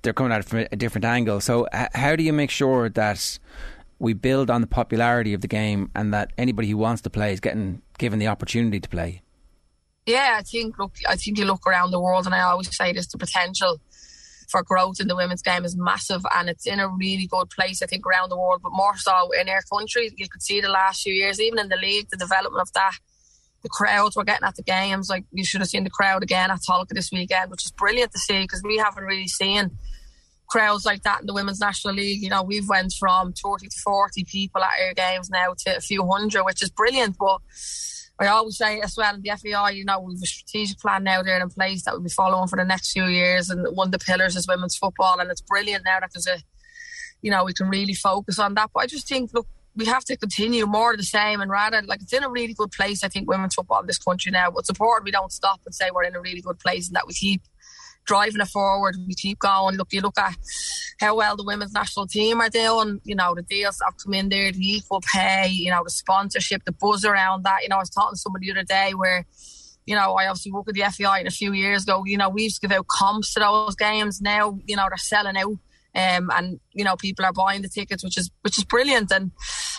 [0.02, 1.40] they're coming at it from a different angle.
[1.40, 3.38] So, h- how do you make sure that
[3.98, 7.32] we build on the popularity of the game and that anybody who wants to play
[7.32, 9.22] is getting given the opportunity to play?
[10.06, 12.92] Yeah, I think look, I think you look around the world, and I always say
[12.92, 13.80] this: the potential
[14.50, 17.80] for growth in the women's game is massive, and it's in a really good place.
[17.82, 20.10] I think around the world, but more so in our country.
[20.16, 22.94] You could see the last few years, even in the league, the development of that
[23.62, 25.08] the crowds were getting at the games.
[25.08, 28.12] Like you should have seen the crowd again at Tolka this weekend, which is brilliant
[28.12, 29.70] to see because we haven't really seen
[30.52, 32.22] crowds like that in the Women's National League.
[32.22, 35.80] You know, we've went from 30 to 40 people at our games now to a
[35.80, 37.16] few hundred, which is brilliant.
[37.18, 37.38] But
[38.20, 41.22] I always say as well in the FAI, you know, we've a strategic plan now
[41.22, 43.48] there in place that we'll be following for the next few years.
[43.48, 45.18] And one of the pillars is women's football.
[45.18, 46.38] And it's brilliant now that there's a,
[47.22, 48.70] you know, we can really focus on that.
[48.74, 51.80] But I just think, look, we have to continue more of the same and rather
[51.80, 53.02] like it's in a really good place.
[53.02, 54.50] I think women's football in this country now.
[54.50, 57.06] But important we don't stop and say we're in a really good place and that
[57.06, 57.40] we keep
[58.04, 58.96] driving it forward.
[59.06, 59.76] We keep going.
[59.76, 60.36] Look, you look at
[61.00, 63.00] how well the women's national team are doing.
[63.04, 65.90] You know, the deals that have come in there, the equal pay, you know, the
[65.90, 67.62] sponsorship, the buzz around that.
[67.62, 69.26] You know, I was talking to somebody the other day where
[69.86, 72.04] you know, I obviously worked with the FAI a few years ago.
[72.06, 74.20] You know, we used to give out comps to those games.
[74.20, 75.56] Now, you know, they're selling out.
[75.94, 79.12] Um, and you know people are buying the tickets, which is which is brilliant.
[79.12, 79.30] And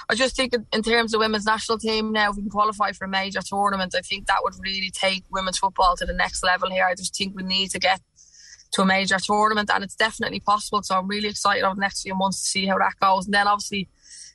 [0.07, 3.05] I just think in terms of women's national team now, if we can qualify for
[3.05, 6.69] a major tournament, I think that would really take women's football to the next level
[6.69, 6.85] here.
[6.85, 7.99] I just think we need to get
[8.73, 10.81] to a major tournament, and it's definitely possible.
[10.83, 13.25] So I'm really excited over the next few months to see how that goes.
[13.25, 13.87] And then obviously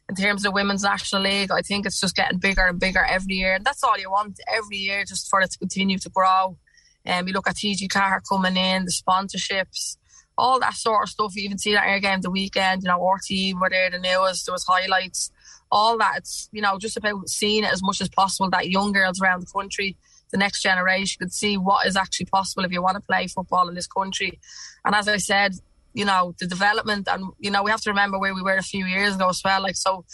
[0.08, 3.34] in terms of women's national league, I think it's just getting bigger and bigger every
[3.34, 6.56] year, and that's all you want every year, just for it to continue to grow.
[7.04, 9.96] And um, look at TG4 coming in, the sponsorships,
[10.36, 11.36] all that sort of stuff.
[11.36, 14.44] You even see that air game the weekend, you know, RTE were there, the news,
[14.44, 15.30] there was highlights,
[15.70, 16.18] all that.
[16.18, 19.42] It's, you know, just about seeing it as much as possible that young girls around
[19.42, 19.96] the country,
[20.30, 23.68] the next generation could see what is actually possible if you want to play football
[23.68, 24.38] in this country.
[24.84, 25.54] And as I said,
[25.94, 28.62] you know the development and you know we have to remember where we were a
[28.62, 30.04] few years ago as well like so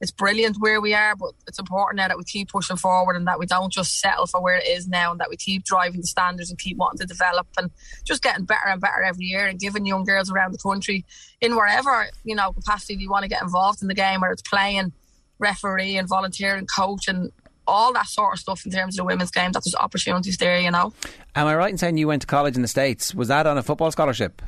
[0.00, 3.26] it's brilliant where we are but it's important now that we keep pushing forward and
[3.26, 6.00] that we don't just settle for where it is now and that we keep driving
[6.00, 7.70] the standards and keep wanting to develop and
[8.04, 11.04] just getting better and better every year and giving young girls around the country
[11.40, 14.42] in wherever you know capacity you want to get involved in the game whether it's
[14.42, 14.92] playing
[15.38, 17.30] referee and volunteering coach and
[17.66, 20.58] all that sort of stuff in terms of the women's game that there's opportunities there
[20.58, 20.92] you know
[21.34, 23.58] am I right in saying you went to college in the States was that on
[23.58, 24.42] a football scholarship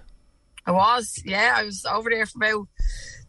[0.69, 1.55] I was, yeah.
[1.57, 2.69] I was over there for about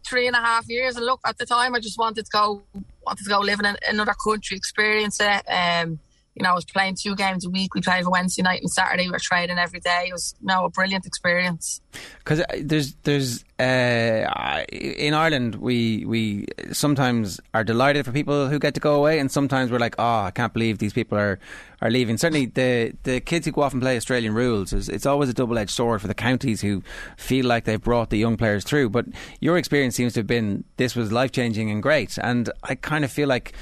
[0.06, 0.98] three and a half years.
[0.98, 2.61] And look, at the time, I just wanted to go,
[3.06, 5.44] wanted to go live in another country, experience it.
[5.49, 5.99] Um,
[6.40, 7.76] you know, I was playing two games a week.
[7.76, 9.07] We played Wednesday night and Saturday.
[9.07, 10.06] We were training every day.
[10.07, 11.82] It was, you know, a brilliant experience.
[12.20, 18.57] Because uh, there's, there's, uh, in Ireland, we we sometimes are delighted for people who
[18.57, 21.40] get to go away, and sometimes we're like, oh, I can't believe these people are,
[21.82, 22.16] are leaving.
[22.16, 25.34] Certainly, the the kids who go off and play Australian rules, is, it's always a
[25.34, 26.82] double edged sword for the counties who
[27.18, 28.91] feel like they've brought the young players through.
[28.91, 29.07] But
[29.41, 33.03] your experience seems to have been this was life changing and great, and I kind
[33.03, 33.53] of feel like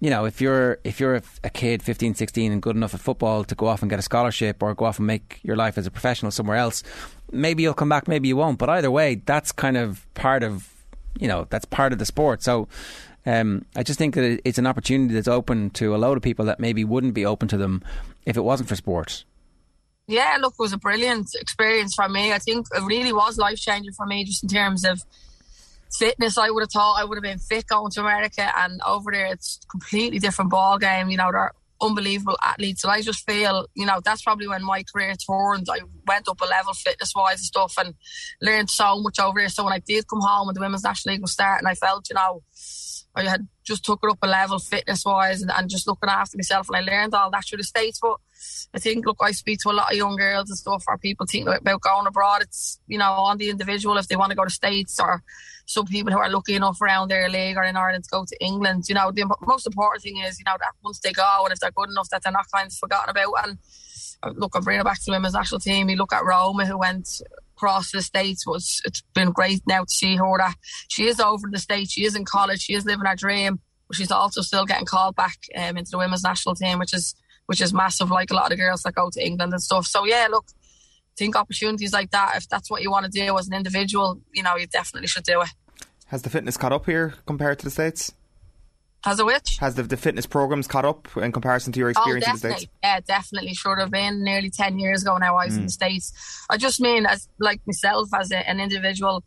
[0.00, 3.44] you know, if you're if you're a, kid, 15, 16, and good enough at football
[3.44, 5.86] to go off and get a scholarship or go off and make your life as
[5.86, 6.82] a professional somewhere else,
[7.32, 8.58] maybe you'll come back, maybe you won't.
[8.58, 10.72] But either way, that's kind of part of,
[11.18, 12.42] you know, that's part of the sport.
[12.42, 12.68] So.
[13.26, 16.44] Um, I just think that it's an opportunity that's open to a load of people
[16.44, 17.82] that maybe wouldn't be open to them
[18.26, 19.24] if it wasn't for sports.
[20.06, 22.32] Yeah, look, it was a brilliant experience for me.
[22.32, 25.02] I think it really was life changing for me, just in terms of
[25.98, 29.10] fitness, I would have thought I would have been fit going to America, and over
[29.12, 31.08] there it's completely different ball game.
[31.10, 34.84] You know, they're unbelievable athletes, and I just feel, you know, that's probably when my
[34.84, 35.66] career turned.
[35.70, 37.94] I went up a level fitness wise and stuff, and
[38.40, 39.48] learned so much over there.
[39.48, 42.08] So when I did come home and the women's national league was starting, I felt,
[42.08, 42.42] you know,
[43.14, 46.36] I had just took it up a level fitness wise and, and just looking after
[46.36, 48.16] myself, and I learned all that through the states, but.
[48.74, 51.24] I think, look, I speak to a lot of young girls and stuff, or people
[51.24, 52.42] think about going abroad.
[52.42, 55.22] It's, you know, on the individual if they want to go to States or
[55.66, 58.44] some people who are lucky enough around their league or in Ireland to go to
[58.44, 58.84] England.
[58.88, 61.60] You know, the most important thing is, you know, that once they go and if
[61.60, 63.32] they're good enough that they're not kind of forgotten about.
[63.44, 63.58] And
[64.22, 65.88] uh, look, I'm bringing back to the women's national team.
[65.88, 67.08] You look at Roma who went
[67.56, 70.36] across the states was it's been great now to see her
[70.88, 73.60] she is over in the states she is in college she is living her dream
[73.86, 77.14] but she's also still getting called back um, into the women's national team which is
[77.46, 79.86] which is massive, like a lot of the girls that go to England and stuff.
[79.86, 80.46] So yeah, look,
[81.16, 82.34] think opportunities like that.
[82.36, 85.24] If that's what you want to do as an individual, you know, you definitely should
[85.24, 85.48] do it.
[86.06, 88.12] Has the fitness caught up here compared to the states?
[89.04, 89.58] Has a which?
[89.58, 92.38] Has the, the fitness programs caught up in comparison to your experience oh, in the
[92.38, 92.72] States?
[92.82, 93.52] Yeah, definitely.
[93.52, 95.58] Should have been nearly 10 years ago now I was mm.
[95.58, 95.72] in the mm.
[95.72, 96.12] States.
[96.48, 99.22] I just mean, as like myself, as a, an individual,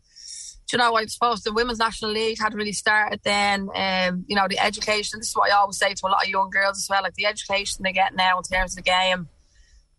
[0.72, 3.70] you know, I suppose the Women's National League had really started then.
[3.76, 6.30] Um, you know, the education, this is what I always say to a lot of
[6.30, 9.30] young girls as well, like the education they get now in terms of the game,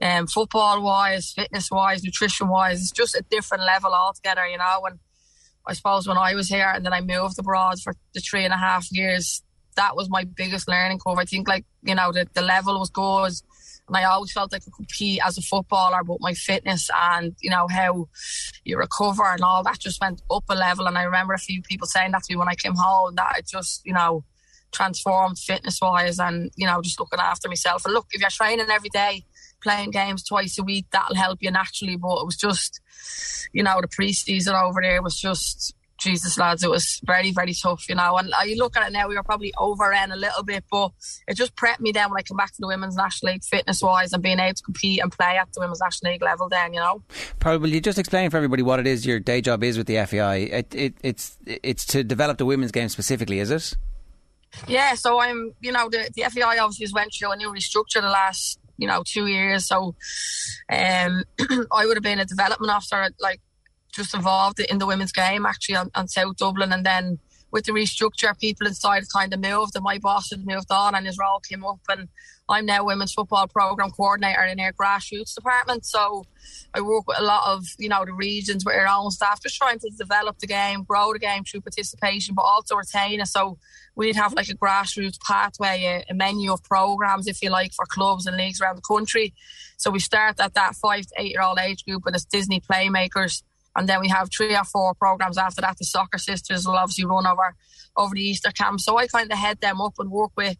[0.00, 4.82] um, football wise, fitness wise, nutrition wise, it's just a different level altogether, you know.
[4.86, 4.98] And
[5.66, 8.54] I suppose when I was here and then I moved abroad for the three and
[8.54, 9.42] a half years,
[9.76, 11.18] that was my biggest learning curve.
[11.18, 13.32] I think, like, you know, the, the level was good
[13.88, 17.34] and I always felt like I could compete as a footballer, but my fitness and,
[17.40, 18.08] you know, how
[18.64, 20.86] you recover and all that just went up a level.
[20.86, 23.38] And I remember a few people saying that to me when I came home that
[23.38, 24.24] it just, you know,
[24.72, 27.84] transformed fitness wise and, you know, just looking after myself.
[27.86, 29.24] And look, if you're training every day,
[29.68, 31.96] playing games twice a week, that'll help you naturally.
[31.96, 32.80] But it was just,
[33.52, 37.52] you know, the pre season over there was just Jesus, lads, it was very, very
[37.52, 38.16] tough, you know.
[38.16, 40.64] And uh, you look at it now, we were probably over in a little bit,
[40.70, 40.92] but
[41.26, 43.82] it just prepped me then when I came back to the Women's National League fitness
[43.82, 46.72] wise and being able to compete and play at the Women's National League level then,
[46.72, 47.02] you know.
[47.40, 50.04] Probably you just explain for everybody what it is your day job is with the
[50.06, 50.36] FAI.
[50.36, 53.74] It, it, it's, it's to develop the women's game specifically, is it?
[54.68, 58.00] Yeah, so I'm, you know, the, the FAI obviously has went through a new restructure
[58.00, 59.66] the last, you know, two years.
[59.66, 59.94] So
[60.70, 61.24] um,
[61.72, 63.40] I would have been a development officer, like
[63.92, 67.18] just involved in the women's game actually on, on South Dublin, and then
[67.50, 71.06] with the restructure, people inside kind of moved, and my boss had moved on, and
[71.06, 72.08] his role came up, and
[72.48, 75.84] I'm now women's football program coordinator in our grassroots department.
[75.84, 76.24] So
[76.74, 79.56] I work with a lot of you know the regions with our own staff, just
[79.56, 83.26] trying to develop the game, grow the game through participation, but also retain it.
[83.28, 83.58] So
[83.98, 87.84] we'd have like a grassroots pathway, a, a menu of programs, if you like, for
[87.84, 89.34] clubs and leagues around the country.
[89.76, 92.60] So we start at that five to eight year old age group, and it's Disney
[92.60, 93.42] Playmakers
[93.78, 95.78] and then we have three or four programs after that.
[95.78, 97.54] The soccer sisters will obviously run over
[97.96, 98.80] over the Easter camp.
[98.80, 100.56] So I kind of head them up and work with,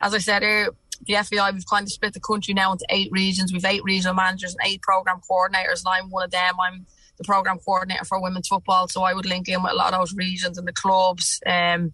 [0.00, 0.70] as I said earlier,
[1.06, 3.52] the FAI, we've kind of split the country now into eight regions.
[3.52, 6.54] We've eight regional managers and eight program coordinators, and I'm one of them.
[6.60, 6.86] I'm
[7.16, 10.00] the program coordinator for women's football, so I would link in with a lot of
[10.00, 11.92] those regions and the clubs um,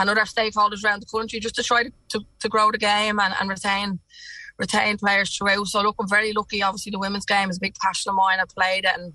[0.00, 3.20] and other stakeholders around the country just to try to, to, to grow the game
[3.20, 4.00] and, and retain
[4.58, 5.66] retain players throughout.
[5.66, 6.62] So look, I'm very lucky.
[6.62, 8.40] Obviously, the women's game is a big passion of mine.
[8.40, 9.14] I played it and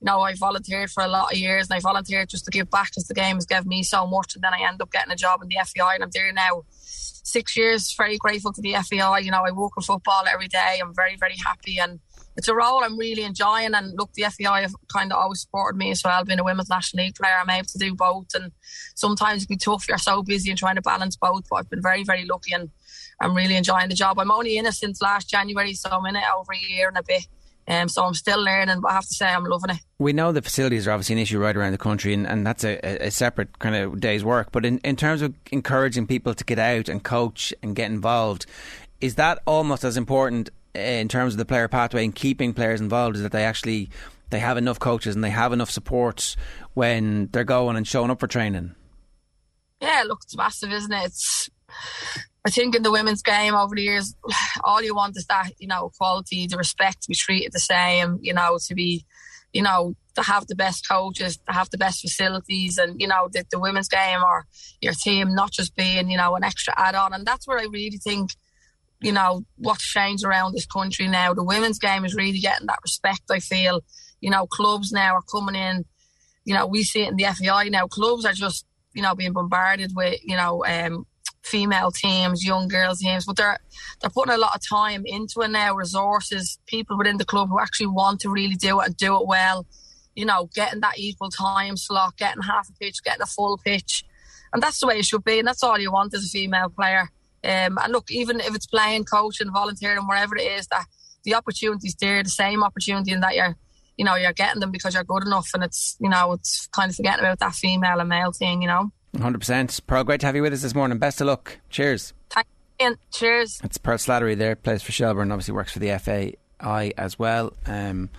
[0.00, 2.70] you know, I volunteered for a lot of years and I volunteered just to give
[2.70, 4.34] back because the game has given me so much.
[4.34, 6.62] And then I end up getting a job in the FAI and I'm there now
[6.70, 7.92] six years.
[7.96, 9.18] Very grateful to the FAI.
[9.18, 10.78] You know, I walk with football every day.
[10.80, 11.98] I'm very, very happy and
[12.38, 13.74] it's a role I'm really enjoying.
[13.74, 16.24] And look, the FAI have kind of always supported me as well.
[16.24, 18.28] Being a women's national league player, I'm able to do both.
[18.32, 18.52] And
[18.94, 19.88] sometimes it be tough.
[19.88, 21.46] You're so busy and trying to balance both.
[21.50, 22.70] But I've been very, very lucky and
[23.20, 24.20] I'm really enjoying the job.
[24.20, 26.96] I'm only in it since last January, so I'm in it over a year and
[26.96, 27.26] a bit.
[27.66, 29.80] Um, so I'm still learning, but I have to say I'm loving it.
[29.98, 32.64] We know the facilities are obviously an issue right around the country, and, and that's
[32.64, 34.52] a, a separate kind of day's work.
[34.52, 38.46] But in, in terms of encouraging people to get out and coach and get involved,
[39.00, 43.16] is that almost as important in terms of the player pathway and keeping players involved?
[43.16, 43.90] Is that they actually
[44.30, 46.36] they have enough coaches and they have enough support
[46.74, 48.74] when they're going and showing up for training?
[49.80, 51.04] Yeah, look, it's massive, isn't it?
[51.04, 51.48] It's
[52.44, 54.14] I think in the women's game over the years,
[54.64, 58.18] all you want is that, you know, quality, the respect to be treated the same,
[58.22, 59.04] you know, to be,
[59.52, 63.28] you know, to have the best coaches, to have the best facilities, and, you know,
[63.32, 64.46] the, the women's game or
[64.80, 67.12] your team not just being, you know, an extra add on.
[67.12, 68.30] And that's where I really think,
[69.00, 71.34] you know, what's changed around this country now.
[71.34, 73.80] The women's game is really getting that respect, I feel.
[74.20, 75.84] You know, clubs now are coming in,
[76.44, 77.86] you know, we see it in the FAI now.
[77.86, 81.06] Clubs are just, you know, being bombarded with, you know, um,
[81.42, 83.58] female teams, young girls teams, but they're
[84.00, 87.60] they're putting a lot of time into it now, resources, people within the club who
[87.60, 89.66] actually want to really do it and do it well.
[90.14, 94.04] You know, getting that equal time slot, getting half a pitch, getting a full pitch,
[94.52, 96.70] and that's the way it should be, and that's all you want as a female
[96.70, 97.10] player.
[97.48, 100.84] Um, and look, even if it's playing, coaching, volunteering, wherever it is, that
[101.24, 103.56] the opportunities there, the same opportunity, and that you're,
[103.96, 106.90] you know, you're getting them because you're good enough, and it's, you know, it's kind
[106.90, 108.92] of forgetting about that female and male thing, you know.
[109.16, 109.86] 100%.
[109.86, 110.98] Pearl, great to have you with us this morning.
[110.98, 111.58] Best of luck.
[111.70, 112.12] Cheers.
[112.30, 112.46] Thank
[112.80, 112.96] you.
[113.10, 113.60] Cheers.
[113.64, 117.54] It's Pearl Slattery there, plays for Shelbourne, obviously works for the FAI as well.
[117.66, 118.10] Um,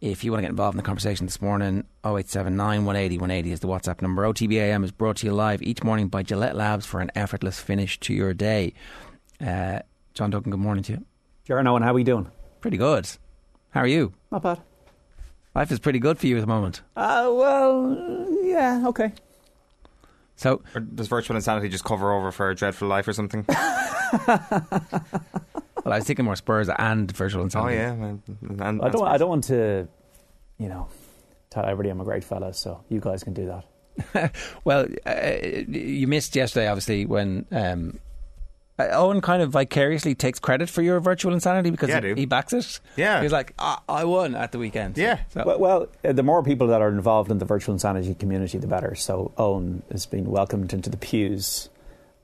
[0.00, 3.60] if you want to get involved in the conversation this morning, 0879 180 180 is
[3.60, 4.22] the WhatsApp number.
[4.22, 7.98] OTBAM is brought to you live each morning by Gillette Labs for an effortless finish
[8.00, 8.74] to your day.
[9.44, 9.80] Uh,
[10.14, 11.04] John Duggan, good morning to you.
[11.48, 12.30] Jarno, and how are we doing?
[12.60, 13.08] Pretty good.
[13.70, 14.12] How are you?
[14.30, 14.60] Not bad.
[15.54, 16.82] Life is pretty good for you at the moment.
[16.94, 19.12] Uh, well, yeah, okay.
[20.36, 23.44] So, or does virtual insanity just cover over for a dreadful life or something?
[25.88, 27.76] well, I was thinking more Spurs and virtual insanity.
[27.76, 28.22] Oh yeah, and,
[28.60, 29.06] and I don't.
[29.06, 29.88] I don't want to,
[30.58, 30.88] you know,
[31.50, 32.52] tell everybody I'm a great fella.
[32.52, 34.34] So you guys can do that.
[34.64, 35.30] well, uh,
[35.66, 37.98] you missed yesterday, obviously, when um,
[38.78, 42.26] uh, Eoin kind of vicariously takes credit for your virtual insanity because yeah, he, he,
[42.26, 42.80] backs it.
[42.96, 44.98] Yeah, he's like, I, I won at the weekend.
[44.98, 45.20] Yeah.
[45.30, 45.42] So.
[45.44, 48.66] Well, well, uh, the more people that are involved in the virtual insanity community, the
[48.66, 48.94] better.
[48.94, 51.70] So Eoin has been welcomed into the pews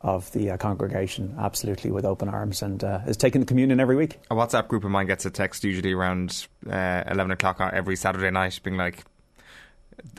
[0.05, 3.97] of the uh, congregation absolutely with open arms and uh, is taking the communion every
[3.97, 4.19] week.
[4.31, 8.31] A WhatsApp group of mine gets a text usually around uh, 11 o'clock every Saturday
[8.31, 9.03] night being like,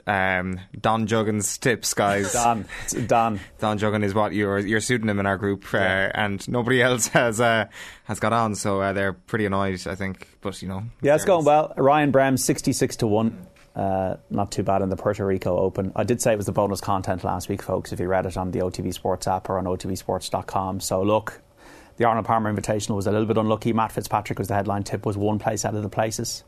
[0.08, 2.34] um, Don Juggins tips, guys.
[2.34, 2.66] Don,
[3.06, 6.12] Don, Don Juggin is what your your pseudonym in our group, uh, yeah.
[6.16, 7.66] and nobody else has uh,
[8.06, 10.28] has got on, so uh, they're pretty annoyed, I think.
[10.42, 11.74] But you know, yeah, it's going well.
[11.78, 13.48] Ryan Brehm, sixty-six to one.
[13.76, 15.92] Uh, not too bad in the Puerto Rico Open.
[15.96, 17.92] I did say it was the bonus content last week, folks.
[17.92, 20.80] If you read it on the OTB Sports app or on OTBSports.com.
[20.80, 21.42] So look,
[21.98, 23.74] the Arnold Palmer Invitational was a little bit unlucky.
[23.74, 25.06] Matt Fitzpatrick was the headline tip.
[25.06, 26.46] Was one place out of the places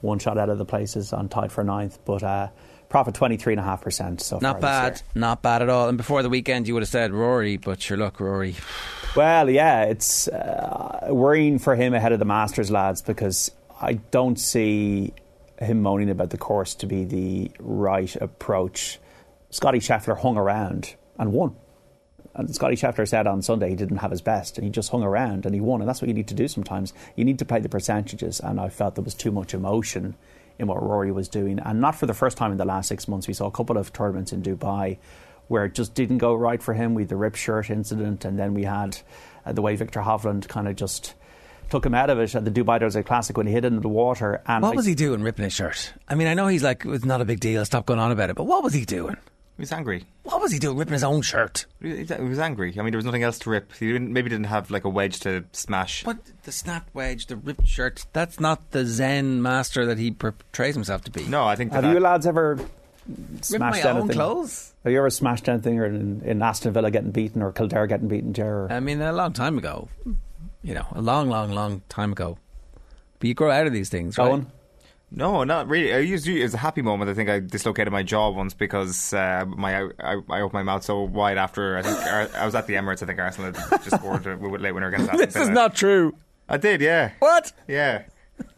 [0.00, 2.48] one shot out of the places on tied for ninth, but uh,
[2.88, 5.88] profit 23.5% so Not bad, not bad at all.
[5.88, 8.54] And before the weekend, you would have said Rory, but sure, look, Rory.
[9.16, 13.50] Well, yeah, it's uh, worrying for him ahead of the Masters, lads, because
[13.80, 15.12] I don't see
[15.58, 18.98] him moaning about the course to be the right approach.
[19.50, 21.56] Scotty Scheffler hung around and won.
[22.34, 25.02] And Scotty Scheffler said on Sunday he didn't have his best and he just hung
[25.02, 25.80] around and he won.
[25.80, 26.92] And that's what you need to do sometimes.
[27.16, 28.38] You need to play the percentages.
[28.40, 30.16] And I felt there was too much emotion
[30.58, 31.58] in what Rory was doing.
[31.58, 33.26] And not for the first time in the last six months.
[33.26, 34.98] We saw a couple of tournaments in Dubai
[35.48, 36.94] where it just didn't go right for him.
[36.94, 38.98] We had the rip shirt incident, and then we had
[39.44, 41.14] uh, the way Viktor Hovland kind of just
[41.70, 43.88] took him out of it at the Dubai Desert Classic when he hit into the
[43.88, 44.40] water.
[44.46, 45.92] And What I- was he doing ripping his shirt?
[46.08, 48.30] I mean, I know he's like, it's not a big deal, stop going on about
[48.30, 49.16] it, but what was he doing?
[49.56, 50.04] He was angry.
[50.22, 51.66] What was he doing ripping his own shirt?
[51.82, 52.76] He he was angry.
[52.78, 53.72] I mean, there was nothing else to rip.
[53.74, 56.04] He didn't, maybe didn't have like a wedge to smash.
[56.06, 56.18] What?
[56.44, 61.02] The snap wedge, the ripped shirt, that's not the Zen master that he portrays himself
[61.04, 61.24] to be.
[61.24, 62.56] No, I think that Have you lads ever
[63.40, 64.02] smashed my anything?
[64.02, 64.74] own clothes?
[64.84, 68.06] Have you ever smashed anything or in, in Aston Villa getting beaten or Kildare getting
[68.06, 68.68] beaten, Ger?
[68.70, 69.88] I mean, a long time ago.
[70.62, 72.38] You know, a long, long, long time ago.
[73.18, 74.30] But you grow out of these things, right?
[74.32, 74.46] Eoin?
[75.10, 75.94] No, not really.
[75.94, 77.10] I used it was a happy moment.
[77.10, 80.84] I think I dislocated my jaw once because uh, my I, I opened my mouth
[80.84, 83.02] so wide after I think Ar- I was at the Emirates.
[83.02, 86.14] I think Arsenal had just scored a late winner against Aston This is not true.
[86.48, 87.52] I did, yeah, What?
[87.66, 88.02] yeah.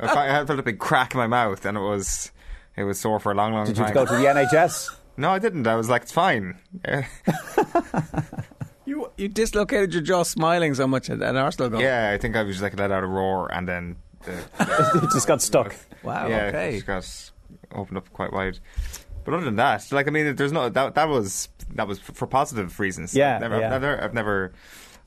[0.00, 2.32] I fi- felt a big crack in my mouth, and it was
[2.76, 3.74] it was sore for a long, long time.
[3.74, 4.90] Did you go to the NHS?
[5.16, 5.66] no, I didn't.
[5.68, 6.58] I was like, it's fine.
[6.84, 7.06] Yeah,
[8.90, 11.80] You you dislocated your jaw smiling so much at, at Arsenal goal.
[11.80, 12.10] yeah.
[12.12, 13.94] I think I was just like let out a roar, and then
[14.24, 14.32] the,
[15.04, 15.76] it just got stuck.
[16.02, 16.68] Wow, yeah, okay.
[16.70, 18.58] it just got opened up quite wide.
[19.22, 22.26] But other than that, like I mean, there's no that that was that was for
[22.26, 23.14] positive reasons.
[23.14, 23.66] Yeah, never, yeah.
[23.66, 24.52] I've never, I've never.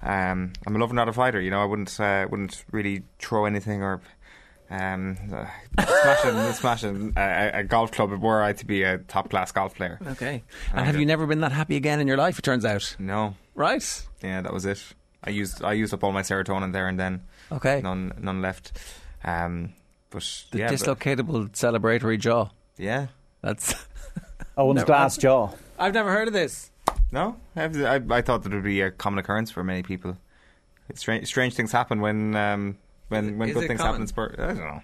[0.04, 1.42] Um, I'm a lover, not a fighter.
[1.42, 4.02] You know, I wouldn't uh, wouldn't really throw anything or
[4.74, 5.46] um, uh,
[5.86, 10.00] smashing smashing a, a golf club were I to be a top class golf player.
[10.08, 10.44] Okay.
[10.74, 12.96] And have you never been that happy again in your life, it turns out?
[13.00, 14.06] No, Right.
[14.22, 14.82] yeah, that was it.
[15.24, 17.22] I used I used up all my serotonin there and then.
[17.52, 17.82] Okay.
[17.82, 18.78] None none left.
[19.24, 19.74] Um,
[20.10, 22.50] but The yeah, but- dislocatable celebratory jaw.
[22.78, 23.08] yeah.
[23.42, 23.74] That's.
[24.58, 25.50] Eoin's No, glass jaw.
[25.80, 26.70] I've never heard of this.
[27.12, 30.18] No, I, I, I thought that it would be a common occurrence for many people.
[30.90, 32.78] It's strange, strange things happen when um,
[33.14, 33.92] when when Is good things common?
[33.94, 34.36] happen in sport.
[34.40, 34.82] I don't know.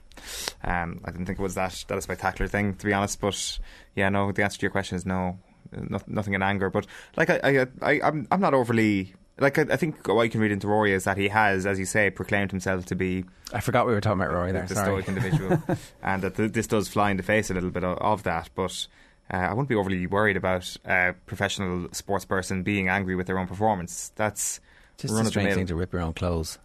[0.64, 3.20] Um, I didn't think it was that that a spectacular thing, to be honest.
[3.20, 3.60] But
[3.96, 4.32] yeah, no.
[4.32, 5.40] The answer to your question is no.
[5.72, 9.68] No, nothing in anger, but like I, I, I I'm, I'm not overly like I,
[9.70, 12.10] I think what you can read into Rory is that he has, as you say,
[12.10, 13.24] proclaimed himself to be
[13.54, 14.66] I forgot we were talking about Rory there.
[14.66, 15.04] the Sorry.
[15.04, 15.62] stoic individual,
[16.02, 18.50] and that th- this does fly in the face a little bit of, of that.
[18.56, 18.88] But
[19.32, 23.38] uh, I wouldn't be overly worried about a professional sports person being angry with their
[23.38, 24.12] own performance.
[24.16, 24.60] That's
[24.98, 26.58] Just a strange thing to rip your own clothes.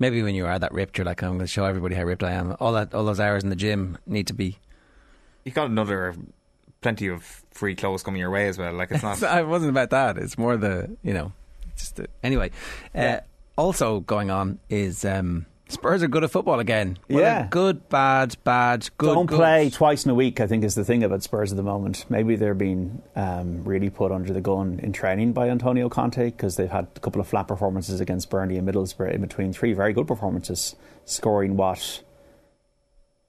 [0.00, 2.24] Maybe when you are that ripped, you're like, I'm going to show everybody how ripped
[2.24, 2.56] I am.
[2.58, 4.58] All that, all those hours in the gym need to be.
[5.44, 6.16] You got another
[6.80, 8.72] plenty of free clothes coming your way as well.
[8.72, 9.22] Like it's not.
[9.38, 10.16] it wasn't about that.
[10.16, 11.32] It's more the, you know,
[11.76, 12.50] just the, anyway.
[12.94, 13.18] Uh,
[13.56, 16.98] also going on is um, Spurs are good at football again.
[17.08, 17.46] Well, Yeah.
[17.48, 19.14] good, bad, bad, good.
[19.14, 19.36] Don't good.
[19.36, 22.04] play twice in a week, I think, is the thing about Spurs at the moment.
[22.08, 26.56] Maybe they're being um, really put under the gun in training by Antonio Conte because
[26.56, 29.92] they've had a couple of flat performances against Burnley and Middlesbrough in between three very
[29.92, 30.74] good performances,
[31.04, 32.02] scoring what?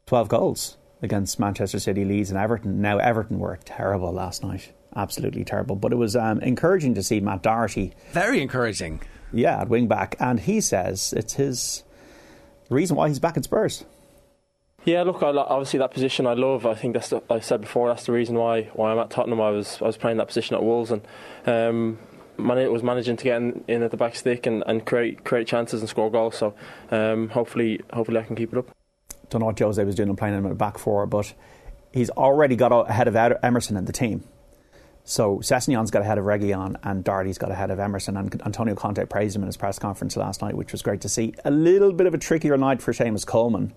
[0.08, 2.82] 12 goals against Manchester City, Leeds, and Everton.
[2.82, 4.72] Now, Everton were terrible last night.
[4.96, 5.76] Absolutely terrible.
[5.76, 9.02] But it was um, encouraging to see Matt Doherty, Very encouraging.
[9.32, 10.16] yeah, at wing back.
[10.20, 11.84] And he says it's his
[12.72, 13.84] the reason why he's back at Spurs.
[14.86, 16.66] Yeah, look, I, obviously that position I love.
[16.66, 17.90] I think that's the, like I said before.
[17.90, 19.42] That's the reason why why I'm at Tottenham.
[19.42, 21.06] I was I was playing that position at Wolves and
[21.46, 22.00] um,
[22.38, 25.48] man, was managing to get in, in at the back stick and, and create create
[25.48, 26.38] chances and score goals.
[26.38, 26.54] So
[26.92, 28.74] um, hopefully hopefully I can keep it up.
[29.30, 31.34] don't know what Jose was doing and playing him at back four, but
[31.92, 34.24] he's already got ahead of Emerson in the team.
[35.12, 38.16] So Sessegnon's got ahead of Reguilon and Doherty's got ahead of Emerson.
[38.16, 41.10] And Antonio Conte praised him in his press conference last night, which was great to
[41.10, 41.34] see.
[41.44, 43.74] A little bit of a trickier night for Seamus Coleman,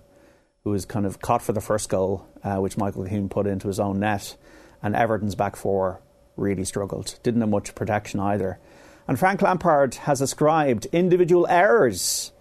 [0.63, 3.67] who was kind of caught for the first goal, uh, which Michael Keane put into
[3.67, 4.37] his own net.
[4.81, 5.99] And Everton's back four
[6.37, 7.19] really struggled.
[7.21, 8.57] Didn't have much protection either.
[9.05, 12.31] And Frank Lampard has ascribed individual errors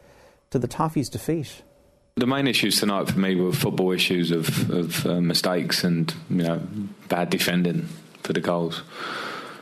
[0.50, 1.64] to the Toffees' defeat.
[2.14, 6.44] The main issues tonight for me were football issues of, of uh, mistakes and you
[6.44, 6.62] know
[7.08, 7.88] bad defending
[8.24, 8.82] for the goals.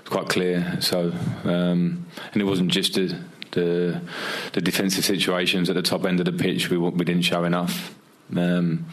[0.00, 0.78] It's quite clear.
[0.80, 1.12] So,
[1.44, 3.18] um, and it wasn't just the,
[3.50, 4.00] the
[4.52, 6.70] the defensive situations at the top end of the pitch.
[6.70, 7.94] We we didn't show enough.
[8.34, 8.86] Um,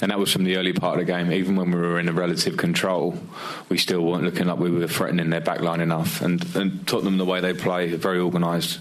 [0.00, 1.30] and that was from the early part of the game.
[1.30, 3.18] Even when we were in a relative control,
[3.68, 6.22] we still weren't looking like we were threatening their back line enough.
[6.22, 8.80] And, and Tottenham, the way they play, very organised.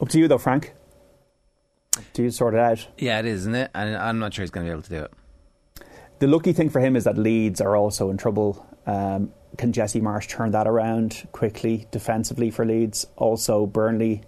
[0.00, 0.74] Up to you, though, Frank.
[2.12, 2.88] Do you sort it out?
[2.98, 3.70] Yeah, it is, isn't it?
[3.72, 5.12] And I'm not sure he's going to be able to do it.
[6.18, 8.66] The lucky thing for him is that Leeds are also in trouble.
[8.86, 13.06] Um, can Jesse Marsch turn that around quickly defensively for Leeds?
[13.16, 14.22] Also, Burnley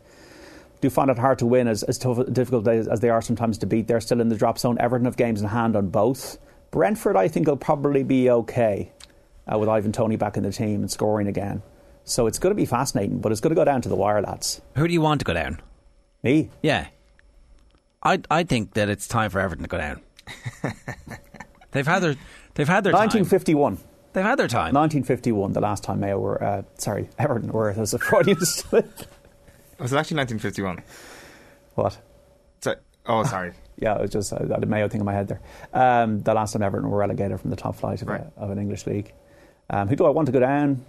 [0.81, 3.67] do find it hard to win, as, as tough, difficult as, they are sometimes to
[3.67, 3.89] beat.
[3.89, 4.79] They're still in the drop zone.
[4.79, 6.39] Everton have games in hand on both.
[6.71, 8.93] Brentford, I think, will probably be okay
[9.53, 11.63] uh, with Ivan Toney back in the team and scoring again.
[12.05, 14.23] So it's going to be fascinating, but it's going to go down to the wire,
[14.23, 14.61] lads.
[14.77, 15.61] Who do you want to go down?
[16.23, 16.51] Me?
[16.63, 16.89] Yeah.
[18.03, 20.01] I I think that it's time for Everton to go down.
[21.73, 22.17] they've had their
[22.55, 23.25] they've had their time.
[24.19, 24.23] 1951.
[24.23, 24.75] They've had their time.
[24.75, 27.71] 1951, the last time Mayo were, uh, sorry, Everton were.
[27.71, 28.87] It was a Freudian slip.
[29.79, 30.83] Was it actually 1951?
[31.75, 31.99] What?
[32.61, 32.75] So,
[33.07, 33.53] oh, sorry.
[33.77, 35.41] yeah, it was just I had a Mayo thing in my head there.
[35.73, 38.23] Um, the last time Everton were relegated from the top flight of, Right.
[38.37, 39.13] a, of an English league.
[39.71, 40.85] Um, who do I want to go down?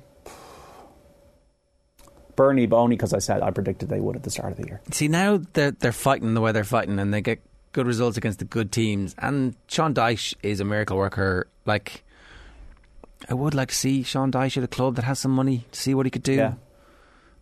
[2.36, 4.66] Burnley, but only because I said I predicted they would at the start of the
[4.66, 4.82] year.
[4.92, 7.42] See, now they're, they're fighting the way they're fighting and they get
[7.74, 9.14] good results against the good teams.
[9.18, 11.48] And Sean Dyche is a miracle worker.
[11.66, 12.04] Like,
[13.30, 15.80] I would like to see Sean Dyche at a club that has some money to
[15.80, 16.34] see what he could do.
[16.34, 16.54] Yeah.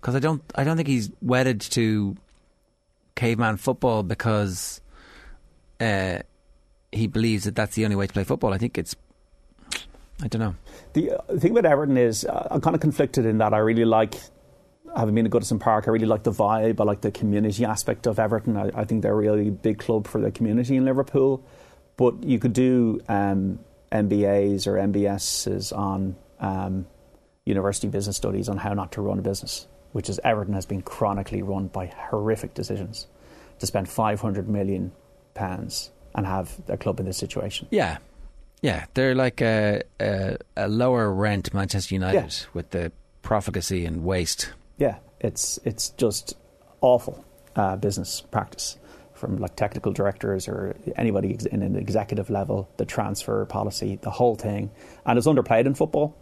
[0.02, 2.18] Because I don't, I don't think he's wedded to
[3.16, 4.82] caveman football because
[5.80, 6.20] uh,
[6.92, 8.54] he believes that that's the only way to play football.
[8.54, 8.96] I think it's,
[10.22, 10.56] I don't know.
[10.94, 13.86] The uh, thing about Everton is uh, I'm kind of conflicted in that I really
[13.86, 14.16] like
[14.96, 15.88] having been at Goodison Park.
[15.88, 16.80] I really like the vibe.
[16.82, 18.58] I like the community aspect of Everton.
[18.58, 21.46] I, I think they're a really big club for the community in Liverpool.
[21.96, 23.60] But you could do um,
[23.92, 26.86] MBAs or MBSs on um,
[27.46, 30.82] university business studies on how not to run a business, which is Everton has been
[30.82, 33.08] chronically run by horrific decisions
[33.60, 34.92] to spend 500 million
[35.34, 37.68] pounds and have a club in this situation.
[37.72, 37.98] Yeah,
[38.62, 42.48] yeah, they're like a, a, a lower rent Manchester United Yeah.
[42.54, 42.92] with the
[43.22, 44.52] profligacy and waste.
[44.78, 46.36] yeah, it's it's just
[46.82, 48.78] awful uh, business practice
[49.18, 52.70] from like technical directors or anybody in an executive level.
[52.78, 54.72] The transfer policy, the whole thing,
[55.06, 56.16] and it's underplayed in football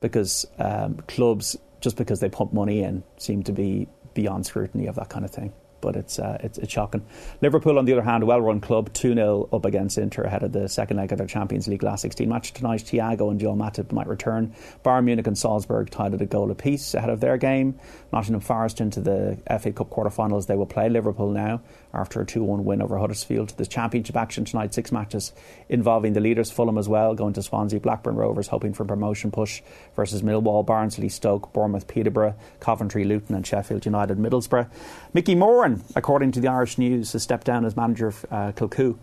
[0.00, 4.94] because um, clubs just because they pump money in seem to be beyond scrutiny of
[4.96, 5.52] that kind of thing.
[5.80, 7.04] But it's, uh, it's it's shocking.
[7.42, 10.50] Liverpool, on the other hand, a well-run club, two 0 up against Inter ahead of
[10.50, 12.80] the second leg of their Champions League last 16 match tonight.
[12.80, 14.54] Thiago and Joel Matip might return.
[14.82, 17.78] Bayern Munich and Salzburg tied at a goal apiece ahead of their game.
[18.14, 20.46] Nottingham Forest into the FA Cup quarter-finals.
[20.46, 21.60] They will play Liverpool now
[21.94, 23.54] after a 2-1 win over Huddersfield.
[23.56, 25.32] There's championship action tonight, six matches
[25.68, 29.62] involving the leaders Fulham as well, going to Swansea, Blackburn Rovers hoping for promotion push
[29.96, 34.70] versus Millwall, Barnsley, Stoke, Bournemouth, Peterborough, Coventry, Luton and Sheffield United, Middlesbrough.
[35.12, 38.98] Mickey Moran, according to the Irish News, has stepped down as manager of uh, Kilcoo.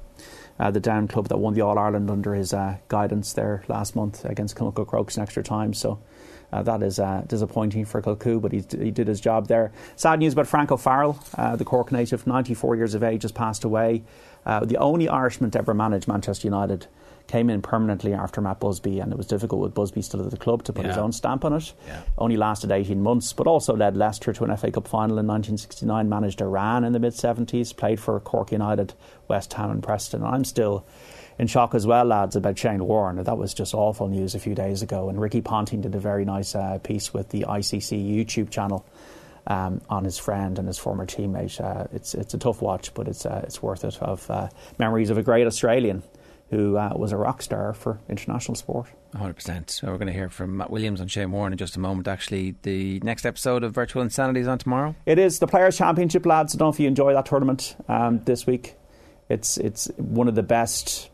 [0.59, 3.95] Uh, the down club that won the All Ireland under his uh, guidance there last
[3.95, 5.73] month against Kilmacud Crokes in extra time.
[5.73, 5.99] So
[6.51, 9.71] uh, that is uh, disappointing for Kilcoo, but he's, he did his job there.
[9.95, 13.63] Sad news about Frank O'Farrell, uh, the Cork native, 94 years of age, has passed
[13.63, 14.03] away.
[14.45, 16.87] Uh, the only Irishman to ever manage Manchester United
[17.27, 20.37] came in permanently after Matt Busby, and it was difficult with Busby still at the
[20.37, 21.71] club to put his own stamp on it.
[22.17, 26.09] Only lasted 18 months, but also led Leicester to an FA Cup final in 1969,
[26.09, 28.95] managed Iran in the mid 70s, played for Cork United,
[29.29, 30.23] West Ham, and Preston.
[30.23, 30.85] I'm still
[31.41, 33.15] in shock as well, lads, about Shane Warne.
[33.15, 35.09] That was just awful news a few days ago.
[35.09, 38.85] And Ricky Ponting did a very nice uh, piece with the ICC YouTube channel.
[39.47, 43.07] Um, on his friend and his former teammate, uh, it's it's a tough watch, but
[43.07, 43.99] it's uh, it's worth it.
[43.99, 46.03] Of uh, memories of a great Australian
[46.51, 48.89] who uh, was a rock star for international sport.
[49.15, 49.71] 100%.
[49.71, 52.07] So we're going to hear from Matt Williams on Shane Warne in just a moment.
[52.07, 54.95] Actually, the next episode of Virtual Insanity is on tomorrow.
[55.07, 56.53] It is the Players' Championship, lads.
[56.53, 58.75] I don't know if you enjoy that tournament um, this week.
[59.27, 61.10] It's it's one of the best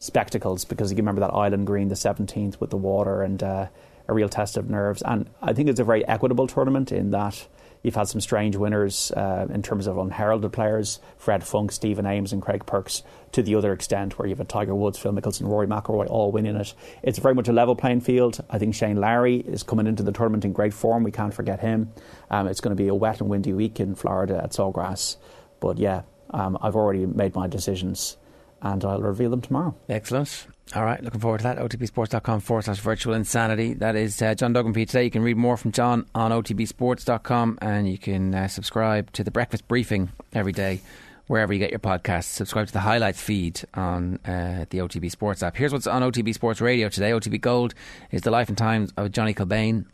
[0.00, 3.66] spectacles because you remember that Island Green, the 17th, with the water and uh,
[4.08, 5.02] a real test of nerves.
[5.02, 7.46] And I think it's a very equitable tournament in that
[7.82, 12.32] you've had some strange winners uh, in terms of unheralded players Fred Funk, Stephen Ames,
[12.32, 13.02] and Craig Perks,
[13.32, 16.56] to the other extent where you've had Tiger Woods, Phil Mickelson, Rory McIlroy all winning
[16.56, 16.74] it.
[17.02, 18.42] It's very much a level playing field.
[18.48, 21.04] I think Shane Lowry is coming into the tournament in great form.
[21.04, 21.92] We can't forget him.
[22.30, 25.16] Um, it's going to be a wet and windy week in Florida at Sawgrass.
[25.60, 28.16] But yeah, um, I've already made my decisions
[28.62, 29.74] and I'll reveal them tomorrow.
[29.88, 30.46] Excellent.
[30.74, 31.58] All right, looking forward to that.
[31.58, 33.74] OTBsports.com forward slash virtual insanity.
[33.74, 35.04] That is uh, John Duggan for you today.
[35.04, 39.32] You can read more from John on OTBsports.com and you can uh, subscribe to the
[39.32, 40.80] breakfast briefing every day
[41.26, 42.24] wherever you get your podcasts.
[42.24, 45.56] Subscribe to the highlights feed on uh, the OTB Sports app.
[45.56, 47.10] Here's what's on OTB Sports Radio today.
[47.10, 47.74] OTB Gold
[48.12, 49.86] is the life and times of Johnny Kilbane.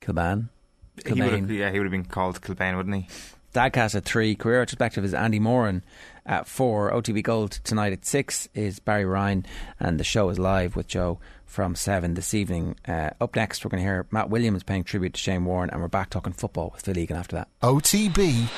[0.00, 0.48] Kilban?
[0.96, 1.48] He Kilbane.
[1.50, 3.08] yeah, he would have been called Kilbane, wouldn't he?
[3.54, 4.34] Dadcast at three.
[4.34, 5.82] Career retrospective is Andy Moran
[6.26, 6.90] at four.
[6.92, 9.46] OTB Gold tonight at six is Barry Ryan,
[9.78, 12.76] and the show is live with Joe from seven this evening.
[12.86, 15.80] Uh, up next, we're going to hear Matt Williams paying tribute to Shane Warne, and
[15.80, 17.48] we're back talking football with Phil Egan after that.
[17.62, 18.48] OTB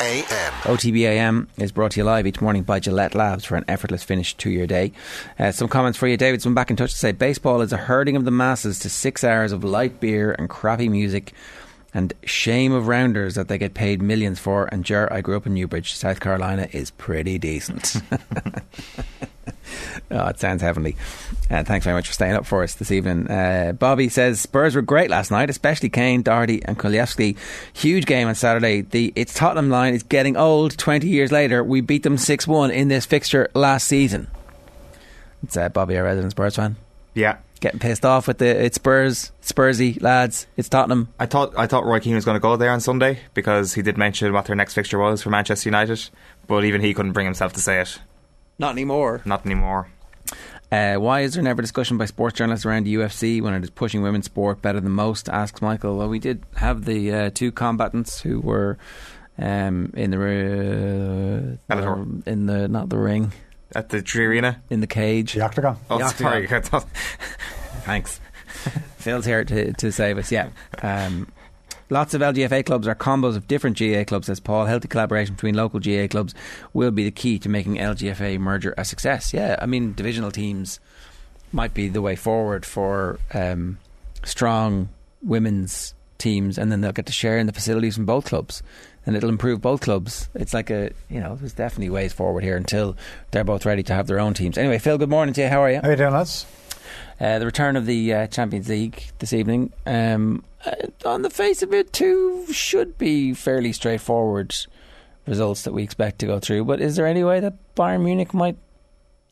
[0.00, 0.52] AM.
[0.62, 4.04] OTB AM is brought to you live each morning by Gillette Labs for an effortless
[4.04, 4.92] finish to your day.
[5.38, 6.16] Uh, some comments for you.
[6.16, 8.88] David's been back in touch to say baseball is a herding of the masses to
[8.88, 11.32] six hours of light beer and crappy music.
[11.94, 14.66] And shame of rounders that they get paid millions for.
[14.66, 17.96] And Ger, I grew up in Newbridge, South Carolina is pretty decent.
[20.10, 20.96] oh, it sounds heavenly.
[21.50, 23.30] Uh, thanks very much for staying up for us this evening.
[23.30, 27.36] Uh, Bobby says Spurs were great last night, especially Kane, Doherty, and Kulusevski.
[27.72, 28.82] Huge game on Saturday.
[28.82, 30.76] The it's Tottenham line is getting old.
[30.76, 34.28] Twenty years later, we beat them six one in this fixture last season.
[35.42, 36.76] It's uh, Bobby, a resident Spurs fan.
[37.14, 37.38] Yeah.
[37.60, 40.46] Getting pissed off with the it's Spurs, Spursy lads.
[40.56, 41.08] It's Tottenham.
[41.18, 43.82] I thought I thought Roy Keane was going to go there on Sunday because he
[43.82, 46.08] did mention what their next fixture was for Manchester United,
[46.46, 47.98] but even he couldn't bring himself to say it.
[48.58, 49.22] Not anymore.
[49.24, 49.88] Not anymore.
[50.70, 53.70] Uh, why is there never discussion by sports journalists around the UFC when it is
[53.70, 55.28] pushing women's sport better than most?
[55.28, 55.96] Asks Michael.
[55.96, 58.76] Well, we did have the uh, two combatants who were
[59.38, 63.32] um, in the, uh, the in the not the ring
[63.74, 65.76] at the tree arena in the cage, the octagon.
[65.90, 66.46] Oh, The sorry.
[67.84, 68.20] Thanks.
[68.98, 70.32] Phil's here to, to save us.
[70.32, 70.50] Yeah.
[70.82, 71.30] Um,
[71.90, 74.66] lots of LGFA clubs are combos of different GAA clubs, says Paul.
[74.66, 76.34] Healthy collaboration between local GAA clubs
[76.72, 79.32] will be the key to making LGFA merger a success.
[79.32, 80.80] Yeah, I mean, divisional teams
[81.52, 83.78] might be the way forward for um,
[84.24, 84.88] strong
[85.22, 88.62] women's teams, and then they'll get to share in the facilities from both clubs.
[89.06, 90.28] And it'll improve both clubs.
[90.34, 92.96] It's like a, you know, there's definitely ways forward here until
[93.30, 94.58] they're both ready to have their own teams.
[94.58, 95.48] Anyway, Phil, good morning to you.
[95.48, 95.80] How are you?
[95.82, 96.44] How you doing, lads?
[97.20, 99.72] Uh, the return of the uh, Champions League this evening.
[99.86, 104.54] Um, uh, on the face of it, two should be fairly straightforward
[105.26, 106.64] results that we expect to go through.
[106.64, 108.56] But is there any way that Bayern Munich might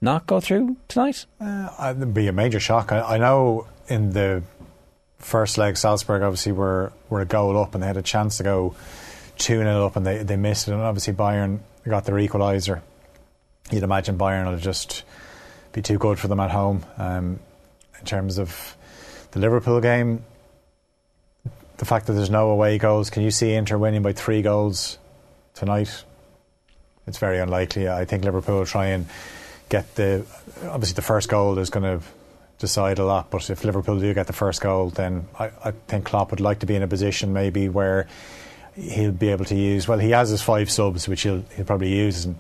[0.01, 1.26] not go through tonight?
[1.40, 2.93] Uh, it'd be a major shock.
[2.93, 4.43] I, I know in the
[5.18, 8.43] first leg, Salzburg obviously were, were a goal up and they had a chance to
[8.43, 8.74] go
[9.38, 10.72] 2 0 up and they, they missed it.
[10.72, 12.82] And obviously, Bayern got their equaliser.
[13.70, 15.04] You'd imagine Bayern will just
[15.72, 16.84] be too good for them at home.
[16.98, 17.40] Um,
[17.98, 18.76] in terms of
[19.32, 20.24] the Liverpool game,
[21.78, 24.98] the fact that there's no away goals, can you see Inter winning by three goals
[25.54, 26.04] tonight?
[27.06, 27.88] It's very unlikely.
[27.88, 29.06] I think Liverpool will try and
[29.68, 30.24] get the.
[30.64, 32.04] Obviously, the first goal is going to
[32.58, 36.06] decide a lot, but if Liverpool do get the first goal, then I, I think
[36.06, 38.08] Klopp would like to be in a position maybe where
[38.77, 39.89] he'll be able to use.
[39.89, 42.39] Well, he has his five subs, which he'll he'll probably use, and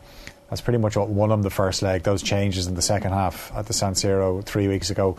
[0.48, 2.02] that's pretty much what won him the first leg.
[2.02, 5.16] Those changes in the second half at the San Siro three weeks ago,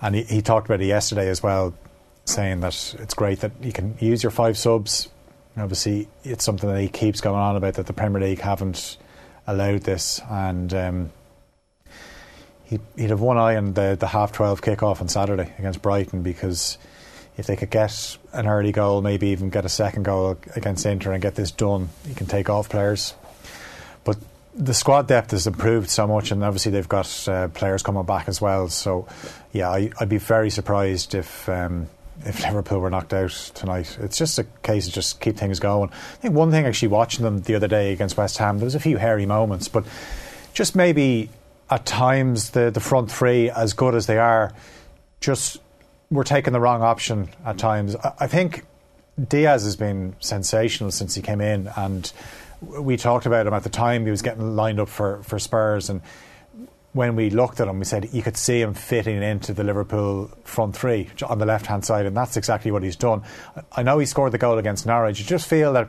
[0.00, 1.74] and he, he talked about it yesterday as well,
[2.24, 5.08] saying that it's great that you can use your five subs.
[5.56, 8.96] Obviously, it's something that he keeps going on about that the Premier League haven't
[9.46, 11.10] allowed this, and um,
[12.64, 16.22] he, he'd have one eye on the, the half twelve kickoff on Saturday against Brighton
[16.22, 16.78] because
[17.36, 21.12] if they could get an early goal, maybe even get a second goal against Inter
[21.12, 23.14] and get this done, you can take off players.
[24.04, 24.18] But
[24.54, 28.28] the squad depth has improved so much, and obviously they've got uh, players coming back
[28.28, 28.68] as well.
[28.68, 29.06] So,
[29.52, 31.88] yeah, I, would be very surprised if um,
[32.24, 33.96] if Liverpool were knocked out tonight.
[34.00, 35.90] It's just a case of just keep things going.
[35.90, 38.74] I think one thing actually watching them the other day against West Ham, there was
[38.74, 39.84] a few hairy moments, but
[40.52, 41.30] just maybe
[41.70, 44.52] at times the the front three, as good as they are,
[45.20, 45.58] just
[46.10, 47.96] were taking the wrong option at times.
[47.96, 48.64] I, I think
[49.28, 52.12] Diaz has been sensational since he came in, and
[52.60, 54.04] we talked about him at the time.
[54.04, 56.02] He was getting lined up for, for Spurs, and
[56.92, 60.30] when we looked at him, we said you could see him fitting into the Liverpool
[60.44, 63.22] front three on the left hand side, and that's exactly what he's done.
[63.72, 65.20] I know he scored the goal against Norwich.
[65.20, 65.88] You just feel that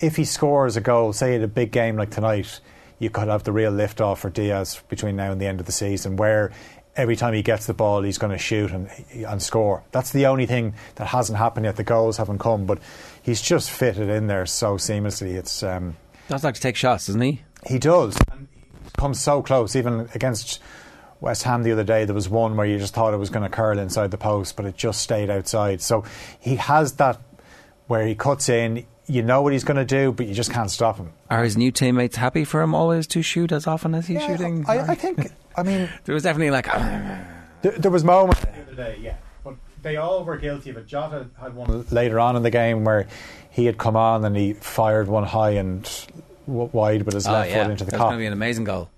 [0.00, 2.60] if he scores a goal, say at a big game like tonight,
[2.98, 5.66] you could have the real lift off for Diaz between now and the end of
[5.66, 6.50] the season, where
[6.96, 9.82] every time he gets the ball, he's going to shoot and, and score.
[9.92, 11.76] That's the only thing that hasn't happened yet.
[11.76, 12.78] The goals haven't come, but
[13.22, 15.34] he's just fitted in there so seamlessly.
[15.34, 15.96] It's um,
[16.28, 17.42] does like to take shots, doesn't he?
[17.66, 18.16] He does.
[18.32, 18.48] And
[18.84, 20.60] he comes so close, even against
[21.20, 22.04] West Ham the other day.
[22.04, 24.56] There was one where you just thought it was going to curl inside the post,
[24.56, 25.80] but it just stayed outside.
[25.80, 26.04] So
[26.40, 27.20] he has that
[27.86, 28.86] where he cuts in.
[29.06, 31.12] You know what he's going to do, but you just can't stop him.
[31.28, 34.26] Are his new teammates happy for him always to shoot as often as he's yeah,
[34.28, 34.64] shooting?
[34.68, 35.32] I, I think.
[35.56, 36.66] I mean, there was definitely like.
[36.66, 40.86] there, there, was moments the other day, yeah, but they all were guilty of it.
[40.86, 43.08] Jota had one later on in the game where
[43.50, 45.82] he had come on and he fired one high and
[46.46, 47.62] w- wide with his oh, left yeah.
[47.62, 48.08] foot into the That's cup.
[48.10, 48.88] going to be an amazing goal.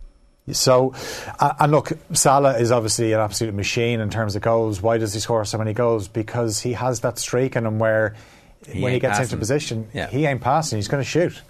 [0.53, 0.93] So,
[1.41, 4.83] uh, and look, Salah is obviously an absolute machine in terms of goals.
[4.83, 6.07] Why does he score so many goals?
[6.07, 8.15] Because he has that streak in him where
[8.67, 9.25] He when he gets passing.
[9.25, 10.09] into position, Yeah.
[10.09, 10.79] he ain't passing.
[10.79, 11.41] He's going to shoot.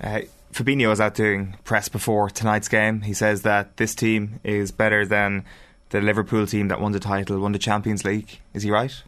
[0.00, 0.20] Uh,
[0.52, 3.02] Fabinho was out doing press before tonight's game.
[3.02, 5.44] He says that this team is better than
[5.90, 8.40] the Liverpool team that won the title, won the Champions League.
[8.54, 9.02] Is he right?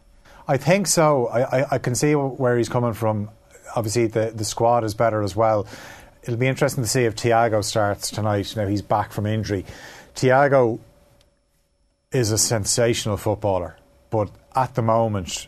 [0.47, 1.27] I think so.
[1.27, 3.29] I, I, I can see where he's coming from.
[3.75, 5.67] Obviously, the, the squad is better as well.
[6.23, 8.55] It'll be interesting to see if Thiago starts tonight.
[8.55, 9.65] Now he's back from injury.
[10.15, 10.79] Thiago
[12.11, 13.77] is a sensational footballer,
[14.09, 15.47] but at the moment,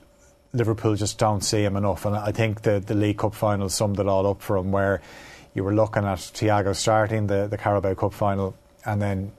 [0.53, 2.05] Liverpool just don't see him enough.
[2.05, 5.01] And I think the, the League Cup final summed it all up for him, where
[5.53, 8.55] you were looking at Thiago starting the, the Carabao Cup final,
[8.85, 9.31] and then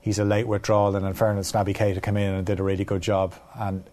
[0.00, 0.94] he's a late withdrawal.
[0.96, 3.34] And in fairness, Naby Keita came in and did a really good job.
[3.58, 3.84] And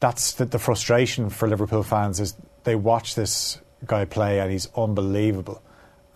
[0.00, 2.34] that's the, the frustration for Liverpool fans is
[2.64, 5.62] they watch this guy play and he's unbelievable,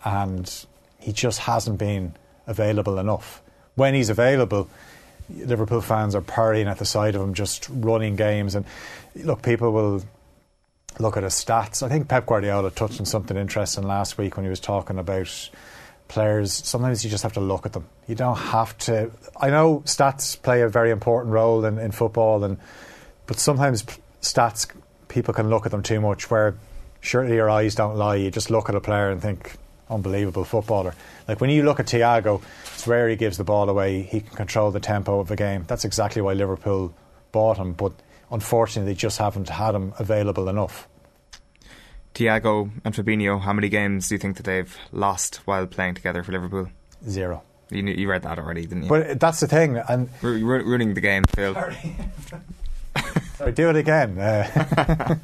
[0.05, 0.65] and
[0.99, 2.15] he just hasn't been
[2.45, 3.41] available enough.
[3.75, 4.69] When he's available,
[5.29, 8.55] Liverpool fans are purring at the sight of him, just running games.
[8.55, 8.65] And
[9.23, 10.03] look, people will
[10.99, 11.83] look at his stats.
[11.83, 15.49] I think Pep Guardiola touched on something interesting last week when he was talking about
[16.07, 16.53] players.
[16.53, 17.87] Sometimes you just have to look at them.
[18.07, 19.11] You don't have to.
[19.39, 22.57] I know stats play a very important role in, in football, and
[23.25, 23.85] but sometimes
[24.21, 24.67] stats
[25.07, 26.31] people can look at them too much.
[26.31, 26.55] Where
[27.01, 28.15] surely your eyes don't lie.
[28.15, 29.53] You just look at a player and think,
[29.89, 30.95] unbelievable footballer.
[31.27, 32.41] Like when you look at Thiago,
[32.73, 34.03] it's rare he gives the ball away.
[34.03, 35.65] He can control the tempo of a game.
[35.67, 36.93] That's exactly why Liverpool
[37.31, 37.73] bought him.
[37.73, 37.93] But
[38.31, 40.87] unfortunately, they just haven't had him available enough.
[42.13, 46.23] Thiago and Fabinho, how many games do you think that they've lost while playing together
[46.23, 46.69] for Liverpool?
[47.07, 47.43] Zero.
[47.69, 48.89] You, knew, you read that already, didn't you?
[48.89, 51.53] But that's the thing, and Ru- ru- ruining the game, Phil.
[51.53, 54.17] Sorry, do it again.
[54.17, 55.15] Uh, I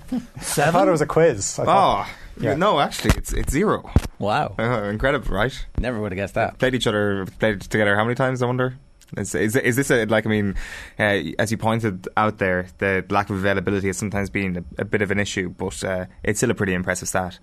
[0.72, 1.58] thought it was a quiz.
[1.58, 2.56] I Oh, yeah.
[2.56, 3.90] no, actually, it's it's zero.
[4.20, 5.66] Wow, uh, incredible, right?
[5.80, 6.60] Never would have guessed that.
[6.60, 7.96] Played each other, played together.
[7.96, 8.44] How many times?
[8.44, 8.76] I wonder.
[9.18, 10.56] Is, is, is this a, like I mean,
[11.00, 14.86] uh, as you pointed out there, the lack of availability has sometimes been a, a
[14.86, 17.40] bit of an issue, but uh, it's still a pretty impressive stat.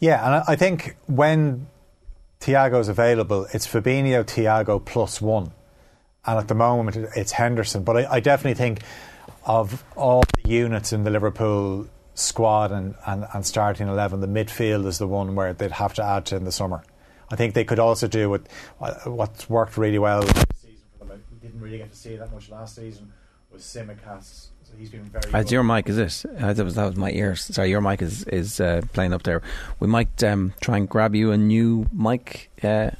[0.00, 1.66] Yeah, and I- think when
[2.40, 5.52] Thiago's available, it's Fabinho, Thiago plus one.
[6.26, 7.84] And at the moment, it's Henderson.
[7.84, 8.80] But I, I definitely think
[9.44, 14.86] of all the units in the Liverpool squad and, and, and starting 11, the midfield
[14.86, 16.82] is the one where they'd have to add to in the summer.
[17.30, 18.46] I think they could also do with
[19.04, 21.22] what's worked really well this season for them.
[21.30, 23.12] We didn't really get to see that much last season
[23.52, 24.48] was Tsimikas.
[24.64, 26.24] So he's been very It's your mic, is it?
[26.40, 27.44] Uh, that was that was my ears.
[27.44, 29.42] Sorry, your mic is is uh, playing up there.
[29.78, 32.50] We might um, try and grab you a new mic.
[32.62, 32.90] Uh,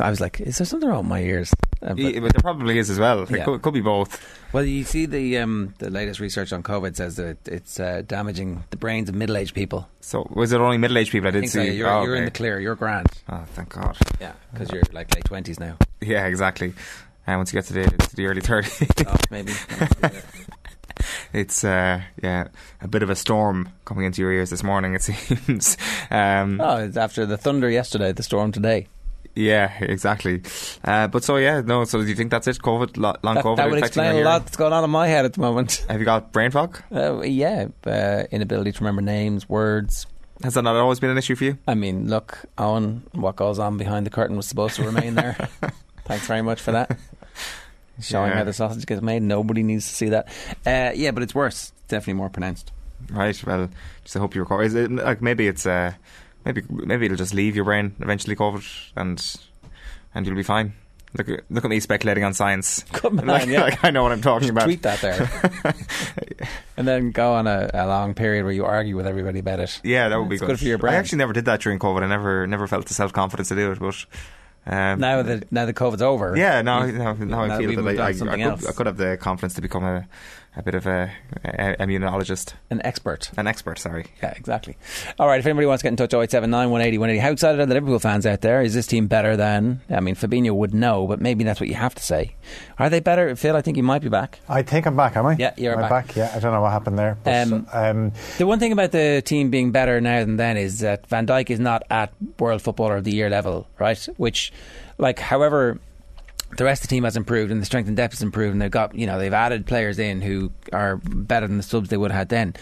[0.00, 1.52] I was like, is there something wrong with my ears?
[1.80, 3.22] Uh, Yeah, but there probably is as well.
[3.22, 3.44] It Yeah.
[3.44, 4.20] could, could be both.
[4.52, 8.64] Well, you see, the um, the latest research on COVID says that it's uh, damaging
[8.70, 9.88] the brains of middle aged people.
[10.00, 11.26] So was it only middle aged people?
[11.26, 11.66] I I did think so, see.
[11.66, 12.60] yeah, you're, oh, you're in the clear.
[12.60, 13.06] You're grand.
[13.28, 13.96] Oh, thank God.
[14.20, 15.76] Yeah, because you're like late twenties now.
[16.00, 16.74] Yeah, exactly.
[17.26, 19.52] And once you get to the, to the early 30s, Oh, maybe.
[21.32, 22.48] it's uh, yeah
[22.80, 24.94] a bit of a storm coming into your ears this morning.
[24.94, 25.76] It seems.
[26.10, 28.88] Um, Oh, it's after the thunder yesterday, the storm today.
[29.36, 30.42] Yeah, exactly.
[30.84, 31.84] Uh, but so yeah, no.
[31.84, 32.58] So do you think that's it?
[32.58, 33.56] COVID, long That, COVID.
[33.56, 35.84] that would explain a lot that's going on in my head at the moment.
[35.88, 36.80] Have you got brain fog?
[36.94, 40.06] Uh, yeah, uh, inability to remember names, words.
[40.44, 41.58] Has that not always been an issue for you?
[41.66, 45.48] I mean, look, Eoin, what goes on behind the curtain was supposed to remain there.
[46.04, 46.96] Thanks very much for that.
[48.00, 48.38] Showing Yeah.
[48.38, 49.22] how the sausage gets made.
[49.22, 50.26] Nobody needs to see that.
[50.66, 51.72] Uh, yeah, but it's worse.
[51.88, 52.72] Definitely more pronounced.
[53.10, 53.40] Right.
[53.46, 53.68] Well,
[54.02, 54.62] just I hope you recover.
[54.62, 55.92] Is it like maybe it's uh,
[56.44, 58.64] maybe maybe it'll just leave your brain eventually, COVID,
[58.96, 59.36] and
[60.14, 60.72] and you'll be fine.
[61.16, 62.82] Look, at- look at me speculating on science.
[62.92, 63.60] Good man, like, yeah.
[63.62, 64.64] like I know what I'm talking about.
[64.64, 65.30] Tweet that there.
[66.76, 69.80] and then go on a, a long period where you argue with everybody about it.
[69.84, 70.48] Yeah, that would be It's good.
[70.48, 70.94] good for your brain.
[70.94, 72.02] I actually never did that during COVID.
[72.02, 74.06] I never never felt the self confidence to do it, but.
[74.66, 76.36] Um, Now that now the COVID's over.
[76.36, 79.16] Yeah, now, now, now I feel that I, I, I, could, I could have the
[79.18, 80.06] confidence to become a,
[80.56, 81.10] a bit of a,
[81.44, 82.54] a immunologist.
[82.70, 83.30] An expert.
[83.36, 84.06] An expert, sorry.
[84.22, 84.76] Yeah, exactly.
[85.18, 87.18] All right, if anybody wants to get in touch, 0879 180 180.
[87.20, 88.62] How excited are the Liverpool fans out there?
[88.62, 89.80] Is this team better than.
[89.90, 92.36] I mean, Fabinho would know, but maybe that's what you have to say.
[92.78, 93.34] Are they better?
[93.36, 94.38] Phil, I think you might be back.
[94.48, 95.36] I think I'm back, am I?
[95.38, 96.14] Yeah, you're Am I back.
[96.16, 97.18] Yeah, I don't know what happened there.
[97.24, 100.80] But, Um, um, The one thing about the team being better now than then is
[100.80, 103.98] that Van Dijk is not at World Footballer of the Year level, right?
[104.16, 104.52] Which,
[104.98, 105.78] like, however,
[106.56, 108.62] the rest of the team has improved and the strength and depth has improved, and
[108.62, 111.96] they've got you know they've added players in who are better than the subs they
[111.96, 112.54] would have had then.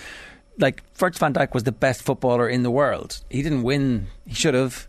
[0.58, 3.22] Like Virgil van Dijk was the best footballer in the world.
[3.30, 4.08] He didn't win.
[4.26, 4.86] He should have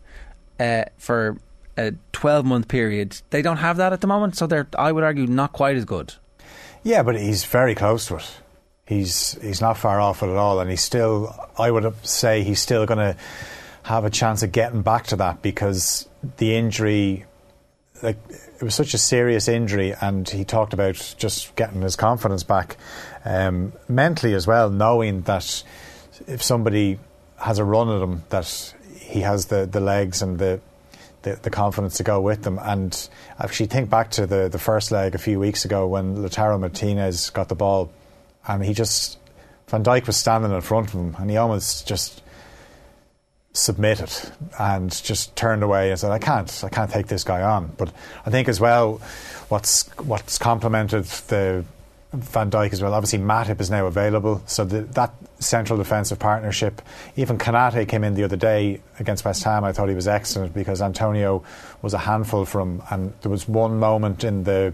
[0.59, 1.37] uh, for
[1.77, 3.21] a twelve month period.
[3.29, 5.85] They don't have that at the moment, so they're I would argue not quite as
[5.85, 6.13] good.
[6.83, 8.31] Yeah, but he's very close to it.
[8.85, 11.33] He's he's not far off it at all, and he's still.
[11.57, 13.17] I would say he's still going to
[13.83, 16.07] have a chance of getting back to that because
[16.37, 17.25] the injury,
[18.01, 18.17] like
[18.63, 22.77] it was such a serious injury, and he talked about just getting his confidence back
[23.25, 25.63] um, mentally as well, knowing that
[26.27, 26.97] if somebody
[27.35, 30.61] has a run at him, that he has the, the legs and the
[31.23, 32.57] the, the confidence to go with them.
[32.61, 36.57] And actually, think back to the, the first leg a few weeks ago when Lautaro
[36.57, 37.91] Martinez got the ball,
[38.47, 39.19] and he just
[39.67, 42.22] Van Dijk was standing in front of him, and he almost just
[43.53, 44.11] submitted
[44.59, 47.91] and just turned away and said, "I can't, I can't take this guy on." But
[48.25, 49.01] I think as well,
[49.49, 51.63] what's what's complemented the
[52.13, 52.93] Van Dijk as well.
[52.93, 56.81] Obviously, Matip is now available, so the, that central defensive partnership.
[57.15, 59.63] Even Konaté came in the other day against West Ham.
[59.63, 61.43] I thought he was excellent because Antonio
[61.81, 64.73] was a handful from, and there was one moment in the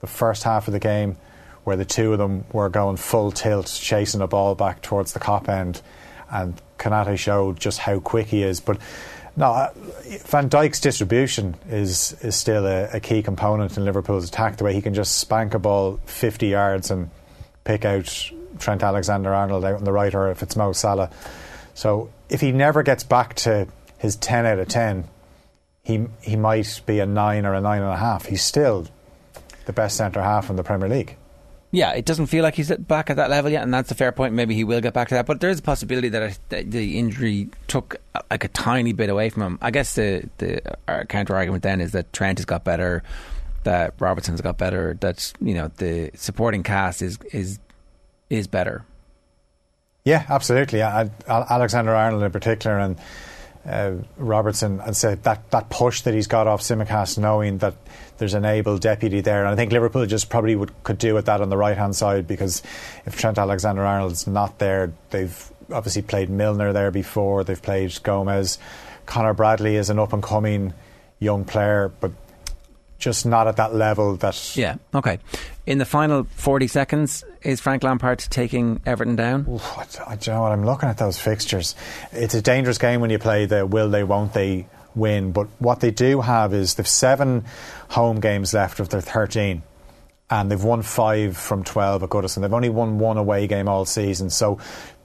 [0.00, 1.16] the first half of the game
[1.64, 5.18] where the two of them were going full tilt, chasing a ball back towards the
[5.18, 5.82] Kop end,
[6.30, 8.60] and Konaté showed just how quick he is.
[8.60, 8.78] But
[9.36, 9.70] No,
[10.24, 14.56] Van Dijk's distribution is is still a, a, key component in Liverpool's attack.
[14.56, 17.10] The way he can just spank a ball 50 yards and
[17.64, 21.10] pick out Trent Alexander-Arnold out on the right, or if it's Mo Salah.
[21.74, 25.04] So if he never gets back to his 10 out of 10,
[25.82, 28.26] he he might be a nine or a nine and a half.
[28.26, 28.86] He's still
[29.66, 31.16] the best centre half in the Premier League
[31.70, 34.12] yeah, it doesn't feel like he's back at that level yet, and that's a fair
[34.12, 34.34] point.
[34.34, 37.48] Maybe he will get back to that, but there is a possibility that, the injury
[37.66, 39.58] took uh, like a tiny bit away from him.
[39.60, 43.02] I guess the the uh, counter argument then is that Trent has got better,
[43.64, 47.58] that Robertson's got better, that you know the supporting cast is is
[48.30, 48.84] is better.
[50.04, 50.82] Yeah, absolutely.
[50.82, 52.96] Alexander Arnold in particular, and
[53.66, 57.74] uh, Robertson, and said that that push that he's got off Tsimikas, knowing that
[58.18, 59.44] there's an able deputy there.
[59.44, 61.94] And I think Liverpool just probably would, could do with that on the right hand
[61.94, 62.62] side because
[63.04, 68.58] if Trent Alexander Arnold's not there, they've obviously played Milner there before, they've played Gomez.
[69.04, 70.72] Conor Bradley is an up and coming
[71.18, 72.12] young player, but
[72.98, 74.56] just not at that level that.
[74.56, 75.18] Yeah, okay.
[75.66, 79.46] In the final 40 seconds, is Frank Lampard taking Everton down?
[79.48, 80.52] Oof, I, I, you know what?
[80.52, 81.74] I'm looking at those fixtures.
[82.12, 85.32] It's a dangerous game when you play the will they, won't they win.
[85.32, 87.44] But what they do have is they've seven
[87.90, 89.62] home games left of their 13
[90.28, 92.42] and they've won five from 12 at Goodison.
[92.42, 94.30] They've only won one away game all season.
[94.30, 94.58] So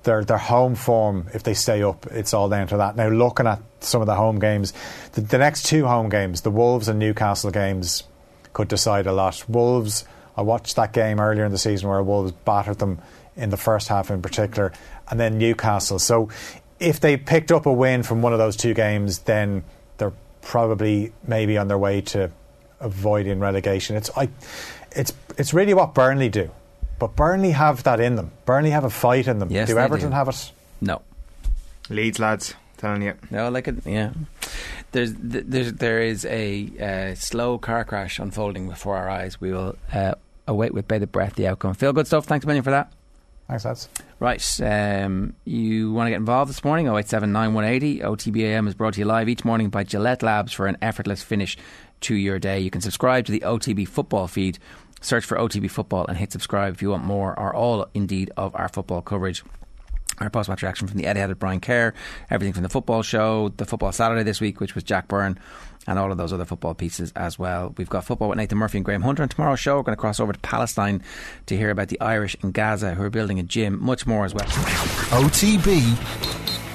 [0.04, 2.96] their their home form, if they stay up, it's all down to that.
[2.96, 4.74] Now, looking at some of the home games,
[5.14, 8.04] the, the next two home games, the Wolves and Newcastle games,
[8.54, 9.44] could decide a lot.
[9.48, 10.06] Wolves,
[10.36, 13.00] I watched that game earlier in the season where Wolves battered them
[13.36, 14.74] in the first half in particular,
[15.10, 16.00] and then Newcastle.
[16.00, 16.30] So
[16.80, 19.64] if they picked up a win from one of those two games, then
[19.98, 22.32] they're probably maybe on their way to
[22.80, 23.96] avoiding relegation.
[23.96, 24.30] It's I,
[24.92, 26.50] it's it's really what Burnley do,
[27.02, 28.30] but Burnley have that in them.
[28.46, 29.50] Burnley have a fight in them.
[29.50, 30.16] Yes, do Everton do.
[30.16, 30.52] have it?
[30.82, 31.02] No.
[31.90, 33.16] Leeds lads, telling you.
[33.32, 33.84] No, like it.
[33.88, 34.12] Yeah.
[34.92, 39.42] There's there's there is a uh, slow car crash unfolding before our eyes.
[39.42, 40.14] We will uh,
[40.48, 41.74] await with bated breath the outcome.
[41.74, 42.26] Feel good stuff.
[42.26, 42.94] Thanks a million for that.
[43.48, 43.90] Thanks, lads.
[44.20, 44.62] Right.
[44.62, 46.88] Um, you want to get involved this morning?
[46.88, 48.02] 087 9180.
[48.02, 51.58] OTBAM is brought to you live each morning by Gillette Labs for an effortless finish
[52.02, 52.60] to your day.
[52.60, 54.60] You can subscribe to the OTB football feed.
[55.02, 58.56] Search for OTB football and hit subscribe if you want more or all, indeed, of
[58.56, 59.44] our football coverage
[60.20, 61.94] our post match reaction from the Etihad at Brian Kerr,
[62.30, 65.40] everything from the football show, the football Saturday this week, which was Jack Byrne,
[65.88, 67.74] and all of those other football pieces as well.
[67.78, 69.24] We've got football with Nathan Murphy and Graham Hunter.
[69.24, 71.02] And tomorrow's show, we're going to cross over to Palestine
[71.48, 74.34] to hear about the Irish in Gaza who are building a gym, much more as
[74.34, 74.46] well.
[74.46, 75.98] OTB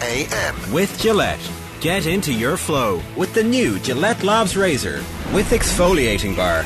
[0.03, 0.73] AM.
[0.73, 1.51] With Gillette.
[1.81, 6.65] Get into your flow with the new Gillette Labs Razor with exfoliating bar.